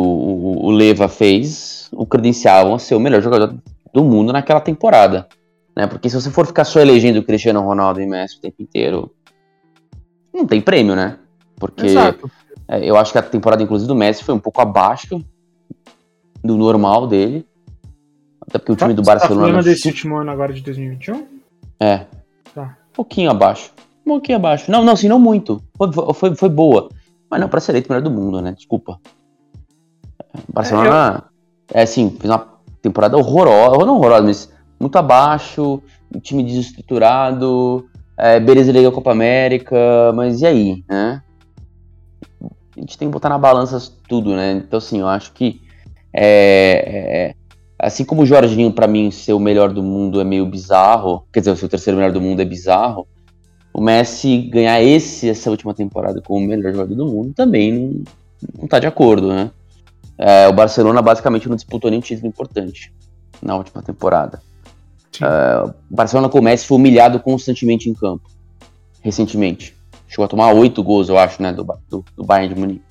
o- 0.65 0.71
Leva 0.71 1.07
fez 1.09 1.89
o 1.91 2.05
credenciavam 2.05 2.75
a 2.75 2.79
ser 2.79 2.95
o 2.95 2.99
melhor 2.99 3.21
jogador 3.21 3.55
do 3.93 4.03
mundo 4.03 4.31
naquela 4.31 4.61
temporada. 4.61 5.27
Né? 5.75 5.87
Porque 5.87 6.09
se 6.09 6.15
você 6.15 6.29
for 6.29 6.45
ficar 6.45 6.63
só 6.63 6.79
elegendo 6.79 7.17
o 7.19 7.23
Cristiano 7.23 7.61
Ronaldo 7.61 7.99
e 8.01 8.05
Messi 8.05 8.37
o 8.37 8.41
tempo 8.41 8.61
inteiro, 8.61 9.11
não 10.33 10.45
tem 10.45 10.61
prêmio, 10.61 10.95
né? 10.95 11.17
Porque 11.57 11.87
é, 12.67 12.89
eu 12.89 12.95
acho 12.95 13.11
que 13.11 13.17
a 13.17 13.21
temporada, 13.23 13.61
inclusive, 13.63 13.87
do 13.87 13.95
Messi 13.95 14.23
foi 14.23 14.33
um 14.33 14.39
pouco 14.39 14.61
abaixo 14.61 15.21
do 16.43 16.57
normal 16.57 17.07
dele. 17.07 17.45
Até 18.41 18.57
porque 18.57 18.71
o 18.71 18.75
time 18.75 18.93
do 18.93 19.03
Você 19.03 19.11
Tá 19.11 19.19
Barcelona. 19.19 19.47
falando 19.47 19.63
desse 19.63 19.87
último 19.87 20.17
ano 20.17 20.31
agora 20.31 20.51
de 20.53 20.61
2021? 20.61 21.25
É. 21.79 22.05
Tá. 22.53 22.77
Um 22.89 22.93
pouquinho 22.93 23.31
abaixo. 23.31 23.71
Um 24.05 24.11
pouquinho 24.11 24.37
abaixo. 24.37 24.69
Não, 24.71 24.83
não, 24.83 24.95
sim, 24.95 25.07
não 25.07 25.19
muito. 25.19 25.61
Foi, 25.77 25.91
foi, 26.13 26.35
foi 26.35 26.49
boa. 26.49 26.89
Mas 27.29 27.39
não 27.39 27.47
pra 27.47 27.59
ser 27.61 27.71
eleito 27.71 27.89
melhor 27.91 28.03
do 28.03 28.11
mundo, 28.11 28.41
né? 28.41 28.51
Desculpa. 28.51 28.99
O 30.49 30.53
Barcelona, 30.53 31.23
é, 31.73 31.83
assim, 31.83 32.09
fez 32.09 32.29
uma 32.29 32.47
temporada 32.81 33.17
horrorosa. 33.17 33.85
Não 33.85 33.97
horrorosa, 33.97 34.23
mas 34.23 34.51
muito 34.79 34.97
abaixo. 34.97 35.81
Um 36.13 36.19
time 36.19 36.43
desestruturado. 36.43 37.87
É, 38.17 38.39
beleza, 38.39 38.71
liga 38.71 38.89
a 38.89 38.91
Copa 38.91 39.11
América. 39.11 39.77
Mas 40.13 40.41
e 40.41 40.45
aí, 40.45 40.83
né? 40.89 41.21
A 42.75 42.79
gente 42.79 42.97
tem 42.97 43.07
que 43.07 43.13
botar 43.13 43.29
na 43.29 43.37
balança 43.37 43.79
tudo, 44.09 44.35
né? 44.35 44.51
Então, 44.53 44.77
assim, 44.77 44.99
eu 44.99 45.07
acho 45.07 45.31
que. 45.33 45.61
É, 46.13 47.33
é, 47.33 47.35
assim 47.79 48.03
como 48.03 48.21
o 48.21 48.25
Jorginho, 48.25 48.71
pra 48.71 48.87
mim, 48.87 49.11
ser 49.11 49.33
o 49.33 49.39
melhor 49.39 49.71
do 49.71 49.81
mundo 49.81 50.21
é 50.21 50.23
meio 50.23 50.45
bizarro, 50.45 51.25
quer 51.31 51.39
dizer, 51.39 51.55
ser 51.57 51.65
o 51.65 51.69
terceiro 51.69 51.97
melhor 51.97 52.11
do 52.11 52.21
mundo 52.21 52.41
é 52.41 52.45
bizarro, 52.45 53.07
o 53.73 53.81
Messi 53.81 54.37
ganhar 54.37 54.81
esse, 54.81 55.29
essa 55.29 55.49
última 55.49 55.73
temporada 55.73 56.21
como 56.21 56.45
o 56.45 56.47
melhor 56.47 56.73
jogador 56.73 56.93
do 56.93 57.05
mundo 57.05 57.33
também 57.33 57.71
não, 57.71 58.03
não 58.59 58.67
tá 58.67 58.79
de 58.79 58.87
acordo, 58.87 59.29
né? 59.29 59.49
É, 60.17 60.47
o 60.47 60.53
Barcelona 60.53 61.01
basicamente 61.01 61.47
não 61.47 61.55
disputou 61.55 61.89
nenhum 61.89 62.01
título 62.01 62.27
importante 62.27 62.93
na 63.41 63.55
última 63.55 63.81
temporada. 63.81 64.41
É, 65.21 65.63
o 65.89 65.95
Barcelona 65.95 66.29
com 66.29 66.39
o 66.39 66.43
Messi 66.43 66.65
foi 66.65 66.77
humilhado 66.77 67.19
constantemente 67.19 67.89
em 67.89 67.93
campo, 67.93 68.29
recentemente. 69.01 69.75
Chegou 70.07 70.25
a 70.25 70.27
tomar 70.27 70.51
oito 70.53 70.83
gols, 70.83 71.07
eu 71.07 71.17
acho, 71.17 71.41
né, 71.41 71.53
do, 71.53 71.63
do, 71.89 72.05
do 72.15 72.23
Bayern 72.23 72.53
de 72.53 72.59
Munique. 72.59 72.90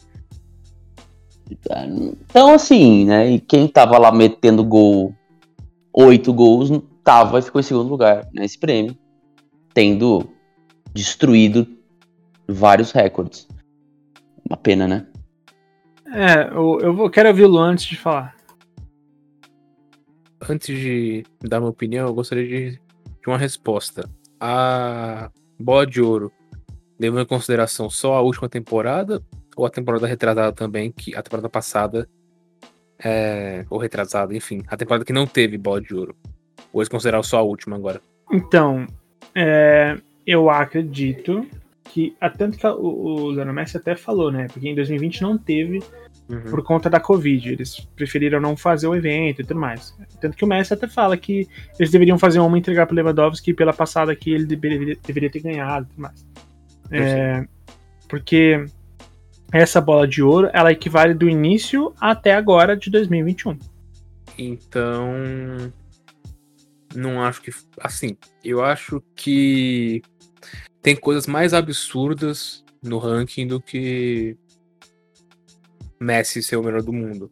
Então, 1.50 2.54
assim, 2.54 3.04
né? 3.04 3.30
E 3.30 3.40
quem 3.40 3.66
tava 3.66 3.98
lá 3.98 4.12
metendo 4.12 4.64
gol, 4.64 5.14
oito 5.92 6.32
gols, 6.32 6.70
tava 7.02 7.38
e 7.38 7.42
ficou 7.42 7.60
em 7.60 7.64
segundo 7.64 7.88
lugar 7.88 8.28
nesse 8.32 8.58
prêmio, 8.58 8.96
tendo 9.74 10.30
destruído 10.94 11.66
vários 12.48 12.92
recordes. 12.92 13.48
Uma 14.48 14.56
pena, 14.56 14.86
né? 14.86 15.06
É, 16.12 16.48
eu, 16.52 16.80
eu 16.80 16.94
vou, 16.94 17.08
quero 17.10 17.28
ouvir 17.28 17.44
o 17.44 17.48
Luan 17.48 17.72
antes 17.72 17.84
de 17.84 17.96
falar. 17.96 18.34
Antes 20.48 20.76
de 20.76 21.24
dar 21.40 21.60
minha 21.60 21.70
opinião, 21.70 22.08
eu 22.08 22.14
gostaria 22.14 22.46
de, 22.46 22.70
de 22.72 23.28
uma 23.28 23.38
resposta. 23.38 24.08
A 24.40 25.30
bola 25.58 25.86
de 25.86 26.00
ouro 26.00 26.32
levando 26.98 27.22
em 27.22 27.26
consideração 27.26 27.88
só 27.88 28.14
a 28.14 28.20
última 28.20 28.48
temporada 28.48 29.22
ou 29.60 29.66
a 29.66 29.70
temporada 29.70 30.06
retrasada 30.06 30.52
também, 30.52 30.90
que 30.90 31.14
a 31.14 31.22
temporada 31.22 31.48
passada 31.50 32.08
é, 32.98 33.66
ou 33.68 33.78
retrasada, 33.78 34.34
enfim, 34.34 34.62
a 34.66 34.74
temporada 34.74 35.04
que 35.04 35.12
não 35.12 35.26
teve 35.26 35.58
bola 35.58 35.82
de 35.82 35.94
ouro. 35.94 36.16
Ou 36.72 36.80
eles 36.80 36.88
consideraram 36.88 37.22
só 37.22 37.40
a 37.40 37.42
última 37.42 37.76
agora. 37.76 38.00
Então, 38.32 38.86
é, 39.34 39.98
eu 40.26 40.48
acredito 40.48 41.46
que, 41.84 42.16
tanto 42.38 42.56
que 42.56 42.66
o, 42.66 42.72
o 42.72 43.32
Lionel 43.32 43.52
Messi 43.52 43.76
até 43.76 43.94
falou, 43.94 44.32
né? 44.32 44.46
Porque 44.50 44.66
em 44.66 44.74
2020 44.74 45.20
não 45.20 45.36
teve 45.36 45.80
Uhum. 46.26 46.42
por 46.42 46.62
conta 46.62 46.88
da 46.88 47.00
Covid. 47.00 47.50
Eles 47.50 47.80
preferiram 47.96 48.40
não 48.40 48.56
fazer 48.56 48.86
o 48.86 48.94
evento 48.94 49.40
e 49.40 49.44
tudo 49.44 49.58
mais. 49.58 49.92
Tanto 50.20 50.36
que 50.36 50.44
o 50.44 50.48
Messi 50.48 50.72
até 50.72 50.86
fala 50.86 51.16
que 51.16 51.48
eles 51.76 51.90
deveriam 51.90 52.16
fazer 52.16 52.38
uma 52.38 52.56
e 52.56 52.60
entregar 52.60 52.86
pro 52.86 52.94
Lewandowski 52.94 53.52
pela 53.52 53.72
passada 53.72 54.14
que 54.14 54.30
ele 54.30 54.46
deveria, 54.46 54.96
deveria 55.04 55.28
ter 55.28 55.40
ganhado 55.40 55.86
e 55.86 55.88
tudo 55.90 56.02
mais. 56.02 56.24
É, 56.92 57.44
porque 58.08 58.64
essa 59.52 59.80
bola 59.80 60.06
de 60.06 60.22
ouro, 60.22 60.48
ela 60.52 60.72
equivale 60.72 61.14
do 61.14 61.28
início 61.28 61.92
até 62.00 62.34
agora 62.34 62.76
de 62.76 62.90
2021. 62.90 63.58
Então. 64.38 65.72
Não 66.94 67.22
acho 67.22 67.42
que. 67.42 67.50
Assim, 67.80 68.16
eu 68.44 68.64
acho 68.64 69.02
que 69.14 70.02
tem 70.82 70.96
coisas 70.96 71.26
mais 71.26 71.52
absurdas 71.54 72.64
no 72.82 72.98
ranking 72.98 73.46
do 73.46 73.60
que 73.60 74.36
Messi 76.00 76.42
ser 76.42 76.56
o 76.56 76.62
melhor 76.62 76.82
do 76.82 76.92
mundo. 76.92 77.30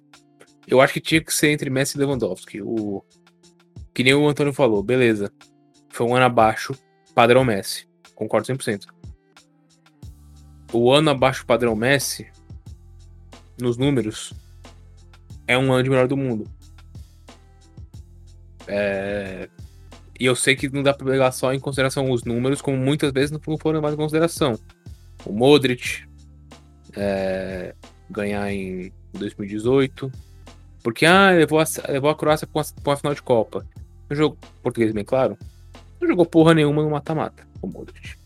Eu 0.67 0.81
acho 0.81 0.93
que 0.93 1.01
tinha 1.01 1.23
que 1.23 1.33
ser 1.33 1.49
entre 1.49 1.71
Messi 1.71 1.97
e 1.97 2.01
Lewandowski. 2.01 2.61
O 2.63 3.03
que 3.95 4.05
nem 4.05 4.15
o 4.15 4.29
Antônio 4.29 4.53
falou, 4.53 4.83
beleza. 4.83 5.33
Foi 5.89 6.07
um 6.07 6.15
ano 6.15 6.27
abaixo, 6.27 6.75
padrão 7.15 7.45
Messi. 7.45 7.89
Concordo 8.15 8.47
100%. 8.47 8.98
O 10.73 10.93
ano 10.93 11.11
abaixo 11.11 11.47
padrão 11.47 11.75
Messi, 11.75 12.27
nos 13.59 13.77
números, 13.77 14.33
é 15.47 15.57
um 15.57 15.73
ano 15.73 15.83
de 15.83 15.91
melhor 15.91 16.07
do 16.07 16.17
mundo. 16.17 16.49
É... 18.67 19.49
E 20.21 20.27
eu 20.27 20.37
sei 20.37 20.55
que 20.55 20.69
não 20.69 20.83
dá 20.83 20.93
pra 20.93 21.07
pegar 21.07 21.33
só 21.33 21.55
em 21.55 21.61
consideração 21.61 22.11
os 22.11 22.25
números, 22.25 22.61
como 22.61 22.77
muitas 22.77 23.13
vezes 23.13 23.31
não 23.31 23.41
foram 23.41 23.77
levados 23.77 23.95
em 23.95 24.03
consideração. 24.03 24.59
O 25.25 25.33
Modric 25.33 26.05
é... 26.95 27.75
ganhar 28.11 28.53
em 28.53 28.93
2018. 29.15 30.13
Porque, 30.83 31.07
ah, 31.07 31.31
levou 31.31 31.61
a, 31.61 31.65
levou 31.89 32.11
a 32.11 32.15
Croácia 32.15 32.47
pra 32.47 32.65
uma 32.85 32.97
final 32.97 33.15
de 33.15 33.23
Copa. 33.23 33.67
No 34.11 34.15
jogo 34.17 34.39
português, 34.63 34.93
bem 34.93 35.05
claro. 35.05 35.37
Não 36.01 36.09
jogou 36.09 36.27
porra 36.27 36.55
nenhuma 36.55 36.83
no 36.83 36.91
mata-mata, 36.91 37.47
o 37.61 37.67
Modric. 37.67 38.18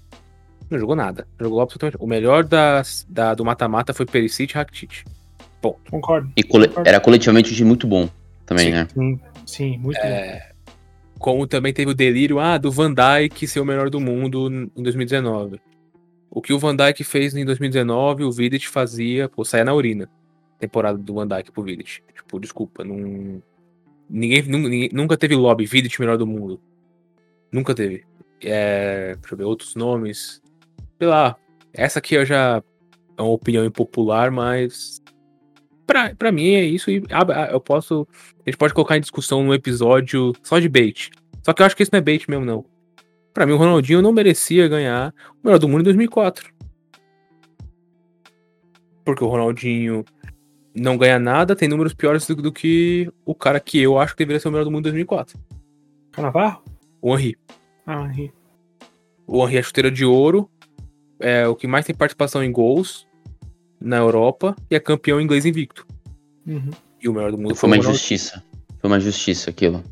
Não 0.72 0.78
jogou 0.78 0.96
nada. 0.96 1.26
Não 1.38 1.44
jogou 1.46 1.60
absolutamente. 1.60 1.96
O 2.00 2.06
melhor 2.06 2.44
das, 2.44 3.06
da, 3.08 3.34
do 3.34 3.44
mata-mata 3.44 3.92
foi 3.92 4.06
Perisic 4.06 4.52
e 4.52 4.56
Rakitic. 4.56 5.04
Ponto. 5.60 5.90
Concordo. 5.90 6.32
E 6.36 6.42
cole- 6.42 6.70
era 6.84 6.98
coletivamente 6.98 7.52
um 7.52 7.54
time 7.54 7.68
muito 7.68 7.86
bom 7.86 8.08
também, 8.46 8.66
Sim. 8.66 8.72
né? 8.72 8.88
Sim, 8.94 9.20
sim 9.46 9.78
muito 9.78 10.00
bom. 10.00 10.06
É, 10.06 10.50
como 11.18 11.46
também 11.46 11.72
teve 11.72 11.90
o 11.90 11.94
delírio 11.94 12.40
ah, 12.40 12.58
do 12.58 12.72
Van 12.72 12.92
Dijk 12.92 13.46
ser 13.46 13.60
o 13.60 13.64
melhor 13.64 13.88
do 13.90 14.00
mundo 14.00 14.50
em 14.74 14.82
2019. 14.82 15.60
O 16.30 16.40
que 16.40 16.52
o 16.52 16.58
Van 16.58 16.74
Dijk 16.74 17.04
fez 17.04 17.36
em 17.36 17.44
2019, 17.44 18.24
o 18.24 18.32
Vidic 18.32 18.66
fazia, 18.66 19.28
pô, 19.28 19.44
saia 19.44 19.64
na 19.64 19.74
urina. 19.74 20.08
Temporada 20.58 20.96
do 20.98 21.14
Van 21.14 21.28
Dijk 21.28 21.52
pro 21.52 21.62
Vidic. 21.62 22.00
Tipo, 22.14 22.40
desculpa, 22.40 22.82
não. 22.82 23.42
Ninguém, 24.10 24.42
ninguém- 24.42 24.90
nunca 24.92 25.16
teve 25.16 25.36
lobby 25.36 25.64
Vidic 25.66 26.00
melhor 26.00 26.16
do 26.18 26.26
mundo. 26.26 26.58
Nunca 27.52 27.74
teve. 27.74 28.04
É, 28.42 29.14
deixa 29.20 29.34
eu 29.34 29.38
ver 29.38 29.44
outros 29.44 29.76
nomes. 29.76 30.41
Sei 31.03 31.09
lá. 31.09 31.36
Essa 31.74 31.98
aqui 31.98 32.14
eu 32.14 32.24
já 32.24 32.62
é 33.18 33.22
uma 33.22 33.32
opinião 33.32 33.64
impopular, 33.64 34.30
mas 34.30 35.03
pra, 35.84 36.14
pra 36.14 36.30
mim 36.30 36.50
é 36.50 36.62
isso 36.62 36.92
e 36.92 37.03
ah, 37.11 37.48
eu 37.50 37.61
posso 37.61 38.07
a 38.46 38.48
gente 38.48 38.57
pode 38.57 38.72
colocar 38.72 38.96
em 38.96 39.00
discussão 39.00 39.42
num 39.42 39.53
episódio 39.53 40.32
só 40.44 40.61
de 40.61 40.68
bait. 40.68 41.11
Só 41.44 41.53
que 41.53 41.61
eu 41.61 41.66
acho 41.66 41.76
que 41.76 41.82
isso 41.82 41.90
não 41.92 41.98
é 41.98 42.00
bait 42.00 42.30
mesmo, 42.30 42.44
não. 42.44 42.64
Pra 43.34 43.44
mim, 43.44 43.50
o 43.50 43.57
Ronaldinho 43.57 44.00
não 44.00 44.12
merecia 44.12 44.68
ganhar 44.68 45.12
o 45.42 45.44
melhor 45.44 45.59
do 45.59 45.68
mundo 45.68 45.80
em 45.80 45.84
2004. 45.86 46.55
Porque 49.05 49.24
o 49.24 49.26
Ronaldinho 49.26 50.05
não 50.72 50.96
ganha 50.96 51.18
nada, 51.18 51.57
tem 51.57 51.68
números 51.68 51.94
piores 51.94 52.24
do, 52.28 52.36
do 52.36 52.53
que 52.53 53.12
o 53.26 53.34
cara 53.34 53.59
que 53.59 53.82
eu 53.82 53.98
acho 53.98 54.14
que 54.14 54.20
deveria 54.20 54.38
ser 54.38 54.46
o 54.46 54.53
melhor 54.53 54.64
do 54.64 54.70
mundo 54.70 54.82
em 54.82 54.92
2004. 54.92 55.36
Canavarro? 56.12 56.62
O 57.00 57.18
Henry. 57.18 57.36
Ah, 57.84 58.05
Henry. 58.05 58.32
O 59.26 59.44
Henry 59.44 59.57
é 59.57 59.62
chuteira 59.62 59.90
de 59.90 60.05
ouro, 60.05 60.48
é 61.22 61.46
o 61.46 61.54
que 61.54 61.66
mais 61.66 61.86
tem 61.86 61.94
participação 61.94 62.42
em 62.42 62.52
gols 62.52 63.06
na 63.80 63.96
Europa 63.96 64.54
e 64.70 64.74
é 64.74 64.80
campeão 64.80 65.20
inglês 65.20 65.46
invicto. 65.46 65.86
Uhum. 66.46 66.70
E 67.00 67.08
o 67.08 67.12
melhor 67.14 67.30
do 67.32 67.38
mundo 67.38 67.54
Foi 67.54 67.68
uma 67.68 67.76
o 67.76 67.78
Ronaldinho. 67.78 67.94
injustiça. 67.94 68.44
Foi 68.80 68.90
uma 68.90 68.98
injustiça 68.98 69.50
aquilo. 69.50 69.82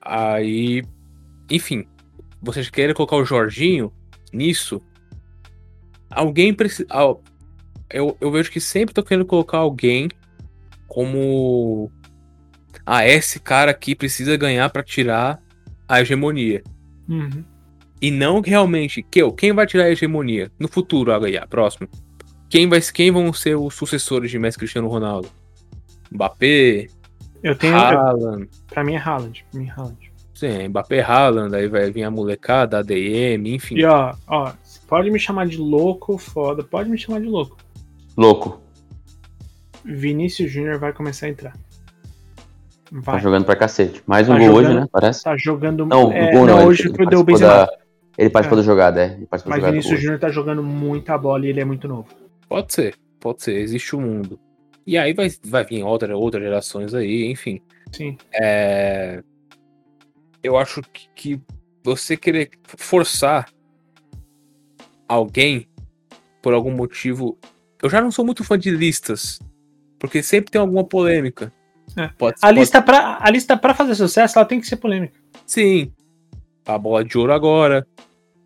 Aí, 0.00 0.82
enfim, 1.50 1.86
vocês 2.42 2.68
querem 2.68 2.94
colocar 2.94 3.16
o 3.16 3.24
Jorginho 3.24 3.92
nisso? 4.32 4.80
Alguém 6.10 6.52
precisa. 6.52 6.86
Eu, 7.90 8.16
eu 8.20 8.30
vejo 8.30 8.50
que 8.50 8.60
sempre 8.60 8.94
tô 8.94 9.02
querendo 9.02 9.26
colocar 9.26 9.58
alguém 9.58 10.08
como. 10.88 11.90
Ah, 12.84 13.06
esse 13.06 13.38
cara 13.38 13.70
aqui 13.70 13.94
precisa 13.94 14.36
ganhar 14.36 14.68
pra 14.70 14.82
tirar 14.82 15.40
a 15.88 16.00
hegemonia. 16.00 16.62
Uhum. 17.08 17.44
E 18.02 18.10
não 18.10 18.40
realmente. 18.40 19.00
Que, 19.02 19.30
quem 19.32 19.52
vai 19.52 19.64
tirar 19.66 19.84
a 19.84 19.90
hegemonia? 19.90 20.50
No 20.58 20.66
futuro, 20.68 21.12
a 21.12 21.18
ganhar, 21.20 21.46
próximo. 21.46 21.88
Quem, 22.50 22.68
vai, 22.68 22.80
quem 22.80 23.10
vão 23.12 23.32
ser 23.32 23.54
os 23.56 23.74
sucessores 23.74 24.30
de 24.30 24.38
Messi 24.38 24.58
Cristiano 24.58 24.88
Ronaldo? 24.88 25.28
Mbappé, 26.10 26.88
Eu 27.42 27.56
tenho. 27.56 27.74
Haaland. 27.76 28.48
pra 28.68 28.82
mim 28.84 28.94
é 28.94 28.98
Haaland. 28.98 29.46
Pra 29.50 29.60
mim 29.60 29.66
é 29.68 29.70
Haaland. 29.70 30.12
Sim, 30.34 30.68
Mbappé 30.68 31.00
Haaland, 31.00 31.54
aí 31.54 31.68
vai 31.68 31.90
vir 31.92 32.02
a 32.02 32.10
molecada, 32.10 32.80
ADM, 32.80 33.46
enfim. 33.54 33.76
E 33.76 33.84
ó, 33.84 34.12
ó, 34.26 34.52
pode 34.88 35.08
me 35.10 35.18
chamar 35.20 35.46
de 35.46 35.56
louco, 35.56 36.18
foda, 36.18 36.64
pode 36.64 36.90
me 36.90 36.98
chamar 36.98 37.20
de 37.20 37.26
louco. 37.28 37.56
Louco. 38.16 38.60
Vinícius 39.84 40.50
Júnior 40.50 40.78
vai 40.78 40.92
começar 40.92 41.26
a 41.26 41.28
entrar. 41.30 41.52
Tá 41.52 41.58
Vai. 43.12 43.20
jogando 43.20 43.44
pra 43.44 43.56
cacete. 43.56 44.02
Mais 44.06 44.28
um 44.28 44.32
Tá 44.32 44.38
gol 44.38 44.48
jogando- 44.48 44.66
hoje, 44.66 44.80
né? 44.80 44.86
Parece. 44.92 45.24
Tá 45.24 45.36
jogando. 45.36 45.86
Não, 45.86 46.12
é, 46.12 46.28
o 46.28 46.32
gol 46.32 46.46
não. 46.46 46.58
ele- 46.58 46.66
hoje 46.68 46.82
ele 46.88 46.96
foi 46.96 47.06
deu 47.06 47.24
participou 47.24 47.24
Benzema. 47.24 47.66
da- 47.66 47.81
Ele 48.18 48.30
participou 48.30 48.58
É. 48.58 48.60
da 48.62 48.66
jogada, 48.66 49.02
é. 49.02 49.12
Ele 49.14 49.26
participou 49.26 49.56
Mas 49.58 49.70
Vinícius. 49.70 50.00
Júnior 50.00 50.18
tá 50.20 50.28
jogando 50.28 50.62
muita 50.62 51.16
bola 51.16 51.46
e 51.46 51.48
ele 51.48 51.60
é 51.60 51.64
muito 51.64 51.88
novo. 51.88 52.08
Pode 52.48 52.72
ser, 52.72 52.94
pode 53.18 53.42
ser, 53.42 53.54
existe 53.56 53.96
o 53.96 54.00
mundo. 54.00 54.38
E 54.86 54.98
aí 54.98 55.12
vai, 55.14 55.30
vai 55.44 55.64
vir 55.64 55.82
outra, 55.82 56.16
outras 56.16 56.42
gerações 56.42 56.92
aí, 56.92 57.30
enfim. 57.30 57.60
Sim. 57.92 58.16
É... 58.34 59.22
Eu 60.42 60.56
acho 60.56 60.82
que, 60.92 61.08
que 61.14 61.40
você 61.84 62.16
querer 62.16 62.50
forçar 62.76 63.48
alguém 65.08 65.68
por 66.42 66.52
algum 66.52 66.72
motivo. 66.72 67.38
Eu 67.82 67.88
já 67.88 68.00
não 68.00 68.10
sou 68.10 68.24
muito 68.24 68.44
fã 68.44 68.58
de 68.58 68.70
listas, 68.70 69.38
porque 69.98 70.22
sempre 70.22 70.50
tem 70.50 70.60
alguma 70.60 70.84
polêmica. 70.84 71.52
É. 71.96 72.08
Pode, 72.18 72.36
A 72.42 72.46
pode- 72.48 72.58
lista, 72.60 72.80
pra, 72.82 73.18
a 73.20 73.30
lista 73.30 73.56
pra 73.56 73.74
fazer 73.74 73.94
sucesso, 73.94 74.38
ela 74.38 74.46
tem 74.46 74.60
que 74.60 74.66
ser 74.66 74.76
polêmica. 74.76 75.14
Sim. 75.46 75.92
A 76.66 76.78
bola 76.78 77.04
de 77.04 77.16
ouro 77.18 77.32
agora. 77.32 77.86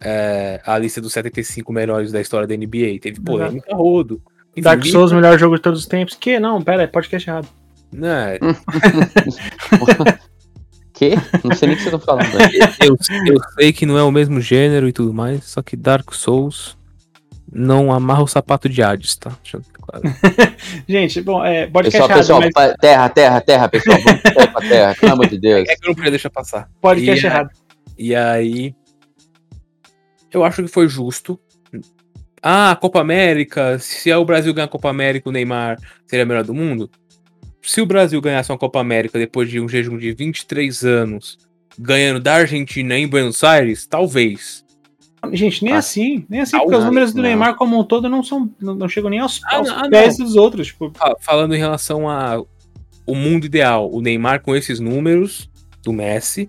é, 0.00 0.60
a 0.64 0.76
lista 0.78 1.00
dos 1.00 1.12
75 1.12 1.72
melhores 1.72 2.12
da 2.12 2.20
história 2.20 2.46
da 2.46 2.56
NBA. 2.56 2.98
Teve 3.00 3.20
polêmica 3.20 3.72
a 3.72 3.76
rodo. 3.76 4.20
Enfim, 4.52 4.62
Dark 4.62 4.84
Souls, 4.86 5.12
melhor 5.12 5.38
jogo 5.38 5.56
de 5.56 5.62
todos 5.62 5.80
os 5.80 5.86
tempos. 5.86 6.14
Que? 6.14 6.38
Não, 6.38 6.62
pera, 6.62 6.82
é 6.82 6.86
podcast 6.86 7.28
errado. 7.28 7.48
Né, 7.92 8.38
Que? 10.92 11.10
Não 11.44 11.54
sei 11.54 11.68
nem 11.68 11.76
o 11.76 11.78
que 11.78 11.84
você 11.84 11.90
tá 11.90 11.98
falando. 11.98 12.26
eu, 12.82 12.96
eu 13.26 13.40
sei 13.58 13.72
que 13.72 13.84
não 13.84 13.98
é 13.98 14.02
o 14.02 14.10
mesmo 14.10 14.40
gênero 14.40 14.88
e 14.88 14.92
tudo 14.92 15.12
mais, 15.12 15.44
só 15.44 15.60
que 15.62 15.76
Dark 15.76 16.10
Souls 16.14 16.76
não 17.52 17.92
amarra 17.92 18.22
o 18.22 18.26
sapato 18.26 18.66
de 18.68 18.82
Hades, 18.82 19.14
tá? 19.16 19.30
Deixando 19.42 19.64
claro. 19.74 20.02
Gente, 20.88 21.20
bom, 21.20 21.44
é 21.44 21.66
podcast 21.66 21.92
Pessoal, 22.08 22.08
errado, 22.08 22.18
pessoal, 22.18 22.40
mas 22.40 22.74
terra, 22.80 23.08
terra, 23.10 23.40
terra, 23.42 23.68
pessoal. 23.68 23.98
Vamos 24.04 24.22
terra 24.22 24.46
pra 24.48 24.60
terra, 24.68 24.94
pelo 24.98 25.12
amor 25.12 25.28
de 25.28 25.36
Deus. 25.38 25.68
É 25.68 25.76
que 25.76 25.84
eu 25.84 25.88
não 25.88 25.94
podia 25.94 26.10
deixar 26.10 26.30
passar. 26.30 26.68
podcast 26.80 27.24
E, 27.24 27.28
errado. 27.28 27.50
E 27.98 28.14
aí. 28.14 28.74
Eu 30.32 30.44
acho 30.44 30.62
que 30.62 30.68
foi 30.68 30.88
justo. 30.88 31.38
Ah, 32.42 32.72
a 32.72 32.76
Copa 32.76 33.00
América. 33.00 33.78
Se 33.78 34.12
o 34.12 34.24
Brasil 34.24 34.52
ganhar 34.52 34.66
a 34.66 34.68
Copa 34.68 34.88
América, 34.90 35.28
o 35.28 35.32
Neymar 35.32 35.78
seria 36.06 36.24
melhor 36.26 36.44
do 36.44 36.54
mundo. 36.54 36.90
Se 37.62 37.80
o 37.80 37.86
Brasil 37.86 38.20
ganhasse 38.20 38.52
uma 38.52 38.58
Copa 38.58 38.78
América 38.80 39.18
depois 39.18 39.48
de 39.50 39.58
um 39.60 39.68
jejum 39.68 39.98
de 39.98 40.12
23 40.12 40.84
anos, 40.84 41.38
ganhando 41.78 42.20
da 42.20 42.34
Argentina 42.34 42.96
em 42.96 43.08
Buenos 43.08 43.42
Aires, 43.42 43.86
talvez. 43.86 44.64
Gente, 45.32 45.64
nem 45.64 45.72
Ah. 45.74 45.78
assim, 45.78 46.24
nem 46.28 46.40
assim, 46.42 46.56
porque 46.58 46.76
os 46.76 46.84
números 46.84 47.12
do 47.12 47.16
não. 47.16 47.22
Neymar 47.24 47.56
como 47.56 47.80
um 47.80 47.82
todo 47.82 48.08
não 48.08 48.22
são, 48.22 48.54
não, 48.60 48.74
não 48.76 48.88
chegam 48.88 49.10
nem 49.10 49.18
aos, 49.18 49.40
Ah, 49.44 49.56
aos 49.56 49.68
ah, 49.70 49.88
pés 49.90 50.18
dos 50.18 50.36
outros, 50.36 50.68
tipo, 50.68 50.92
Fa- 50.94 51.16
Falando 51.20 51.54
em 51.54 51.58
relação 51.58 52.08
a 52.08 52.40
o 53.04 53.14
mundo 53.14 53.46
ideal, 53.46 53.90
o 53.92 54.00
Neymar 54.00 54.42
com 54.42 54.54
esses 54.54 54.78
números 54.78 55.50
do 55.82 55.92
Messi. 55.92 56.48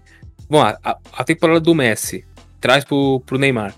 Bom, 0.49 0.61
a, 0.61 0.77
a- 0.83 1.23
temporada 1.23 1.59
do 1.59 1.75
Messi 1.75 2.25
traz 2.61 2.83
pro, 2.85 3.19
pro 3.25 3.37
Neymar. 3.37 3.75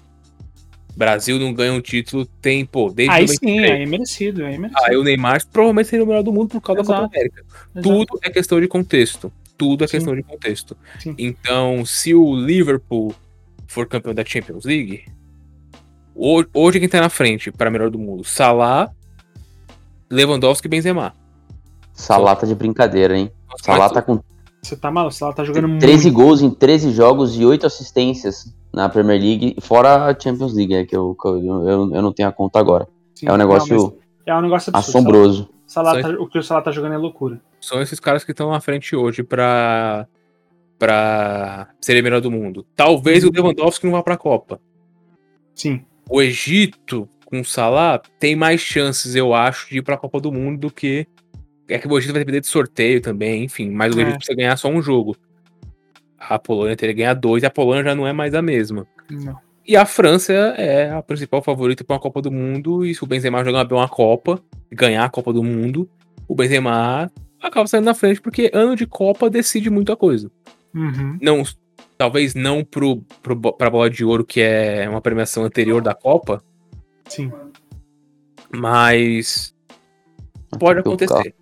Brasil 0.96 1.40
não 1.40 1.54
ganha 1.54 1.72
um 1.72 1.80
título, 1.80 2.26
tem, 2.42 2.66
pô, 2.66 2.90
desde 2.92 3.14
aí 3.14 3.22
93. 3.26 3.40
sim, 3.40 3.60
aí 3.74 3.82
é 3.82 3.86
merecido, 3.86 4.46
aí 4.46 4.56
é 4.56 4.58
merecido. 4.58 4.86
Aí 4.86 4.98
o 4.98 5.04
Neymar 5.04 5.42
provavelmente 5.48 5.88
seria 5.88 6.04
o 6.04 6.08
melhor 6.08 6.24
do 6.24 6.34
mundo 6.34 6.50
por 6.50 6.62
causa 6.62 6.82
da 6.84 6.88
Exato. 6.88 7.02
Copa 7.04 7.16
América. 7.16 7.42
Exato. 7.76 7.82
Tudo 7.82 8.20
é 8.22 8.30
questão 8.30 8.60
de 8.60 8.68
contexto. 8.68 9.32
Tudo 9.58 9.84
é 9.84 9.88
Sim. 9.88 9.92
questão 9.98 10.16
de 10.16 10.24
contexto. 10.24 10.78
Sim. 11.00 11.16
Então, 11.18 11.86
se 11.86 12.14
o 12.14 12.36
Liverpool 12.36 13.14
for 13.68 13.88
campeão 13.88 14.14
da 14.14 14.26
Champions 14.26 14.66
League, 14.66 15.06
ho- 16.16 16.46
hoje 16.54 16.80
quem 16.80 16.90
tá 16.90 17.00
na 17.00 17.10
frente 17.10 17.50
para 17.52 17.70
melhor 17.72 17.90
do 17.90 17.98
mundo? 18.00 18.24
Salah, 18.26 18.92
Lewandowski 20.10 20.68
e 20.68 20.70
Benzema. 20.70 21.14
Salata 21.94 22.46
de 22.48 22.56
brincadeira, 22.56 23.18
hein? 23.18 23.32
Salah 23.64 23.90
tá 23.90 24.02
com 24.02 24.20
Você 24.62 24.76
tá 24.76 24.92
maluco, 24.92 25.16
ela 25.22 25.34
tá 25.34 25.44
jogando 25.44 25.80
13 25.80 26.04
muito. 26.12 26.16
gols 26.16 26.42
em 26.42 26.50
13 26.50 26.92
jogos 26.92 27.38
e 27.40 27.46
8 27.46 27.66
assistências 27.66 28.54
na 28.74 28.88
Premier 28.90 29.20
League, 29.20 29.56
fora 29.62 30.06
a 30.06 30.20
Champions 30.20 30.54
League, 30.54 30.74
é 30.76 30.86
que 30.86 30.96
eu, 30.96 31.16
que 31.16 31.28
eu, 31.28 31.38
eu, 31.40 31.94
eu 31.96 32.02
não 32.02 32.12
tenho 32.14 32.30
a 32.30 32.32
conta 32.32 32.60
agora. 32.60 32.88
Sim, 33.16 33.28
É 33.28 33.34
um 33.34 33.38
negócio 33.38 33.98
é 34.26 34.36
um 34.36 34.42
negócio 34.42 34.70
absurdo. 34.74 34.98
assombroso. 34.98 35.50
Salah 35.66 35.96
Só 35.96 36.02
tá- 36.02 36.20
o 36.22 36.28
que 36.28 36.38
o 36.38 36.44
Salah 36.44 36.62
tá 36.62 36.72
jogando 36.72 36.94
é 36.94 36.98
loucura. 36.98 37.42
São 37.62 37.82
esses 37.82 38.00
caras 38.00 38.24
que 38.24 38.32
estão 38.32 38.52
na 38.52 38.60
frente 38.62 38.96
hoje 38.96 39.24
pra, 39.24 40.08
pra 40.78 41.70
ser 41.82 42.02
melhor 42.04 42.22
do 42.22 42.30
mundo. 42.32 42.66
Talvez 42.76 43.24
o 43.24 43.32
Lewandowski 43.32 43.86
não 43.86 43.94
vá 43.94 44.04
pra 44.04 44.18
Copa. 44.18 44.60
Sim. 45.56 45.82
o 46.10 46.22
Egito 46.22 47.08
com 47.26 47.42
o 47.42 47.46
Salah 47.46 48.02
tem 48.20 48.36
mais 48.36 48.62
chances, 48.62 49.14
eu 49.16 49.34
acho, 49.34 49.70
de 49.70 49.78
ir 49.80 49.82
pra 49.84 49.98
Copa 49.98 50.20
do 50.20 50.32
Mundo 50.32 50.60
do 50.62 50.72
que. 50.72 51.06
É 51.70 51.78
que 51.78 51.88
o 51.88 51.98
Egito 51.98 52.14
vai 52.14 52.22
depender 52.22 52.42
de 52.42 52.48
sorteio 52.48 53.00
também, 53.00 53.44
enfim, 53.44 53.70
mas 53.70 53.96
o 53.96 54.00
É. 54.00 54.04
Egito 54.04 54.18
precisa 54.18 54.36
ganhar 54.36 54.58
só 54.58 54.68
um 54.70 54.82
jogo. 54.82 55.16
A 56.18 56.38
Polônia 56.38 56.76
teria 56.76 56.94
que 56.94 57.00
ganhar 57.02 57.14
dois, 57.14 57.44
e 57.44 57.46
a 57.46 57.50
Polônia 57.52 57.84
já 57.84 57.96
não 57.96 58.06
é 58.08 58.12
mais 58.12 58.34
a 58.34 58.42
mesma. 58.42 58.86
Não. 59.10 59.38
E 59.66 59.78
a 59.78 59.86
França 59.86 60.34
é 60.34 60.90
a 60.90 61.02
principal 61.02 61.44
favorita 61.44 61.84
para 61.84 61.94
uma 61.94 62.00
Copa 62.00 62.22
do 62.24 62.32
Mundo. 62.32 62.84
E 62.84 62.96
se 62.96 63.04
o 63.04 63.08
Benzema 63.08 63.46
jogar 63.46 63.64
bem 63.66 63.78
uma 63.78 63.88
Copa, 63.88 64.42
ganhar 64.72 65.06
a 65.06 65.10
Copa 65.10 65.32
do 65.32 65.44
Mundo, 65.44 65.88
o 66.28 66.34
Benzema 66.34 67.10
acaba 67.40 67.68
saindo 67.68 67.86
na 67.86 67.94
frente, 67.94 68.20
porque 68.20 68.50
ano 68.52 68.76
de 68.76 68.88
Copa 68.88 69.30
decide 69.30 69.70
muita 69.70 69.96
coisa. 69.96 70.32
Uhum. 70.74 71.20
Não, 71.22 71.44
talvez 72.00 72.34
não 72.34 72.64
pro, 72.64 73.04
pro, 73.22 73.54
pra 73.54 73.70
bola 73.70 73.90
de 73.90 74.04
ouro, 74.04 74.26
que 74.26 74.42
é 74.42 74.90
uma 74.90 75.02
premiação 75.02 75.44
anterior 75.44 75.82
da 75.82 75.94
Copa, 75.94 76.44
Sim. 77.08 77.32
mas 78.52 79.54
pode 80.60 80.80
acontecer. 80.80 81.36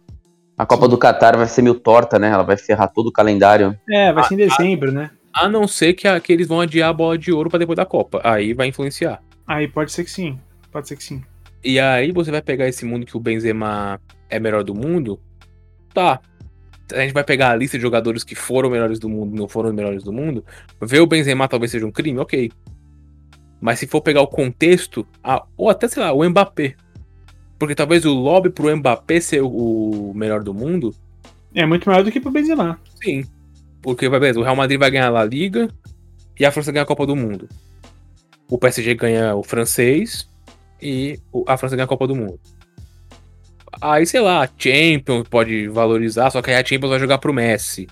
A 0.58 0.66
Copa 0.66 0.88
do 0.88 0.98
Catar 0.98 1.38
vai 1.38 1.46
ser 1.48 1.62
meio 1.62 1.76
torta, 1.76 2.18
né? 2.18 2.30
Ela 2.30 2.44
vai 2.44 2.58
ferrar 2.58 2.92
todo 2.92 3.08
o 3.08 3.12
calendário. 3.12 3.78
É, 3.90 4.12
vai 4.12 4.24
ser 4.24 4.34
em 4.34 4.38
dezembro, 4.38 4.92
né? 4.92 5.12
A 5.32 5.48
não 5.48 5.68
ser 5.68 5.94
que, 5.94 6.08
a- 6.08 6.20
que 6.20 6.34
eles 6.34 6.48
vão 6.48 6.60
adiar 6.60 6.90
a 6.90 6.94
bola 6.94 7.16
de 7.18 7.32
ouro 7.32 7.50
para 7.50 7.60
depois 7.60 7.78
da 7.78 7.86
Copa. 7.86 8.20
Aí 8.24 8.54
vai 8.54 8.68
influenciar. 8.68 9.22
Aí 9.46 9.68
pode 9.68 9.92
ser 9.92 10.04
que 10.04 10.10
sim. 10.10 10.40
Pode 10.72 10.88
ser 10.88 10.96
que 10.96 11.04
sim. 11.04 11.24
E 11.64 11.80
aí 11.80 12.12
você 12.12 12.32
vai 12.32 12.42
pegar 12.42 12.68
esse 12.68 12.86
mundo 12.86 13.06
que 13.06 13.16
o 13.16 13.20
Benzema 13.20 14.00
é 14.30 14.40
melhor 14.40 14.64
do 14.64 14.74
mundo. 14.74 15.20
Tá. 15.94 16.20
A 16.92 17.02
gente 17.02 17.14
vai 17.14 17.24
pegar 17.24 17.52
a 17.52 17.56
lista 17.56 17.78
de 17.78 17.82
jogadores 17.82 18.24
que 18.24 18.34
foram 18.34 18.70
melhores 18.70 18.98
do 18.98 19.10
mundo, 19.10 19.36
não 19.38 19.48
foram 19.48 19.70
os 19.70 19.76
melhores 19.76 20.04
do 20.04 20.12
mundo. 20.12 20.44
Ver 20.82 21.02
o 21.02 21.08
Benzema 21.08 21.48
talvez 21.48 21.72
seja 21.72 21.86
um 21.86 21.92
crime, 21.92 22.18
ok. 22.20 22.52
Mas 23.62 23.80
se 23.80 23.86
for 23.88 24.02
pegar 24.02 24.22
o 24.22 24.28
contexto, 24.28 25.06
a- 25.24 25.44
ou 25.56 25.70
até, 25.70 25.88
sei 25.88 26.02
lá, 26.02 26.14
o 26.14 26.28
Mbappé. 26.28 26.76
Porque 27.60 27.74
talvez 27.76 28.06
o 28.06 28.14
lobby 28.14 28.50
pro 28.50 28.76
Mbappé 28.76 29.20
ser 29.20 29.42
o- 29.44 30.12
melhor 30.16 30.44
do 30.44 30.54
mundo, 30.54 30.94
É 31.56 31.66
muito 31.66 31.90
maior 31.90 32.04
do 32.04 32.12
que 32.12 32.20
pro 32.20 32.32
Benzema. 32.32 32.80
sim. 33.04 33.26
Porque, 33.82 34.10
vai 34.10 34.20
ver, 34.20 34.38
o 34.38 34.42
Real 34.44 34.56
Madrid 34.56 34.78
vai 34.80 34.92
ganhar 34.92 35.08
a 35.08 35.12
La 35.12 35.24
Liga 35.26 35.70
e 36.38 36.46
a 36.46 36.52
França 36.52 36.72
ganha 36.72 36.84
a 36.84 36.86
Copa 36.86 37.06
do 37.06 37.16
Mundo. 37.16 37.48
O 38.50 38.58
PSG 38.58 38.94
ganha 38.96 39.34
o 39.36 39.44
francês 39.44 40.28
e 40.82 41.20
a 41.48 41.56
França 41.58 41.76
ganha 41.76 41.86
a 41.86 41.88
Copa 41.88 42.06
do 42.08 42.16
Mundo. 42.16 42.40
Aí, 43.82 44.06
sei 44.06 44.20
lá, 44.20 44.44
a 44.44 44.50
Champions 44.58 45.28
pode 45.30 45.68
valorizar, 45.68 46.30
só 46.32 46.42
que 46.42 46.50
aí 46.50 46.58
a 46.62 46.66
Champions 46.66 46.90
vai 46.90 47.00
jogar 47.00 47.18
pro 47.20 47.34
Messi. 47.34 47.88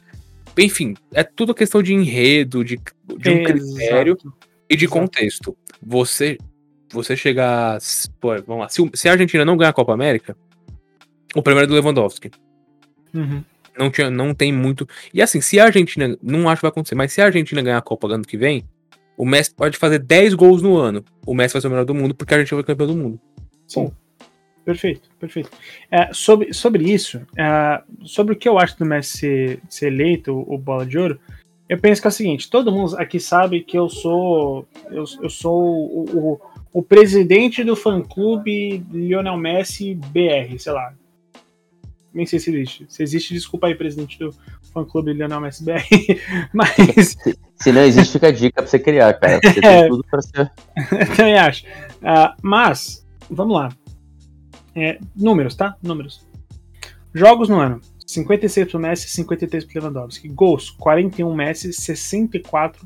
Enfim, 0.57 0.95
é 1.13 1.24
tudo 1.24 1.53
questão 1.53 1.82
de 1.84 1.93
enredo, 1.93 2.63
de, 2.63 2.80
de 3.18 3.30
um 3.30 3.43
critério 3.43 4.13
Exato. 4.13 4.34
e 4.70 4.76
de 4.76 4.86
exato. 4.86 4.99
contexto. 5.01 5.57
Você 5.86 6.38
você 6.92 7.16
chegar. 7.16 7.80
Pô, 8.20 8.30
vamos 8.46 8.64
lá. 8.64 8.70
Se, 8.70 8.90
se 8.94 9.10
a 9.10 9.14
Argentina 9.14 9.46
não 9.46 9.58
ganhar 9.58 9.70
a 9.70 9.74
Copa 9.74 9.94
América, 9.94 10.36
o 11.34 11.42
primeiro 11.42 11.66
é 11.66 11.68
do 11.68 11.74
Lewandowski. 11.74 12.32
Uhum. 13.14 13.44
Não, 13.78 13.92
tinha, 13.92 14.10
não 14.10 14.34
tem 14.34 14.52
muito. 14.52 14.88
E 15.14 15.22
assim, 15.22 15.42
se 15.42 15.60
a 15.60 15.66
Argentina. 15.66 16.18
Não 16.22 16.50
acho 16.50 16.60
que 16.60 16.64
vai 16.64 16.70
acontecer, 16.70 16.96
mas 16.96 17.12
se 17.12 17.22
a 17.22 17.26
Argentina 17.26 17.62
ganhar 17.62 17.78
a 17.78 17.82
Copa 17.82 18.08
ano 18.08 18.24
que 18.24 18.38
vem, 18.38 18.66
o 19.18 19.26
Messi 19.26 19.54
pode 19.54 19.78
fazer 19.78 20.00
10 20.00 20.34
gols 20.34 20.62
no 20.62 20.78
ano. 20.78 21.04
O 21.26 21.34
Messi 21.34 21.54
vai 21.54 21.62
ser 21.62 21.68
o 21.68 21.72
melhor 21.72 21.86
do 21.86 21.96
mundo 21.96 22.14
porque 22.14 22.34
a 22.34 22.38
Argentina 22.38 22.58
foi 22.58 22.66
campeão 22.66 22.88
do 22.88 22.96
mundo. 22.96 23.20
Sim. 23.68 23.92
Perfeito, 24.64 25.10
perfeito. 25.20 25.52
É, 25.92 26.12
sobre, 26.12 26.52
sobre 26.52 26.92
isso, 26.92 27.22
é, 27.38 27.84
sobre 28.04 28.34
o 28.34 28.36
que 28.36 28.50
eu 28.50 28.58
acho 28.58 28.80
do 28.80 28.86
Messi 28.86 29.18
ser, 29.18 29.60
ser 29.70 29.88
eleito 29.88 30.34
o, 30.34 30.56
o 30.56 30.58
Bola 30.58 30.86
de 30.88 30.98
Ouro, 30.98 31.20
eu 31.70 31.80
penso 31.80 32.02
que 32.02 32.08
é 32.08 32.10
o 32.10 32.12
seguinte: 32.12 32.50
todo 32.50 32.72
mundo 32.72 32.98
aqui 32.98 33.20
sabe 33.20 33.62
que 33.62 33.78
eu 33.78 33.88
sou 33.90 34.68
eu, 34.90 35.04
eu 35.22 35.30
sou 35.30 35.62
o, 35.62 36.18
o, 36.18 36.42
o 36.76 36.84
presidente 36.84 37.64
do 37.64 37.74
fã-clube 37.74 38.86
Lionel 38.92 39.38
Messi 39.38 39.96
BR, 39.96 40.60
sei 40.60 40.74
lá. 40.74 40.94
Nem 42.14 42.26
sei 42.26 42.38
se 42.38 42.50
existe. 42.50 42.86
Se 42.90 43.02
existe, 43.02 43.34
desculpa 43.34 43.68
aí, 43.68 43.76
presidente 43.76 44.20
do 44.20 44.36
fã-clube 44.74 45.14
Lionel 45.14 45.40
Messi 45.40 45.64
BR. 45.64 45.80
Mas 46.54 47.16
Se 47.56 47.72
não 47.72 47.80
existe, 47.82 48.12
fica 48.12 48.28
a 48.28 48.32
dica 48.32 48.62
pra 48.62 48.68
você 48.70 48.78
criar, 48.78 49.14
cara. 49.14 49.40
Você 49.42 49.60
É. 49.66 49.80
tem 49.84 49.90
tudo 49.90 50.04
pra 50.12 50.22
ser. 50.22 50.52
Eu 50.92 51.08
também 51.16 51.38
acho. 51.38 51.64
Ah, 52.04 52.36
mas, 52.42 53.08
vamos 53.30 53.56
lá. 53.56 53.70
É, 54.76 55.00
números, 55.16 55.56
tá? 55.56 55.78
Números. 55.82 56.28
Jogos 57.14 57.48
no 57.48 57.58
ano: 57.58 57.80
56 58.06 58.70
pro 58.70 58.80
Messi, 58.82 59.08
53 59.12 59.64
pro 59.64 59.80
Lewandowski. 59.80 60.28
Gols: 60.28 60.70
41 60.72 61.34
Messi, 61.34 61.72
64 61.72 62.86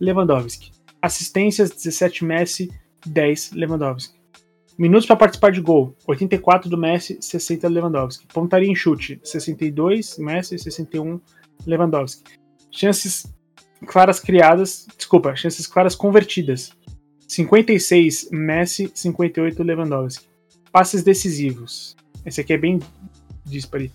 Lewandowski. 0.00 0.72
Assistências: 1.00 1.70
17 1.70 2.24
Messi, 2.24 2.68
10 3.06 3.52
Lewandowski. 3.52 4.18
Minutos 4.78 5.06
para 5.06 5.16
participar 5.16 5.50
de 5.50 5.60
gol: 5.60 5.96
84 6.06 6.70
do 6.70 6.78
Messi, 6.78 7.18
60 7.20 7.68
Lewandowski. 7.68 8.26
Pontaria 8.28 8.70
em 8.70 8.74
chute: 8.74 9.20
62 9.24 10.18
Messi, 10.18 10.58
61 10.58 11.20
Lewandowski. 11.66 12.38
Chances 12.70 13.26
claras 13.86 14.20
criadas, 14.20 14.86
desculpa, 14.96 15.34
chances 15.34 15.66
claras 15.66 15.96
convertidas: 15.96 16.70
56 17.26 18.28
Messi, 18.30 18.90
58 18.94 19.62
Lewandowski. 19.62 20.28
Passes 20.70 21.02
decisivos. 21.02 21.96
Esse 22.24 22.40
aqui 22.40 22.52
é 22.52 22.58
bem 22.58 22.78
dispare. 23.44 23.90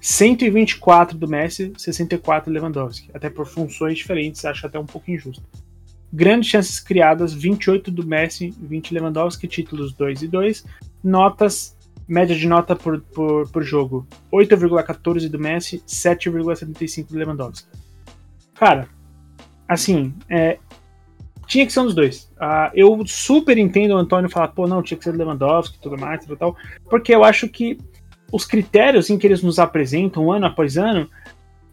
124 0.00 1.18
do 1.18 1.28
Messi, 1.28 1.72
64 1.76 2.52
Lewandowski. 2.52 3.10
Até 3.14 3.28
por 3.28 3.46
funções 3.46 3.98
diferentes, 3.98 4.44
acho 4.44 4.66
até 4.66 4.78
um 4.78 4.86
pouco 4.86 5.10
injusto. 5.10 5.44
Grandes 6.16 6.48
chances 6.48 6.80
criadas, 6.80 7.34
28 7.34 7.90
do 7.90 8.06
Messi, 8.06 8.54
20 8.58 8.94
Lewandowski, 8.94 9.46
títulos 9.46 9.92
2 9.92 10.22
e 10.22 10.28
2. 10.28 10.64
Notas, 11.04 11.76
média 12.08 12.34
de 12.34 12.48
nota 12.48 12.74
por, 12.74 13.02
por, 13.02 13.46
por 13.50 13.62
jogo, 13.62 14.06
8,14 14.32 15.28
do 15.28 15.38
Messi, 15.38 15.82
7,75 15.86 17.08
do 17.08 17.18
Lewandowski. 17.18 17.68
Cara, 18.54 18.88
assim, 19.68 20.14
é, 20.30 20.58
tinha 21.46 21.66
que 21.66 21.72
ser 21.72 21.80
um 21.80 21.84
dos 21.84 21.94
dois. 21.94 22.32
Ah, 22.40 22.70
eu 22.74 23.06
super 23.06 23.58
entendo 23.58 23.90
o 23.90 23.98
Antônio 23.98 24.30
falar, 24.30 24.48
pô, 24.48 24.66
não, 24.66 24.82
tinha 24.82 24.96
que 24.96 25.04
ser 25.04 25.12
do 25.12 25.18
Lewandowski 25.18 25.76
e 25.76 25.80
tudo 25.82 25.98
mais, 25.98 26.24
tal, 26.24 26.36
tal, 26.38 26.56
porque 26.88 27.14
eu 27.14 27.24
acho 27.24 27.46
que 27.46 27.78
os 28.32 28.46
critérios 28.46 29.10
em 29.10 29.18
que 29.18 29.26
eles 29.26 29.42
nos 29.42 29.58
apresentam 29.58 30.32
ano 30.32 30.46
após 30.46 30.78
ano 30.78 31.06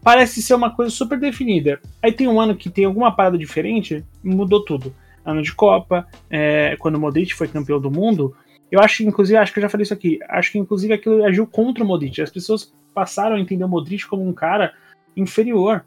parece 0.04 0.42
ser 0.42 0.54
uma 0.54 0.70
coisa 0.70 0.90
super 0.90 1.18
definida. 1.18 1.80
Aí 2.02 2.12
tem 2.12 2.28
um 2.28 2.40
ano 2.40 2.54
que 2.54 2.70
tem 2.70 2.84
alguma 2.84 3.10
parada 3.10 3.38
diferente, 3.38 4.04
mudou 4.22 4.64
tudo. 4.64 4.94
Ano 5.24 5.42
de 5.42 5.54
Copa, 5.54 6.06
é, 6.28 6.76
quando 6.78 6.96
o 6.96 7.00
Modric 7.00 7.34
foi 7.34 7.48
campeão 7.48 7.80
do 7.80 7.90
mundo, 7.90 8.36
eu 8.70 8.80
acho, 8.80 9.02
inclusive, 9.02 9.38
acho 9.38 9.52
que 9.52 9.58
eu 9.58 9.62
já 9.62 9.68
falei 9.70 9.84
isso 9.84 9.94
aqui, 9.94 10.18
acho 10.28 10.52
que 10.52 10.58
inclusive 10.58 10.92
aquilo 10.92 11.24
agiu 11.24 11.46
contra 11.46 11.82
o 11.82 11.86
Modric. 11.86 12.20
As 12.20 12.30
pessoas 12.30 12.72
passaram 12.92 13.36
a 13.36 13.40
entender 13.40 13.64
o 13.64 13.68
Modric 13.68 14.06
como 14.06 14.28
um 14.28 14.32
cara 14.32 14.74
inferior 15.16 15.82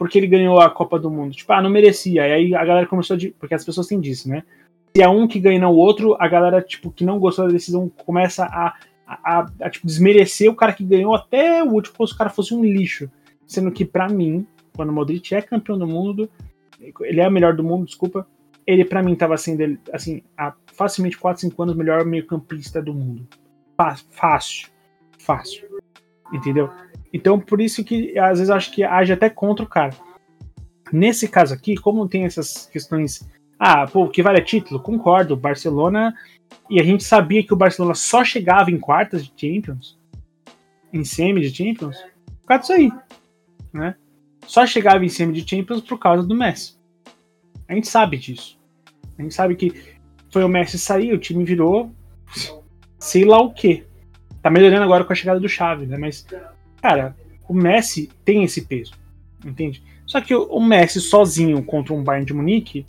porque 0.00 0.16
ele 0.16 0.26
ganhou 0.26 0.58
a 0.58 0.70
Copa 0.70 0.98
do 0.98 1.10
Mundo. 1.10 1.34
Tipo, 1.34 1.52
ah, 1.52 1.60
não 1.60 1.68
merecia. 1.68 2.26
E 2.26 2.32
aí 2.32 2.54
a 2.54 2.64
galera 2.64 2.86
começou 2.86 3.14
a. 3.14 3.20
Porque 3.38 3.54
as 3.54 3.62
pessoas 3.62 3.86
têm 3.86 4.00
disso, 4.00 4.30
né? 4.30 4.44
Se 4.96 5.02
é 5.02 5.06
um 5.06 5.28
que 5.28 5.38
ganha 5.38 5.60
não 5.60 5.72
o 5.72 5.76
outro, 5.76 6.16
a 6.18 6.26
galera, 6.26 6.62
tipo, 6.62 6.90
que 6.90 7.04
não 7.04 7.18
gostou 7.18 7.46
da 7.46 7.52
decisão 7.52 7.92
começa 8.06 8.46
a, 8.46 8.68
a, 9.06 9.40
a, 9.40 9.50
a, 9.60 9.68
tipo, 9.68 9.86
desmerecer 9.86 10.50
o 10.50 10.54
cara 10.54 10.72
que 10.72 10.82
ganhou 10.82 11.14
até 11.14 11.62
o 11.62 11.66
último, 11.66 11.98
como 11.98 12.08
se 12.08 12.14
o 12.14 12.16
cara 12.16 12.30
fosse 12.30 12.54
um 12.54 12.64
lixo. 12.64 13.10
Sendo 13.50 13.72
que, 13.72 13.84
pra 13.84 14.08
mim, 14.08 14.46
quando 14.76 14.90
o 14.90 14.92
Modric 14.92 15.34
é 15.34 15.42
campeão 15.42 15.76
do 15.76 15.84
mundo, 15.84 16.30
ele 17.00 17.20
é 17.20 17.26
o 17.26 17.32
melhor 17.32 17.52
do 17.52 17.64
mundo, 17.64 17.84
desculpa. 17.84 18.24
Ele, 18.64 18.84
pra 18.84 19.02
mim, 19.02 19.16
tava 19.16 19.36
sendo, 19.36 19.76
assim, 19.92 20.22
há 20.38 20.54
facilmente 20.72 21.18
4, 21.18 21.40
5 21.40 21.60
anos, 21.60 21.74
melhor 21.74 22.04
meio-campista 22.04 22.80
do 22.80 22.94
mundo. 22.94 23.26
Fácil. 24.12 24.68
Fácil. 25.18 25.66
Entendeu? 26.32 26.70
Então, 27.12 27.40
por 27.40 27.60
isso 27.60 27.82
que 27.82 28.16
às 28.16 28.38
vezes 28.38 28.50
acho 28.50 28.70
que 28.70 28.84
age 28.84 29.12
até 29.12 29.28
contra 29.28 29.64
o 29.64 29.68
cara. 29.68 29.96
Nesse 30.92 31.26
caso 31.26 31.52
aqui, 31.52 31.74
como 31.74 32.08
tem 32.08 32.26
essas 32.26 32.66
questões. 32.66 33.28
Ah, 33.58 33.84
pô, 33.84 34.08
que 34.08 34.22
vale 34.22 34.38
é 34.38 34.44
título? 34.44 34.78
Concordo. 34.78 35.36
Barcelona. 35.36 36.14
E 36.70 36.80
a 36.80 36.84
gente 36.84 37.02
sabia 37.02 37.44
que 37.44 37.52
o 37.52 37.56
Barcelona 37.56 37.96
só 37.96 38.24
chegava 38.24 38.70
em 38.70 38.78
quartas 38.78 39.24
de 39.24 39.32
Champions, 39.34 39.98
em 40.92 41.02
semi 41.02 41.40
de 41.40 41.52
Champions, 41.52 41.96
por 42.42 42.46
causa 42.46 42.60
disso 42.60 42.72
aí. 42.74 42.92
Né? 43.72 43.94
Só 44.46 44.66
chegava 44.66 45.04
em 45.04 45.08
semi 45.08 45.32
de 45.32 45.48
Champions 45.48 45.80
por 45.80 45.98
causa 45.98 46.26
do 46.26 46.34
Messi. 46.34 46.74
A 47.68 47.74
gente 47.74 47.88
sabe 47.88 48.16
disso. 48.16 48.58
A 49.18 49.22
gente 49.22 49.34
sabe 49.34 49.54
que 49.54 49.72
foi 50.30 50.42
o 50.42 50.48
Messi 50.48 50.78
sair, 50.78 51.12
o 51.12 51.18
time 51.18 51.44
virou. 51.44 51.92
Sei 52.98 53.24
lá 53.24 53.38
o 53.40 53.52
que. 53.52 53.84
Tá 54.42 54.50
melhorando 54.50 54.82
agora 54.82 55.04
com 55.04 55.12
a 55.12 55.16
chegada 55.16 55.38
do 55.38 55.48
Xavi, 55.48 55.86
né? 55.86 55.96
Mas 55.96 56.26
cara, 56.80 57.14
o 57.48 57.54
Messi 57.54 58.10
tem 58.24 58.42
esse 58.42 58.62
peso, 58.62 58.92
entende? 59.44 59.82
Só 60.06 60.20
que 60.20 60.34
o 60.34 60.60
Messi 60.60 61.00
sozinho 61.00 61.62
contra 61.62 61.94
um 61.94 62.02
Bayern 62.02 62.26
de 62.26 62.34
Munique, 62.34 62.86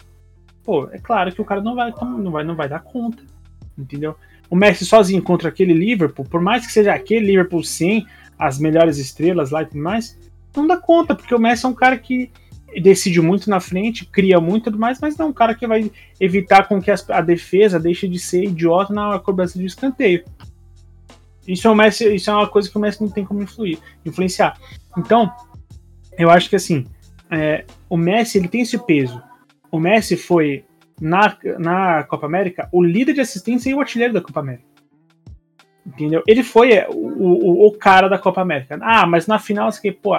pô, 0.64 0.88
é 0.92 0.98
claro 0.98 1.32
que 1.32 1.42
o 1.42 1.46
cara 1.46 1.62
não 1.62 1.76
vai, 1.76 1.94
não 2.02 2.32
vai, 2.32 2.44
não 2.44 2.56
vai 2.56 2.70
dar 2.70 2.80
conta, 2.80 3.24
entendeu? 3.78 4.16
O 4.50 4.56
Messi 4.56 4.86
sozinho 4.86 5.22
contra 5.22 5.50
aquele 5.50 5.74
Liverpool, 5.74 6.26
por 6.26 6.42
mais 6.42 6.66
que 6.66 6.72
seja 6.72 6.94
aquele 6.94 7.28
Liverpool 7.28 7.64
sem 7.64 8.06
as 8.38 8.58
melhores 8.58 8.98
estrelas 8.98 9.52
lá 9.52 9.62
e 9.62 9.66
tudo 9.66 9.82
mais, 9.82 10.18
não 10.56 10.68
dá 10.68 10.78
conta, 10.78 11.16
porque 11.16 11.34
o 11.34 11.40
Messi 11.40 11.66
é 11.66 11.70
um 11.70 11.74
cara 11.74 11.98
que 11.98 12.32
decide 12.82 13.22
muito 13.22 13.50
na 13.50 13.60
frente, 13.60 14.06
cria 14.06 14.40
muito 14.40 14.64
e 14.64 14.66
tudo 14.66 14.80
mais, 14.80 15.00
mas 15.00 15.18
não 15.18 15.28
é 15.28 15.30
um 15.30 15.34
cara 15.34 15.54
que 15.54 15.68
vai 15.68 15.92
evitar 16.20 16.68
com 16.68 16.82
que 16.82 16.90
a 16.92 17.22
defesa 17.22 17.80
deixe 17.80 18.08
de 18.08 18.18
ser 18.18 18.46
idiota 18.46 18.94
na 18.94 19.20
cobrança 19.20 19.60
de 19.60 19.66
escanteio. 19.66 20.24
Isso 21.48 21.68
é, 21.68 21.76
Messi, 21.76 22.16
isso 22.16 22.30
é 22.30 22.34
uma 22.34 22.48
coisa 22.48 22.70
que 22.70 22.78
o 22.78 22.82
Messi 22.82 23.02
não 23.02 23.10
tem 23.10 23.26
como 23.26 23.42
influir, 23.42 23.80
influenciar. 24.06 24.58
Então, 24.98 25.32
eu 26.18 26.30
acho 26.30 26.50
que 26.50 26.56
assim, 26.56 26.86
é, 27.30 27.66
o 27.90 27.98
Messi 27.98 28.38
ele 28.38 28.48
tem 28.48 28.62
esse 28.62 28.78
peso. 28.78 29.22
O 29.72 29.80
Messi 29.80 30.16
foi, 30.16 30.64
na, 31.00 31.36
na 31.58 32.04
Copa 32.04 32.26
América, 32.26 32.70
o 32.72 32.84
líder 32.84 33.14
de 33.14 33.22
assistência 33.22 33.70
e 33.70 33.74
o 33.74 33.80
artilheiro 33.80 34.14
da 34.14 34.22
Copa 34.22 34.40
América. 34.40 34.71
Entendeu? 35.86 36.22
Ele 36.28 36.44
foi 36.44 36.74
é, 36.74 36.88
o, 36.90 36.96
o, 36.96 37.68
o 37.68 37.72
cara 37.72 38.08
da 38.08 38.18
Copa 38.18 38.42
América. 38.42 38.78
Ah, 38.82 39.06
mas 39.08 39.26
na 39.28 39.40
final, 39.40 39.72
você, 39.72 39.92
pô, 39.92 40.12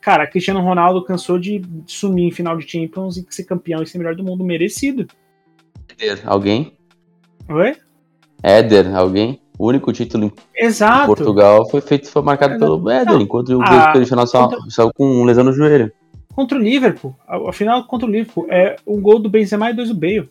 cara, 0.00 0.26
Cristiano 0.26 0.60
Ronaldo 0.60 1.02
cansou 1.04 1.38
de 1.38 1.62
sumir 1.86 2.26
em 2.28 2.30
final 2.30 2.56
de 2.56 2.68
Champions 2.70 3.16
e 3.16 3.26
ser 3.30 3.44
campeão 3.44 3.82
e 3.82 3.86
ser 3.86 3.98
melhor 3.98 4.14
do 4.14 4.22
mundo, 4.24 4.44
merecido. 4.44 5.06
Éder, 5.98 6.20
alguém? 6.26 6.76
Oi? 7.48 7.74
Éder, 8.42 8.94
alguém? 8.94 9.40
O 9.58 9.68
único 9.68 9.90
título 9.90 10.30
Exato. 10.54 11.04
em 11.04 11.06
Portugal 11.06 11.66
foi 11.70 11.80
feito, 11.80 12.10
foi 12.10 12.20
marcado 12.20 12.54
Exato. 12.56 12.76
pelo 12.76 12.90
Éder, 12.90 13.14
Não, 13.14 13.20
enquanto 13.22 13.48
o 13.56 13.62
a- 13.62 13.92
Cristiano 13.92 14.26
só, 14.26 14.48
contra- 14.48 14.70
saiu 14.70 14.92
com 14.92 15.24
lesão 15.24 15.42
no 15.42 15.52
joelho. 15.54 15.90
Contra 16.34 16.58
o 16.58 16.60
Liverpool, 16.60 17.16
a, 17.26 17.48
a 17.48 17.52
final 17.54 17.82
contra 17.86 18.06
o 18.06 18.10
Liverpool, 18.10 18.46
é 18.50 18.76
um 18.86 19.00
gol 19.00 19.18
do 19.18 19.30
Benzema 19.30 19.70
e 19.70 19.74
dois 19.74 19.88
do 19.88 19.94
Bale. 19.94 20.28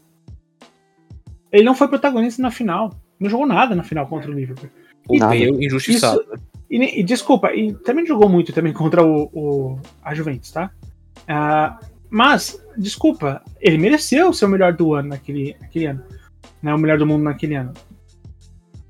Ele 1.52 1.64
não 1.64 1.74
foi 1.74 1.88
protagonista 1.88 2.40
na 2.44 2.52
final. 2.52 2.94
Não 3.20 3.30
jogou 3.30 3.46
nada 3.48 3.74
na 3.76 3.84
final 3.84 4.08
contra 4.08 4.30
o 4.30 4.34
Liverpool. 4.34 4.70
Bale 5.20 5.66
injustiçado. 5.66 6.24
E, 6.70 6.80
ne- 6.80 7.00
e 7.00 7.04
desculpa, 7.04 7.54
e 7.54 7.74
também 7.74 8.06
jogou 8.06 8.28
muito 8.28 8.52
também 8.52 8.74
contra 8.74 9.04
o, 9.06 9.30
o- 9.34 9.80
a 10.04 10.14
Juventus, 10.16 10.52
tá? 10.52 10.72
Ah, 11.28 11.80
mas, 12.10 12.60
desculpa, 12.78 13.42
ele 13.62 13.78
mereceu 13.78 14.34
ser 14.34 14.46
o 14.46 14.50
melhor 14.50 14.74
do 14.74 14.94
ano 14.94 15.10
naquele, 15.10 15.56
naquele 15.62 15.86
ano. 15.86 16.04
Né, 16.62 16.74
o 16.74 16.78
melhor 16.78 16.98
do 16.98 17.06
mundo 17.06 17.24
naquele 17.24 17.56
ano. 17.56 17.74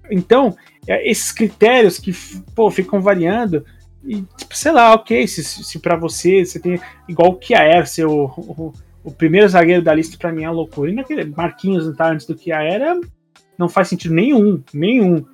Então, 0.09 0.55
é, 0.87 1.09
esses 1.09 1.31
critérios 1.31 1.97
que 1.99 2.11
pô, 2.55 2.69
ficam 2.69 3.01
variando, 3.01 3.65
e, 4.03 4.21
tipo, 4.37 4.55
sei 4.55 4.71
lá, 4.71 4.93
ok, 4.93 5.27
se, 5.27 5.43
se 5.43 5.79
para 5.79 5.95
você, 5.95 6.45
você 6.45 6.59
tem. 6.59 6.79
Igual 7.09 7.31
o 7.31 7.35
Kiaer 7.35 7.87
ser 7.87 8.05
o, 8.05 8.25
o, 8.37 8.73
o 9.03 9.11
primeiro 9.11 9.49
zagueiro 9.49 9.81
da 9.81 9.93
lista, 9.95 10.15
pra 10.17 10.31
mim 10.31 10.43
é 10.43 10.47
uma 10.49 10.55
loucura. 10.55 10.91
E 10.91 10.93
naquele 10.95 11.25
Marquinhos 11.25 11.87
não 11.87 11.95
tá 11.95 12.11
antes 12.11 12.25
do 12.27 12.35
Kiaer, 12.35 12.81
é- 12.81 12.99
não 13.57 13.69
faz 13.69 13.87
sentido 13.87 14.13
nenhum, 14.13 14.61
nenhum. 14.73 15.25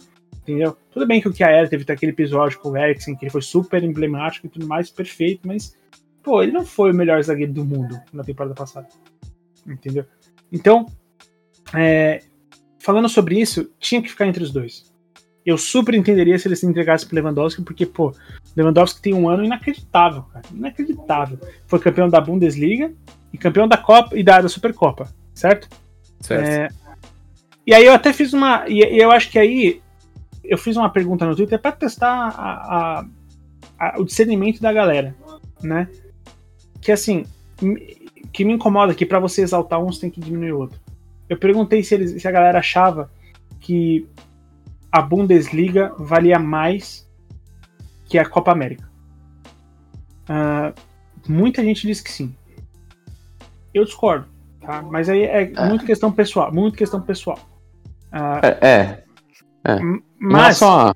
Entendeu? 0.42 0.76
Tudo 0.92 1.06
bem 1.06 1.22
que 1.22 1.28
o 1.28 1.34
Kiaer 1.34 1.70
teve 1.70 1.86
aquele 1.88 2.12
episódio 2.12 2.60
com 2.60 2.70
o 2.70 2.78
Eriksen, 2.78 3.16
que 3.16 3.26
ele 3.26 3.32
foi 3.32 3.42
super 3.42 3.84
emblemático 3.84 4.48
e 4.48 4.50
tudo 4.50 4.68
mais, 4.68 4.90
perfeito, 4.90 5.48
mas, 5.48 5.78
pô, 6.24 6.42
ele 6.42 6.52
não 6.52 6.66
foi 6.66 6.92
o 6.92 6.96
melhor 6.96 7.22
zagueiro 7.22 7.54
do 7.54 7.64
mundo 7.64 8.00
na 8.12 8.24
temporada 8.24 8.56
passada. 8.56 8.88
Entendeu? 9.68 10.06
Então, 10.52 10.88
é, 11.74 12.24
falando 12.80 13.08
sobre 13.08 13.40
isso, 13.40 13.72
tinha 13.80 14.02
que 14.02 14.10
ficar 14.10 14.28
entre 14.28 14.44
os 14.44 14.52
dois. 14.52 14.92
Eu 15.46 15.58
super 15.58 15.96
entenderia 15.96 16.38
se 16.38 16.48
eles 16.48 16.60
se 16.60 16.68
entregassem 16.68 17.08
pro 17.08 17.16
Lewandowski, 17.16 17.62
porque, 17.62 17.86
pô, 17.86 18.14
Lewandowski 18.56 19.02
tem 19.02 19.14
um 19.14 19.30
ano 19.30 19.44
inacreditável, 19.44 20.24
cara. 20.24 20.46
Inacreditável. 20.54 21.40
Foi 21.66 21.80
campeão 21.80 22.10
da 22.10 22.22
Bundesliga 22.22 22.94
e 23.34 23.38
campeão 23.38 23.68
da 23.68 23.78
Copa 23.78 24.18
e 24.18 24.24
da, 24.24 24.42
da 24.42 24.50
Supercopa, 24.50 25.08
certo? 25.34 25.68
Certo. 26.20 26.48
É, 26.48 26.70
e 27.66 27.74
aí 27.74 27.86
eu 27.86 27.94
até 27.94 28.12
fiz 28.14 28.34
uma. 28.34 28.66
E, 28.68 28.80
e 28.80 28.98
eu 29.00 29.12
acho 29.12 29.30
que 29.30 29.38
aí 29.40 29.82
eu 30.44 30.58
fiz 30.58 30.76
uma 30.78 30.90
pergunta 30.90 31.26
no 31.26 31.36
Twitter 31.36 31.60
para 31.60 31.72
testar 31.72 32.10
a- 32.10 33.00
a- 33.00 33.06
a- 33.80 34.00
o 34.00 34.06
discernimento 34.06 34.62
da 34.62 34.74
galera, 34.74 35.16
né? 35.62 35.88
Que 36.82 36.92
assim, 36.92 37.26
que 38.34 38.44
me 38.44 38.54
incomoda 38.54 38.94
que 38.96 39.06
para 39.06 39.20
você 39.20 39.42
exaltar 39.42 39.80
um 39.82 39.92
você 39.92 40.02
tem 40.02 40.10
que 40.10 40.20
diminuir 40.20 40.54
o 40.54 40.60
outro. 40.60 40.80
Eu 41.30 41.38
perguntei 41.38 41.84
se, 41.84 41.94
eles, 41.94 42.22
se 42.22 42.28
a 42.28 42.32
galera 42.32 42.60
achava 42.60 43.10
que 43.60 44.08
a 44.92 45.02
Bundesliga 45.02 45.94
valia 45.98 46.38
mais 46.40 47.08
que 48.06 48.18
a 48.18 48.28
Copa 48.28 48.52
América. 48.52 48.90
Ah, 50.28 50.74
muita 51.28 51.64
gente 51.64 51.86
disse 51.88 52.04
que 52.04 52.12
sim. 52.12 52.36
Eu 53.74 53.86
discordo, 53.86 54.26
tá? 54.60 54.82
Mas 54.82 55.08
aí 55.08 55.24
é 55.24 55.44
É. 55.56 55.66
muito 55.70 55.86
questão 55.86 56.12
pessoal, 56.12 56.52
muito 56.54 56.78
questão 56.78 57.02
pessoal. 57.02 57.40
Ah, 58.12 58.42
É, 58.44 59.04
é. 59.64 59.80
Não 59.80 59.96
é 59.96 60.00
mas 60.20 60.58
só. 60.58 60.94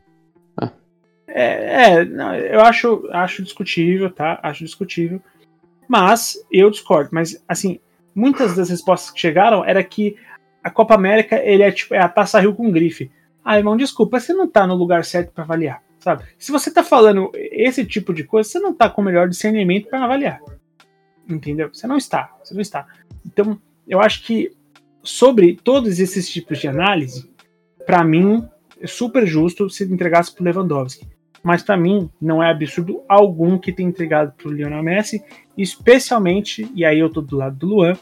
é, 1.27 1.93
é, 1.97 2.05
não, 2.05 2.35
eu 2.35 2.61
acho, 2.61 3.07
acho 3.11 3.43
discutível, 3.43 4.09
tá? 4.09 4.39
Acho 4.43 4.63
discutível. 4.63 5.21
Mas 5.87 6.37
eu 6.51 6.69
discordo. 6.69 7.09
Mas 7.11 7.43
assim, 7.47 7.79
muitas 8.13 8.55
das 8.55 8.69
respostas 8.69 9.11
que 9.11 9.19
chegaram 9.19 9.63
era 9.63 9.83
que 9.83 10.15
a 10.63 10.69
Copa 10.69 10.95
América 10.95 11.37
ele 11.37 11.63
é 11.63 11.71
tipo 11.71 11.93
é 11.93 11.99
a 11.99 12.09
taça 12.09 12.39
Rio 12.39 12.55
com 12.55 12.71
grife. 12.71 13.11
Ah, 13.43 13.57
irmão, 13.57 13.77
desculpa, 13.77 14.19
você 14.19 14.33
não 14.33 14.47
tá 14.47 14.65
no 14.65 14.73
lugar 14.73 15.05
certo 15.05 15.31
pra 15.31 15.43
avaliar, 15.43 15.83
sabe? 15.99 16.23
Se 16.39 16.51
você 16.51 16.71
tá 16.71 16.83
falando 16.83 17.29
esse 17.35 17.85
tipo 17.85 18.11
de 18.13 18.23
coisa, 18.23 18.49
você 18.49 18.59
não 18.59 18.73
tá 18.73 18.89
com 18.89 19.01
o 19.01 19.05
melhor 19.05 19.29
discernimento 19.29 19.87
pra 19.87 20.03
avaliar. 20.03 20.41
Entendeu? 21.29 21.69
Você 21.71 21.85
não 21.85 21.97
está, 21.97 22.31
você 22.43 22.53
não 22.55 22.61
está. 22.61 22.87
Então, 23.25 23.59
eu 23.87 24.01
acho 24.01 24.23
que 24.23 24.51
sobre 25.05 25.55
todos 25.63 25.99
esses 25.99 26.29
tipos 26.29 26.59
de 26.59 26.67
análise, 26.67 27.29
pra 27.85 28.03
mim 28.03 28.43
é 28.81 28.87
super 28.87 29.25
justo 29.25 29.69
se 29.69 29.83
entregasse 29.85 30.33
pro 30.33 30.43
Lewandowski. 30.43 31.07
Mas 31.43 31.61
pra 31.61 31.77
mim 31.77 32.09
não 32.19 32.41
é 32.41 32.49
absurdo 32.49 33.03
algum 33.07 33.57
que 33.57 33.71
tenha 33.71 33.87
entregado 33.87 34.33
pro 34.33 34.51
Lionel 34.51 34.81
Messi, 34.81 35.23
especialmente, 35.55 36.69
e 36.73 36.83
aí 36.83 36.99
eu 36.99 37.09
tô 37.09 37.21
do 37.21 37.37
lado 37.37 37.55
do 37.55 37.67
Luan, 37.67 37.93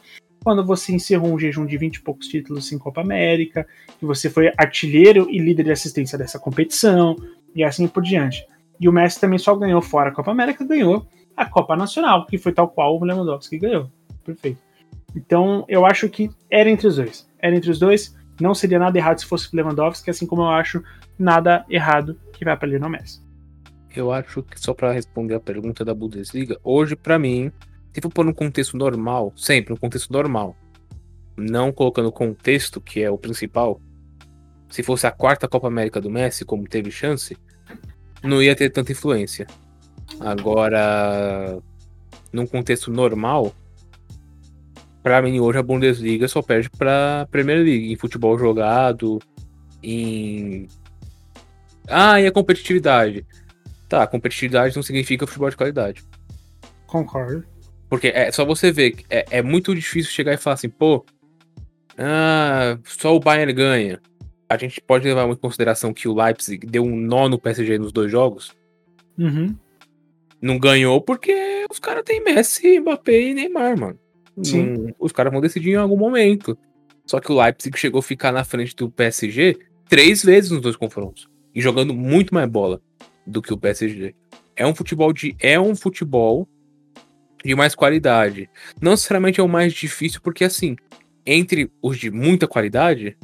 quando 0.43 0.65
você 0.65 0.93
encerrou 0.93 1.33
um 1.33 1.39
jejum 1.39 1.65
de 1.65 1.77
20 1.77 1.95
e 1.95 2.01
poucos 2.01 2.27
títulos 2.27 2.71
em 2.71 2.77
Copa 2.77 3.01
América, 3.01 3.67
que 3.99 4.05
você 4.05 4.29
foi 4.29 4.51
artilheiro 4.57 5.29
e 5.29 5.39
líder 5.39 5.63
de 5.63 5.71
assistência 5.71 6.17
dessa 6.17 6.39
competição, 6.39 7.15
e 7.53 7.63
assim 7.63 7.87
por 7.87 8.01
diante. 8.01 8.45
E 8.79 8.89
o 8.89 8.93
Messi 8.93 9.19
também 9.19 9.39
só 9.39 9.55
ganhou 9.55 9.81
fora 9.81 10.09
a 10.09 10.13
Copa 10.13 10.31
América, 10.31 10.65
ganhou 10.65 11.05
a 11.35 11.45
Copa 11.45 11.75
Nacional, 11.75 12.25
que 12.25 12.37
foi 12.37 12.51
tal 12.51 12.69
qual 12.69 12.97
o 12.97 13.03
Lewandowski 13.03 13.57
ganhou. 13.57 13.89
Perfeito. 14.25 14.59
Então, 15.15 15.65
eu 15.67 15.85
acho 15.85 16.09
que 16.09 16.29
era 16.49 16.69
entre 16.69 16.87
os 16.87 16.95
dois. 16.95 17.29
Era 17.39 17.55
entre 17.55 17.69
os 17.69 17.79
dois. 17.79 18.15
Não 18.39 18.55
seria 18.55 18.79
nada 18.79 18.97
errado 18.97 19.19
se 19.19 19.25
fosse 19.25 19.47
o 19.47 19.55
Lewandowski, 19.55 20.09
assim 20.09 20.25
como 20.25 20.41
eu 20.41 20.49
acho 20.49 20.83
nada 21.17 21.65
errado 21.69 22.19
que 22.33 22.43
vai 22.43 22.57
para 22.57 22.67
Lionel 22.67 22.89
Messi. 22.89 23.21
Eu 23.95 24.11
acho 24.11 24.41
que 24.41 24.59
só 24.59 24.73
pra 24.73 24.91
responder 24.91 25.35
a 25.35 25.39
pergunta 25.39 25.85
da 25.85 25.93
Bundesliga, 25.93 26.59
hoje 26.63 26.95
pra 26.95 27.19
mim, 27.19 27.51
se 27.93 28.01
for 28.01 28.11
pôr 28.11 28.25
num 28.25 28.33
contexto 28.33 28.75
normal, 28.75 29.31
sempre 29.35 29.71
um 29.71 29.77
contexto 29.77 30.11
normal, 30.11 30.55
não 31.37 31.71
colocando 31.71 32.11
contexto, 32.11 32.81
que 32.81 33.03
é 33.03 33.11
o 33.11 33.19
principal, 33.19 33.79
se 34.67 34.81
fosse 34.81 35.05
a 35.05 35.11
quarta 35.11 35.47
Copa 35.47 35.67
América 35.67 36.01
do 36.01 36.09
Messi, 36.09 36.43
como 36.43 36.67
teve 36.67 36.89
chance, 36.89 37.37
não 38.23 38.41
ia 38.41 38.55
ter 38.55 38.71
tanta 38.71 38.91
influência. 38.91 39.45
Agora, 40.19 41.59
num 42.31 42.47
contexto 42.47 42.89
normal, 42.89 43.53
pra 45.03 45.21
mim 45.21 45.39
hoje 45.39 45.59
a 45.59 45.63
Bundesliga 45.63 46.27
só 46.27 46.41
perde 46.41 46.69
pra 46.69 47.27
Premier 47.29 47.57
League, 47.57 47.91
em 47.91 47.95
futebol 47.97 48.39
jogado, 48.39 49.19
em. 49.83 50.67
Ah, 51.87 52.19
e 52.19 52.25
a 52.25 52.31
competitividade? 52.31 53.25
Tá, 53.89 54.07
competitividade 54.07 54.75
não 54.75 54.81
significa 54.81 55.27
futebol 55.27 55.49
de 55.49 55.57
qualidade. 55.57 56.03
Concordo. 56.87 57.45
Porque 57.89 58.07
é 58.07 58.31
só 58.31 58.45
você 58.45 58.71
ver, 58.71 58.91
que 58.91 59.05
é, 59.09 59.25
é 59.29 59.41
muito 59.41 59.75
difícil 59.75 60.11
chegar 60.11 60.33
e 60.33 60.37
falar 60.37 60.55
assim, 60.55 60.69
pô, 60.69 61.05
ah, 61.97 62.79
só 62.85 63.15
o 63.15 63.19
Bayern 63.19 63.53
ganha. 63.53 64.01
A 64.49 64.57
gente 64.57 64.81
pode 64.81 65.05
levar 65.05 65.25
muito 65.25 65.39
em 65.39 65.41
consideração 65.41 65.93
que 65.93 66.07
o 66.07 66.13
Leipzig 66.13 66.65
deu 66.65 66.83
um 66.83 66.95
nó 66.95 67.27
no 67.27 67.39
PSG 67.39 67.77
nos 67.77 67.91
dois 67.91 68.11
jogos. 68.11 68.55
Uhum. 69.17 69.55
Não 70.41 70.57
ganhou 70.57 71.01
porque 71.01 71.65
os 71.69 71.79
caras 71.79 72.03
têm 72.03 72.23
Messi, 72.23 72.79
Mbappé 72.79 73.29
e 73.29 73.33
Neymar, 73.33 73.77
mano. 73.77 73.99
Sim. 74.41 74.65
Não- 74.65 74.95
os 74.99 75.11
caras 75.11 75.31
vão 75.31 75.41
decidir 75.41 75.71
em 75.71 75.75
algum 75.75 75.97
momento. 75.97 76.57
Só 77.05 77.19
que 77.19 77.31
o 77.31 77.39
Leipzig 77.41 77.77
chegou 77.77 77.99
a 77.99 78.03
ficar 78.03 78.31
na 78.31 78.43
frente 78.43 78.75
do 78.75 78.89
PSG 78.89 79.57
três 79.89 80.23
vezes 80.23 80.49
nos 80.51 80.61
dois 80.61 80.75
confrontos. 80.75 81.27
E 81.53 81.61
jogando 81.61 81.93
muito 81.93 82.33
mais 82.33 82.49
bola 82.49 82.81
do 83.27 83.41
que 83.41 83.53
o 83.53 83.57
PSG. 83.57 84.15
É 84.55 84.65
um 84.65 84.73
futebol 84.73 85.11
de. 85.13 85.35
É 85.39 85.59
um 85.59 85.75
futebol 85.75 86.47
de 87.43 87.53
mais 87.55 87.75
qualidade. 87.75 88.49
Não 88.81 88.91
necessariamente 88.91 89.39
é 89.39 89.43
o 89.43 89.49
mais 89.49 89.73
difícil, 89.73 90.21
porque 90.21 90.43
assim, 90.45 90.75
entre 91.25 91.69
os 91.81 91.97
de 91.97 92.09
muita 92.09 92.47
qualidade, 92.47 93.17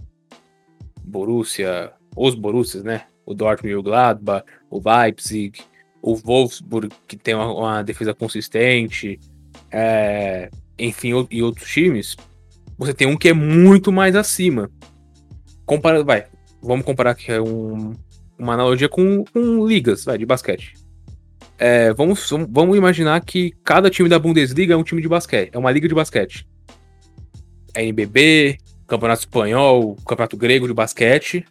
Borussia, 1.04 1.94
os 2.16 2.36
Borussias, 2.36 2.84
né? 2.84 3.04
O 3.26 3.34
Dortmund 3.34 3.72
e 3.72 3.76
o 3.76 3.84
Gladbach, 3.84 4.44
o 4.70 4.82
Leipzig, 4.84 5.60
o 6.02 6.16
Wolfsburg, 6.16 6.90
que 7.08 7.16
tem 7.16 7.36
uma, 7.36 7.54
uma 7.54 7.82
defesa 7.84 8.14
consistente, 8.14 9.20
é, 9.72 10.50
enfim, 10.80 11.28
e 11.30 11.44
outros 11.44 11.70
times, 11.70 12.16
você 12.78 12.94
tem 12.94 13.08
um 13.08 13.18
que 13.18 13.30
é 13.30 13.34
muito 13.34 13.92
mais 13.92 14.16
acima. 14.16 14.70
Compara, 15.66 16.04
vai, 16.04 16.26
vamos 16.62 16.86
comparar 16.86 17.12
aqui 17.12 17.32
é 17.32 17.42
um- 17.42 17.94
uma 18.38 18.54
analogia 18.54 18.88
com, 18.90 19.24
com 19.26 19.68
ligas, 19.68 20.06
vai, 20.06 20.18
de 20.18 20.26
basquete. 20.26 20.74
É, 21.58 21.94
vamos, 21.94 22.30
vamos 22.50 22.78
imaginar 22.78 23.20
que 23.22 23.52
cada 23.64 23.90
time 23.90 24.08
da 24.08 24.18
Bundesliga 24.18 24.74
é 24.74 24.78
um 24.78 24.84
time 24.84 25.02
de 25.02 25.10
basquete, 25.10 25.52
é 25.54 25.58
uma 25.58 25.72
liga 25.72 25.88
de 25.88 25.94
basquete. 25.94 26.48
NBB, 27.76 28.58
Campeonato 28.88 29.22
Espanhol, 29.22 29.96
Campeonato 30.08 30.38
Grego 30.38 30.68
de 30.68 30.74
basquete. 30.74 31.46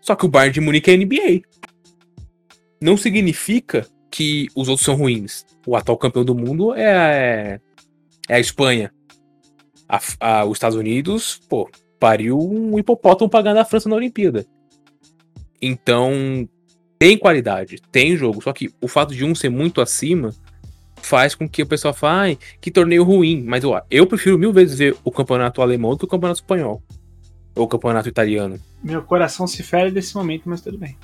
Só 0.00 0.14
que 0.14 0.24
o 0.24 0.28
Bayern 0.28 0.54
de 0.54 0.60
Munique 0.60 0.90
é 0.90 0.96
NBA. 0.96 1.42
Não 2.80 2.96
significa 2.96 3.86
que 4.10 4.48
os 4.56 4.68
outros 4.68 4.84
são 4.84 4.94
ruins. 4.94 5.44
O 5.66 5.76
atual 5.76 5.98
campeão 5.98 6.24
do 6.24 6.34
mundo 6.34 6.72
é, 6.74 7.60
é 8.30 8.36
a 8.36 8.40
Espanha. 8.40 8.92
A, 9.88 10.00
a, 10.20 10.44
os 10.44 10.52
Estados 10.52 10.78
Unidos, 10.78 11.40
pô, 11.48 11.68
pariu 11.98 12.38
um 12.38 12.78
hipopótamo 12.78 13.28
pagando 13.28 13.58
a 13.58 13.64
França 13.64 13.88
na 13.88 13.96
Olimpíada. 13.96 14.46
Então, 15.60 16.48
tem 16.96 17.18
qualidade, 17.18 17.82
tem 17.90 18.16
jogo. 18.16 18.40
Só 18.40 18.52
que 18.52 18.72
o 18.80 18.86
fato 18.86 19.12
de 19.12 19.24
um 19.24 19.34
ser 19.34 19.48
muito 19.48 19.80
acima 19.80 20.32
faz 21.02 21.34
com 21.34 21.48
que 21.48 21.60
o 21.60 21.66
pessoal 21.66 21.92
fale, 21.92 22.38
ah, 22.40 22.56
que 22.60 22.70
torneio 22.70 23.02
ruim. 23.02 23.42
Mas 23.42 23.64
ó, 23.64 23.82
eu 23.90 24.06
prefiro 24.06 24.38
mil 24.38 24.52
vezes 24.52 24.78
ver 24.78 24.96
o 25.02 25.10
campeonato 25.10 25.60
alemão 25.60 25.90
do 25.90 25.98
que 25.98 26.04
o 26.04 26.08
campeonato 26.08 26.40
espanhol. 26.40 26.80
Ou 27.56 27.64
o 27.64 27.68
campeonato 27.68 28.08
italiano. 28.08 28.60
Meu 28.80 29.02
coração 29.02 29.44
se 29.48 29.64
fere 29.64 29.90
desse 29.90 30.14
momento, 30.14 30.44
mas 30.46 30.60
tudo 30.60 30.78
bem. 30.78 30.96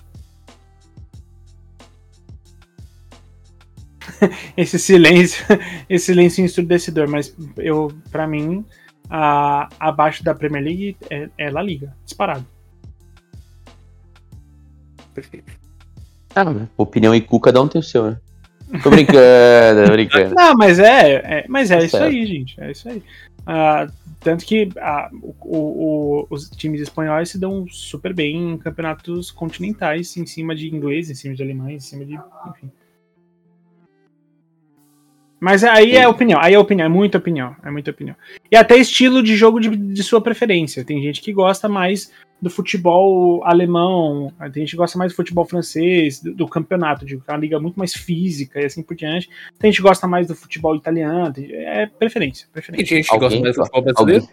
esse 4.56 4.78
silêncio, 4.78 5.44
esse 5.88 6.06
silêncio 6.06 6.44
ensurdecedor, 6.44 7.08
mas 7.08 7.34
eu, 7.56 7.92
para 8.10 8.26
mim, 8.26 8.64
a, 9.08 9.68
abaixo 9.78 10.24
da 10.24 10.34
Premier 10.34 10.64
League 10.64 10.96
é, 11.10 11.28
é 11.38 11.50
La 11.50 11.62
Liga, 11.62 11.94
disparado. 12.04 12.46
Perfeito. 15.14 15.52
Ah, 16.34 16.44
opinião 16.76 17.14
e 17.14 17.20
cu, 17.20 17.40
cada 17.40 17.62
um 17.62 17.68
tem 17.68 17.80
o 17.80 17.84
seu, 17.84 18.10
né? 18.10 18.20
Tô 18.82 18.90
brincando, 18.90 19.86
tô 19.86 19.92
brincando. 19.92 20.34
Não, 20.36 20.54
mas 20.54 20.78
é, 20.78 21.14
é 21.14 21.44
mas 21.48 21.70
é 21.70 21.78
tá 21.78 21.84
isso 21.84 21.96
aí, 21.96 22.26
gente. 22.26 22.60
É 22.60 22.70
isso 22.72 22.88
aí. 22.88 22.98
Uh, 22.98 23.90
tanto 24.20 24.44
que 24.44 24.64
uh, 24.64 25.34
o, 25.40 25.56
o, 25.56 26.26
os 26.28 26.50
times 26.50 26.80
espanhóis 26.80 27.30
se 27.30 27.38
dão 27.38 27.66
super 27.68 28.12
bem 28.12 28.52
em 28.52 28.58
campeonatos 28.58 29.30
continentais, 29.30 30.16
em 30.16 30.26
cima 30.26 30.54
de 30.54 30.68
inglês, 30.68 31.08
em 31.08 31.14
cima 31.14 31.34
de 31.34 31.42
alemães, 31.42 31.84
em 31.84 31.88
cima 31.88 32.04
de. 32.04 32.14
Enfim. 32.50 32.70
Mas 35.38 35.62
aí 35.62 35.96
é 35.96 36.08
opinião, 36.08 36.40
aí 36.42 36.54
é 36.54 36.58
opinião, 36.58 36.86
é 36.86 36.88
muita 36.88 37.18
opinião, 37.18 37.54
é 37.62 37.70
muita 37.70 37.90
opinião. 37.90 38.16
E 38.50 38.56
até 38.56 38.76
estilo 38.76 39.22
de 39.22 39.36
jogo 39.36 39.60
de, 39.60 39.68
de 39.68 40.02
sua 40.02 40.20
preferência. 40.20 40.84
Tem 40.84 41.02
gente 41.02 41.20
que 41.20 41.32
gosta 41.32 41.68
mais 41.68 42.10
do 42.40 42.50
futebol 42.50 43.42
alemão, 43.44 44.32
tem 44.52 44.62
gente 44.62 44.70
que 44.70 44.76
gosta 44.76 44.98
mais 44.98 45.12
do 45.12 45.16
futebol 45.16 45.44
francês, 45.44 46.20
do, 46.20 46.34
do 46.34 46.48
campeonato, 46.48 47.04
de 47.04 47.16
uma 47.16 47.36
liga 47.36 47.58
muito 47.60 47.76
mais 47.76 47.94
física 47.94 48.60
e 48.60 48.64
assim 48.64 48.82
por 48.82 48.94
diante. 48.94 49.28
Tem 49.58 49.70
gente 49.70 49.78
que 49.78 49.88
gosta 49.88 50.06
mais 50.06 50.26
do 50.26 50.34
futebol 50.34 50.74
italiano, 50.74 51.32
é 51.38 51.86
preferência, 51.86 52.46
preferência. 52.52 52.86
Tem 52.86 52.96
gente 52.96 53.08
que 53.08 53.14
alguém, 53.14 53.42
gosta 53.42 53.42
mais 53.42 53.56
do 53.56 53.62
futebol 53.62 53.82
brasileiro? 53.82 54.28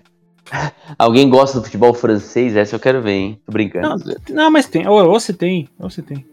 Alguém, 0.52 0.72
alguém 1.00 1.30
gosta 1.30 1.60
do 1.60 1.66
futebol 1.66 1.94
francês? 1.94 2.56
Essa 2.56 2.76
eu 2.76 2.80
quero 2.80 3.02
ver, 3.02 3.12
hein? 3.12 3.42
Tô 3.46 3.52
brincando. 3.52 3.88
Não, 3.88 4.36
não 4.36 4.52
mas 4.52 4.68
tem, 4.68 4.88
ou, 4.88 5.04
ou 5.06 5.20
você 5.20 5.34
tem, 5.34 5.68
ou 5.80 5.90
você 5.90 6.02
tem. 6.02 6.26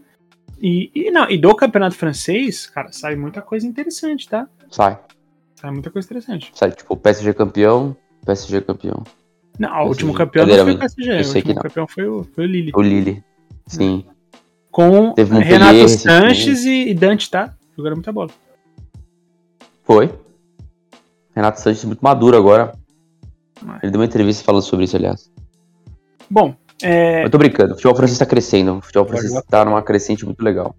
E, 0.61 0.91
e, 0.95 1.11
não, 1.11 1.29
e 1.31 1.39
do 1.39 1.55
campeonato 1.55 1.97
francês, 1.97 2.67
cara, 2.67 2.93
sai 2.93 3.17
muita 3.17 3.41
coisa 3.41 3.67
interessante, 3.67 4.29
tá? 4.29 4.47
Sai. 4.71 4.99
Sai 5.57 5.71
muita 5.71 5.91
coisa 5.91 6.07
interessante. 6.07 6.51
Sai, 6.55 6.71
tipo, 6.73 6.97
PSG 6.97 7.35
campeão, 7.35 7.97
PSG 8.25 8.61
campeão. 8.63 9.03
Não, 9.59 9.85
o 9.85 9.89
último 9.89 10.15
campeão 10.15 10.47
não 10.47 10.55
foi 10.55 10.73
o 10.73 10.79
PSG. 10.79 11.11
Eu 11.11 11.17
o 11.17 11.37
último 11.37 11.55
campeão 11.57 11.87
foi 11.87 12.07
o, 12.07 12.25
foi 12.25 12.45
o 12.45 12.47
Lille. 12.47 12.73
O 12.75 12.81
Lille, 12.81 13.25
sim. 13.67 14.05
Com 14.71 15.13
Renato 15.15 15.89
Sanches 15.89 16.65
e, 16.65 16.89
e 16.89 16.95
Dante, 16.95 17.29
tá? 17.31 17.55
Jogaram 17.77 17.97
muita 17.97 18.13
bola. 18.13 18.31
Foi. 19.83 20.11
Renato 21.35 21.61
Sanches 21.61 21.85
muito 21.85 22.01
maduro 22.01 22.37
agora. 22.37 22.73
Ele 23.83 23.91
deu 23.93 24.01
uma 24.01 24.07
entrevista 24.07 24.45
falando 24.45 24.63
sobre 24.63 24.85
isso, 24.85 24.97
aliás. 24.97 25.31
Bom, 26.31 26.55
é... 26.83 27.25
Eu 27.25 27.31
tô 27.31 27.37
brincando, 27.37 27.73
o 27.73 27.75
futebol 27.75 27.97
francês 27.97 28.19
tá 28.19 28.27
crescendo. 28.27 28.77
O 28.77 28.81
futebol 28.81 29.07
francês 29.07 29.33
tá 29.49 29.65
numa 29.65 29.83
crescente 29.83 30.25
muito 30.25 30.43
legal. 30.43 30.75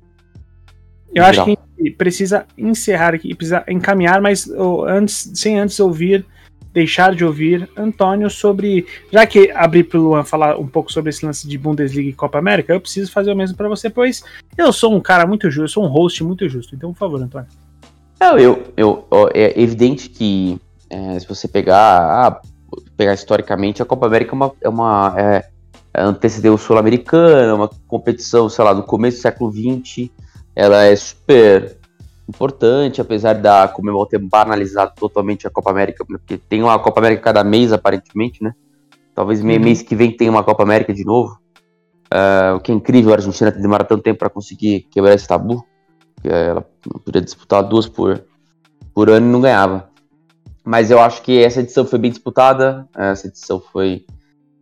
Eu 1.14 1.26
acho 1.26 1.44
que 1.44 1.58
precisa 1.90 2.46
encerrar 2.58 3.16
aqui, 3.16 3.34
precisa 3.34 3.64
encaminhar, 3.68 4.22
mas 4.22 4.48
antes, 4.88 5.32
sem 5.34 5.60
antes 5.60 5.80
ouvir, 5.80 6.26
deixar 6.74 7.16
de 7.16 7.26
ouvir 7.26 7.70
Antônio 7.76 8.30
sobre. 8.30 8.86
Já 9.12 9.26
que 9.26 9.52
abri 9.52 9.84
pro 9.84 10.02
Luan 10.02 10.24
falar 10.24 10.58
um 10.58 10.68
pouco 10.68 10.92
sobre 10.92 11.10
esse 11.10 11.26
lance 11.26 11.48
de 11.48 11.58
Bundesliga 11.58 12.10
e 12.10 12.14
Copa 12.14 12.38
América, 12.38 12.74
eu 12.74 12.82
preciso 12.82 13.12
fazer 13.12 13.32
o 13.32 13.36
mesmo 13.36 13.58
para 13.58 13.70
você, 13.70 13.90
pois 13.90 14.24
eu 14.58 14.72
sou 14.72 14.94
um 14.94 15.00
cara 15.00 15.26
muito 15.26 15.50
justo, 15.50 15.76
sou 15.76 15.86
um 15.86 15.90
host 15.90 16.24
muito 16.24 16.48
justo. 16.48 16.76
Então, 16.76 16.94
por 16.94 17.00
favor, 17.00 17.22
Antônio. 17.22 17.48
Não, 18.20 18.38
eu, 18.38 18.64
eu, 18.78 19.08
é 19.34 19.60
evidente 19.60 20.10
que 20.10 20.60
é, 20.90 21.20
se 21.20 21.28
você 21.28 21.48
pegar, 21.48 22.28
ah, 22.28 22.42
pegar 22.96 23.14
historicamente, 23.14 23.82
a 23.82 23.86
Copa 23.86 24.06
América 24.06 24.32
é 24.32 24.36
uma, 24.36 24.52
é 24.62 24.70
uma 24.70 25.16
é, 25.18 25.46
antecedeu 25.96 26.54
o 26.54 26.58
Sul-Americana, 26.58 27.56
uma 27.56 27.70
competição, 27.88 28.48
sei 28.48 28.64
lá, 28.64 28.74
do 28.74 28.84
começo 28.84 29.18
do 29.18 29.22
século 29.22 29.52
XX. 29.52 30.10
Ela 30.56 30.84
é 30.84 30.96
super 30.96 31.78
importante, 32.28 33.02
apesar 33.02 33.34
da 33.34 33.68
Comebol 33.68 34.06
ter 34.06 34.20
banalizado 34.20 34.94
totalmente 34.96 35.46
a 35.46 35.50
Copa 35.50 35.70
América, 35.70 36.06
porque 36.06 36.38
tem 36.38 36.64
uma 36.64 36.80
Copa 36.80 37.00
América 37.00 37.22
cada 37.22 37.44
mês, 37.44 37.74
aparentemente, 37.74 38.44
né? 38.44 38.54
Talvez 39.14 39.42
uhum. 39.42 39.48
mês 39.60 39.82
que 39.82 39.96
vem 39.96 40.16
tenha 40.16 40.32
uma 40.32 40.44
Copa 40.44 40.64
América 40.64 40.94
de 40.94 41.04
novo. 41.04 41.38
Uh, 42.14 42.56
o 42.56 42.60
que 42.60 42.72
é 42.72 42.76
incrível, 42.76 43.12
a 43.12 43.16
Argentina 43.16 43.52
ter 43.52 43.62
demorado 43.62 43.88
tanto 43.88 44.04
tempo 44.04 44.20
para 44.20 44.30
conseguir 44.30 44.88
quebrar 44.92 45.14
esse 45.14 45.28
tabu. 45.28 45.66
Que 46.22 46.30
ela 46.30 46.66
podia 47.04 47.22
disputar 47.22 47.64
duas 47.64 47.88
por, 47.88 48.24
por 48.94 49.10
ano 49.10 49.28
e 49.28 49.30
não 49.30 49.42
ganhava. 49.42 49.90
Mas 50.64 50.92
eu 50.92 51.00
acho 51.00 51.22
que 51.22 51.44
essa 51.44 51.62
edição 51.62 51.86
foi 51.86 51.98
bem 51.98 52.12
disputada, 52.12 52.88
essa 52.96 53.28
edição 53.28 53.60
foi 53.60 54.06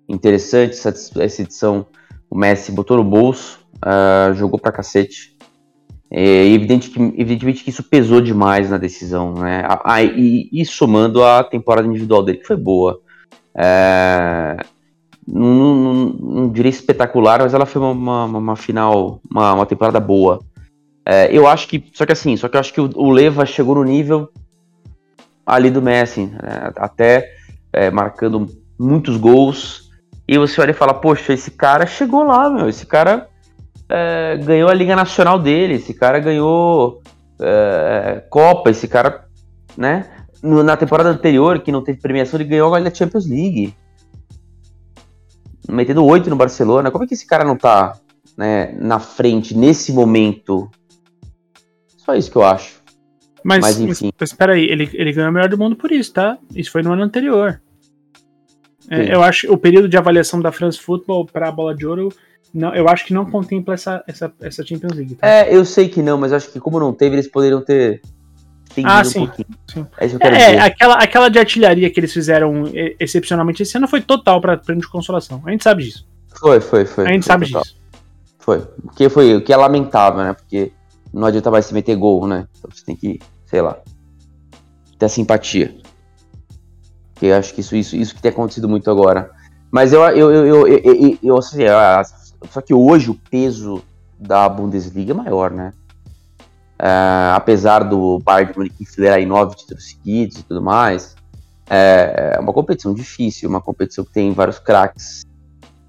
interessante 0.07 0.71
essa, 0.71 0.89
essa 1.21 1.41
edição. 1.41 1.85
O 2.29 2.37
Messi 2.37 2.71
botou 2.71 2.97
no 2.97 3.03
bolso, 3.03 3.59
uh, 3.77 4.33
jogou 4.33 4.59
pra 4.59 4.71
cacete. 4.71 5.37
É 6.11 6.45
evidente 6.47 6.89
que, 6.89 6.99
evidentemente 6.99 7.63
que 7.63 7.69
isso 7.69 7.83
pesou 7.83 8.19
demais 8.19 8.71
na 8.71 8.77
decisão, 8.77 9.33
né? 9.33 9.63
E, 10.15 10.49
e 10.51 10.65
somando 10.65 11.23
a 11.23 11.43
temporada 11.43 11.87
individual 11.87 12.23
dele, 12.23 12.39
que 12.39 12.47
foi 12.47 12.57
boa. 12.57 12.99
É, 13.55 14.57
não, 15.27 15.75
não, 15.75 15.93
não, 15.93 16.49
diria 16.49 16.69
espetacular, 16.69 17.41
mas 17.41 17.53
ela 17.53 17.65
foi 17.65 17.81
uma, 17.81 18.25
uma, 18.25 18.39
uma 18.39 18.55
final, 18.55 19.21
uma, 19.29 19.53
uma, 19.53 19.65
temporada 19.67 19.99
boa. 19.99 20.39
É, 21.05 21.29
eu 21.31 21.47
acho 21.47 21.67
que, 21.67 21.83
só 21.93 22.05
que 22.05 22.13
assim, 22.13 22.35
só 22.35 22.47
que 22.47 22.55
eu 22.55 22.59
acho 22.59 22.73
que 22.73 22.81
o, 22.81 22.89
o 22.95 23.11
Leva 23.11 23.45
chegou 23.45 23.75
no 23.75 23.83
nível 23.83 24.29
ali 25.45 25.69
do 25.69 25.81
Messi, 25.81 26.25
né? 26.25 26.71
até 26.75 27.31
é, 27.71 27.91
marcando 27.91 28.47
muitos 28.79 29.17
gols, 29.17 29.89
e 30.27 30.37
você 30.37 30.59
olha 30.61 30.71
e 30.71 30.75
fala, 30.75 30.93
poxa, 30.93 31.33
esse 31.33 31.51
cara 31.51 31.85
chegou 31.85 32.23
lá, 32.23 32.49
meu. 32.49 32.69
Esse 32.69 32.85
cara 32.85 33.28
é, 33.89 34.37
ganhou 34.37 34.69
a 34.69 34.73
Liga 34.73 34.95
Nacional 34.95 35.39
dele, 35.39 35.75
esse 35.75 35.93
cara 35.93 36.19
ganhou 36.19 37.01
é, 37.41 38.23
Copa, 38.29 38.69
esse 38.69 38.87
cara, 38.87 39.25
né? 39.75 40.05
Na 40.41 40.77
temporada 40.77 41.09
anterior, 41.09 41.59
que 41.59 41.71
não 41.71 41.83
teve 41.83 41.99
premiação, 41.99 42.39
ele 42.39 42.47
ganhou 42.47 42.73
a 42.73 42.93
Champions 42.93 43.27
League. 43.27 43.75
Metendo 45.67 46.05
oito 46.05 46.29
no 46.29 46.35
Barcelona. 46.35 46.89
Como 46.91 47.03
é 47.03 47.07
que 47.07 47.13
esse 47.13 47.27
cara 47.27 47.43
não 47.43 47.57
tá 47.57 47.97
né, 48.37 48.71
na 48.79 48.99
frente 48.99 49.55
nesse 49.55 49.91
momento? 49.91 50.69
Só 51.97 52.15
isso 52.15 52.31
que 52.31 52.37
eu 52.37 52.43
acho. 52.43 52.79
Mas, 53.43 53.59
mas 53.59 53.79
enfim. 53.79 54.11
Mas, 54.17 54.29
espera 54.29 54.53
aí, 54.53 54.63
ele, 54.63 54.89
ele 54.93 55.11
ganhou 55.11 55.29
o 55.29 55.33
melhor 55.33 55.49
do 55.49 55.57
mundo 55.57 55.75
por 55.75 55.91
isso, 55.91 56.13
tá? 56.13 56.37
Isso 56.55 56.71
foi 56.71 56.81
no 56.81 56.93
ano 56.93 57.03
anterior. 57.03 57.61
É, 58.89 59.13
eu 59.13 59.21
acho 59.21 59.51
o 59.51 59.57
período 59.57 59.87
de 59.87 59.97
avaliação 59.97 60.41
da 60.41 60.51
France 60.51 60.79
Football 60.79 61.25
para 61.25 61.49
a 61.49 61.51
bola 61.51 61.75
de 61.75 61.85
ouro, 61.85 62.09
não, 62.53 62.73
eu 62.73 62.89
acho 62.89 63.05
que 63.05 63.13
não 63.13 63.25
contempla 63.25 63.75
essa, 63.75 64.03
essa, 64.07 64.33
essa 64.41 64.65
Champions 64.65 64.93
League. 64.93 65.15
Tá? 65.15 65.27
É, 65.27 65.55
eu 65.55 65.63
sei 65.63 65.87
que 65.87 66.01
não, 66.01 66.17
mas 66.17 66.33
acho 66.33 66.51
que 66.51 66.59
como 66.59 66.79
não 66.79 66.91
teve, 66.91 67.15
eles 67.15 67.27
poderiam 67.27 67.61
ter 67.61 68.01
ah, 68.83 69.03
sim, 69.03 69.23
um 69.23 69.31
sim. 69.67 69.85
É, 69.97 70.05
isso 70.05 70.17
que 70.17 70.25
eu 70.27 70.31
quero 70.31 70.35
é 70.35 70.59
aquela, 70.59 70.95
aquela 70.95 71.29
de 71.29 71.39
artilharia 71.39 71.89
que 71.89 71.99
eles 71.99 72.13
fizeram 72.13 72.65
excepcionalmente 72.99 73.63
esse 73.63 73.77
ano 73.77 73.87
foi 73.87 74.01
total 74.01 74.39
para 74.39 74.57
prêmio 74.57 74.81
de 74.81 74.89
consolação. 74.89 75.41
A 75.45 75.51
gente 75.51 75.63
sabe 75.63 75.83
disso. 75.83 76.07
Foi, 76.39 76.59
foi, 76.59 76.85
foi. 76.85 77.05
A 77.05 77.11
gente 77.11 77.23
foi 77.23 77.27
sabe 77.27 77.45
total. 77.47 77.63
disso. 77.63 77.75
Foi. 78.37 78.59
O 78.83 78.89
que 78.95 79.09
foi, 79.09 79.35
o 79.35 79.41
que 79.41 79.51
é 79.51 79.57
lamentável, 79.57 80.23
né? 80.23 80.33
Porque 80.33 80.71
não 81.13 81.27
adianta 81.27 81.51
mais 81.51 81.65
se 81.65 81.73
meter 81.73 81.95
gol, 81.95 82.27
né? 82.27 82.47
Então 82.57 82.69
você 82.71 82.85
tem 82.85 82.95
que, 82.95 83.19
sei 83.45 83.61
lá, 83.61 83.77
ter 84.97 85.09
simpatia. 85.09 85.75
Porque 87.19 87.25
eu 87.25 87.35
acho 87.35 87.53
que 87.53 87.59
isso, 87.59 87.75
isso, 87.75 87.97
isso 87.97 88.15
que 88.15 88.21
tem 88.21 88.31
acontecido 88.31 88.69
muito 88.69 88.89
agora. 88.89 89.29
Mas 89.69 89.91
eu, 89.91 90.01
eu, 90.03 90.31
eu, 90.31 90.67
eu, 90.67 91.17
eu, 91.21 91.37
assim, 91.37 91.63
só 92.49 92.61
que 92.61 92.73
hoje 92.73 93.11
o 93.11 93.15
peso 93.29 93.83
da 94.17 94.47
Bundesliga 94.47 95.11
é 95.11 95.13
maior, 95.13 95.51
né? 95.51 95.73
É, 96.81 97.33
apesar 97.35 97.83
do 97.83 98.19
Bayern 98.19 98.53
de 98.53 98.57
Munique 98.57 98.83
enfileirar 98.83 99.19
em 99.19 99.25
nove 99.25 99.57
títulos 99.57 99.89
seguidos 99.89 100.37
e 100.37 100.43
tudo 100.43 100.61
mais, 100.61 101.13
é, 101.69 102.35
é 102.37 102.39
uma 102.39 102.53
competição 102.53 102.93
difícil, 102.93 103.49
uma 103.49 103.59
competição 103.59 104.05
que 104.05 104.13
tem 104.13 104.31
vários 104.31 104.57
craques. 104.57 105.25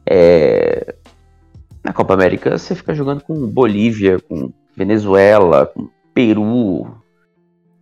É, 0.04 0.96
na 1.84 1.92
Copa 1.92 2.12
América 2.12 2.58
você 2.58 2.74
fica 2.74 2.92
jogando 2.92 3.22
com 3.22 3.46
Bolívia, 3.46 4.18
com 4.18 4.52
Venezuela, 4.76 5.66
com 5.66 5.88
Peru, 6.12 7.00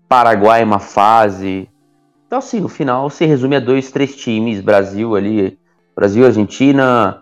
Paraguai 0.07 0.62
uma 0.62 0.78
fase, 0.78 1.66
então, 2.29 2.39
assim, 2.39 2.61
no 2.61 2.68
final 2.68 3.11
se 3.11 3.24
resume 3.26 3.57
a 3.57 3.61
dois, 3.61 3.91
três 3.91 4.14
times, 4.14 4.61
Brasil 4.61 5.16
ali, 5.16 5.59
Brasil, 5.97 6.24
Argentina, 6.24 7.20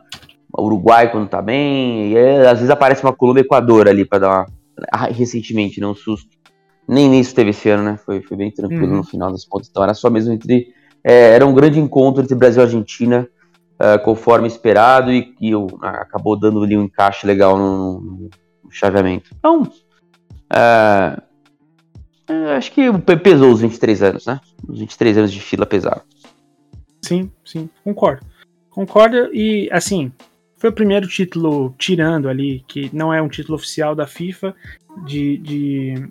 Uruguai 0.59 1.11
quando 1.11 1.28
tá 1.28 1.40
bem, 1.40 2.12
e 2.12 2.18
às 2.46 2.59
vezes 2.59 2.70
aparece 2.70 3.02
uma 3.02 3.12
Colômbia 3.14 3.40
Equador 3.42 3.88
ali 3.88 4.04
para 4.04 4.18
dar 4.18 4.28
uma. 4.28 4.46
Ah, 4.92 5.07
recentemente, 5.07 5.80
não 5.80 5.92
um 5.92 5.94
susto. 5.94 6.28
nem 6.88 7.09
nisso 7.09 7.34
teve 7.34 7.50
esse 7.50 7.68
ano, 7.70 7.82
né? 7.84 7.98
Foi, 8.04 8.20
foi 8.20 8.36
bem 8.36 8.50
tranquilo 8.50 8.90
Uhum. 8.90 8.96
no 8.98 9.04
final 9.04 9.30
das 9.32 9.44
contas. 9.44 9.68
Então 9.70 9.82
era 9.82 9.94
só 9.94 10.11
mesmo 10.11 10.32
entre. 10.32 10.68
é, 11.04 11.30
era 11.34 11.46
um 11.46 11.54
grande 11.54 11.78
encontro 11.80 12.22
entre 12.22 12.34
Brasil 12.34 12.61
e 12.62 12.64
Argentina, 12.64 13.26
ah, 13.78 13.98
conforme 13.98 14.46
esperado, 14.48 15.11
e 15.12 15.22
que 15.22 15.54
o- 15.54 15.66
ah, 15.82 16.02
acabou 16.02 16.38
dando 16.38 16.62
ali 16.62 16.76
um 16.76 16.82
encaixe 16.84 17.26
legal 17.26 17.57
no, 17.57 18.00
no- 18.00 18.30
chaveamento. 18.70 19.30
Então. 19.38 19.70
ah, 20.50 21.22
é, 22.28 22.56
acho 22.56 22.72
que 22.72 22.92
pe- 22.98 23.16
pesou 23.16 23.52
os 23.52 23.60
23 23.60 24.02
anos, 24.02 24.26
né? 24.26 24.40
Os 24.66 24.78
23 24.78 25.18
anos 25.18 25.32
de 25.32 25.40
fila 25.40 25.66
pesaram. 25.66 26.02
Sim, 27.02 27.30
sim, 27.44 27.68
concordo. 27.84 28.24
Concordo 28.70 29.32
e, 29.32 29.68
assim, 29.72 30.12
foi 30.56 30.70
o 30.70 30.72
primeiro 30.72 31.06
título 31.06 31.74
tirando 31.78 32.28
ali, 32.28 32.64
que 32.66 32.90
não 32.94 33.12
é 33.12 33.22
um 33.22 33.28
título 33.28 33.56
oficial 33.56 33.94
da 33.94 34.06
FIFA, 34.06 34.54
de, 35.06 35.36
de, 35.38 36.08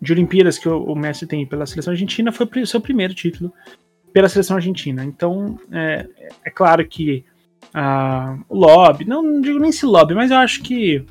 de 0.00 0.12
Olimpíadas 0.12 0.58
que 0.58 0.68
o, 0.68 0.82
o 0.84 0.94
Messi 0.94 1.26
tem 1.26 1.44
pela 1.46 1.66
seleção 1.66 1.92
argentina, 1.92 2.32
foi 2.32 2.46
o 2.62 2.66
seu 2.66 2.80
primeiro 2.80 3.14
título 3.14 3.52
pela 4.12 4.28
seleção 4.28 4.56
argentina. 4.56 5.04
Então, 5.04 5.58
é, 5.72 6.06
é 6.44 6.50
claro 6.50 6.86
que 6.86 7.24
ah, 7.74 8.38
o 8.48 8.56
lobby, 8.56 9.04
não, 9.04 9.22
não 9.22 9.40
digo 9.40 9.58
nem 9.58 9.72
se 9.72 9.84
lobby, 9.84 10.14
mas 10.14 10.30
eu 10.30 10.36
acho 10.38 10.62
que 10.62 11.04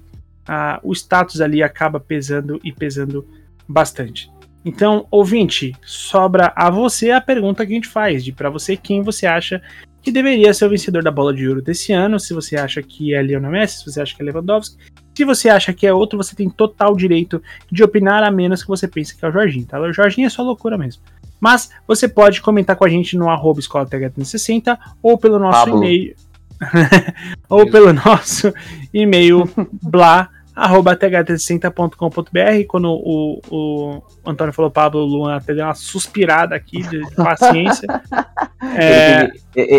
ah, 0.48 0.80
o 0.84 0.94
status 0.94 1.42
ali 1.42 1.62
acaba 1.62 2.00
pesando 2.00 2.60
e 2.64 2.72
pesando 2.72 3.28
bastante. 3.68 4.32
Então, 4.64 5.08
ouvinte, 5.10 5.74
sobra 5.84 6.52
a 6.56 6.70
você 6.70 7.12
a 7.12 7.22
pergunta 7.22 7.66
que 7.66 7.72
a 7.72 7.76
gente 7.76 7.88
faz, 7.88 8.24
de 8.24 8.32
para 8.32 8.50
você 8.50 8.76
quem 8.76 9.02
você 9.02 9.26
acha 9.26 9.62
que 10.02 10.12
deveria 10.12 10.54
ser 10.54 10.66
o 10.66 10.70
vencedor 10.70 11.04
da 11.04 11.12
bola 11.12 11.34
de 11.34 11.48
ouro 11.48 11.62
desse 11.62 11.92
ano, 11.92 12.20
se 12.20 12.34
você 12.34 12.56
acha 12.56 12.82
que 12.82 13.14
é 13.14 13.22
Lionel 13.22 13.52
Messi, 13.52 13.80
se 13.80 13.86
você 13.86 14.02
acha 14.02 14.16
que 14.16 14.22
é 14.22 14.26
Lewandowski, 14.26 14.78
se 15.16 15.26
você 15.26 15.50
acha 15.50 15.74
que 15.74 15.88
é 15.88 15.94
outro, 15.94 16.18
você 16.18 16.36
tem 16.36 16.50
total 16.50 16.96
direito 16.96 17.42
de 17.72 17.84
opinar 17.84 18.24
a 18.24 18.32
menos 18.32 18.62
que 18.62 18.68
você 18.68 18.88
pense 18.88 19.18
que 19.18 19.26
é 19.26 19.28
o 19.30 19.32
Jorginho, 19.32 19.66
tá? 19.66 19.80
O 19.80 19.92
Jorginho 19.92 20.28
é 20.28 20.30
só 20.30 20.44
loucura 20.44 20.78
mesmo. 20.78 21.02
Mas 21.40 21.70
você 21.88 22.08
pode 22.08 22.42
comentar 22.42 22.76
com 22.76 22.86
a 22.86 22.90
gente 22.90 23.18
no 23.18 23.30
arroba 23.30 23.60
escola 23.60 23.86
360 23.86 24.80
ou 25.02 25.18
pelo 25.18 25.40
nosso 25.40 25.70
e-mail 25.70 26.16
ou 27.50 27.70
pelo 27.70 27.94
nosso 27.94 28.54
e-mail 28.94 29.50
blá 29.82 30.30
arroba 30.58 30.96
th360.com.br 30.96 32.66
quando 32.68 32.90
o, 32.90 33.40
o 33.52 34.02
Antônio 34.26 34.52
falou 34.52 34.72
Pablo, 34.72 35.02
o 35.02 35.06
Luan 35.06 35.36
até 35.36 35.54
deu 35.54 35.64
uma 35.64 35.76
suspirada 35.76 36.56
aqui 36.56 36.82
de 36.82 37.00
paciência. 37.16 37.88
É, 38.60 39.24
Ele, 39.24 39.32
teve, 39.54 39.74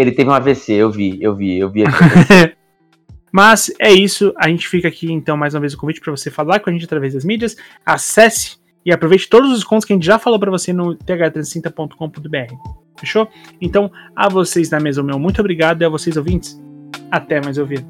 ele 0.00 0.12
teve 0.12 0.28
um 0.28 0.32
AVC, 0.32 0.72
eu 0.72 0.90
vi, 0.90 1.22
eu 1.22 1.36
vi, 1.36 1.56
eu 1.58 1.70
vi 1.70 1.84
aqui. 1.84 2.54
Mas 3.32 3.72
é 3.78 3.92
isso, 3.92 4.34
a 4.36 4.48
gente 4.48 4.68
fica 4.68 4.88
aqui 4.88 5.10
então 5.10 5.36
mais 5.36 5.54
uma 5.54 5.60
vez 5.60 5.72
o 5.72 5.78
convite 5.78 6.00
para 6.00 6.10
você 6.10 6.30
falar 6.30 6.58
com 6.58 6.68
a 6.68 6.72
gente 6.72 6.84
através 6.84 7.14
das 7.14 7.24
mídias. 7.24 7.56
Acesse 7.86 8.56
e 8.84 8.92
aproveite 8.92 9.28
todos 9.28 9.50
os 9.50 9.58
descontos 9.58 9.84
que 9.84 9.92
a 9.92 9.96
gente 9.96 10.04
já 10.04 10.18
falou 10.18 10.38
para 10.38 10.50
você 10.50 10.72
no 10.72 10.96
th360.com.br. 10.96 12.54
Fechou? 12.98 13.28
Então, 13.60 13.90
a 14.14 14.28
vocês 14.28 14.68
da 14.68 14.80
mesa, 14.80 15.02
meu 15.02 15.18
muito 15.18 15.40
obrigado 15.40 15.82
e 15.82 15.84
a 15.84 15.88
vocês 15.88 16.16
ouvintes, 16.16 16.60
até 17.10 17.40
mais 17.40 17.56
ouvir. 17.56 17.84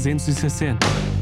360. 0.00 1.19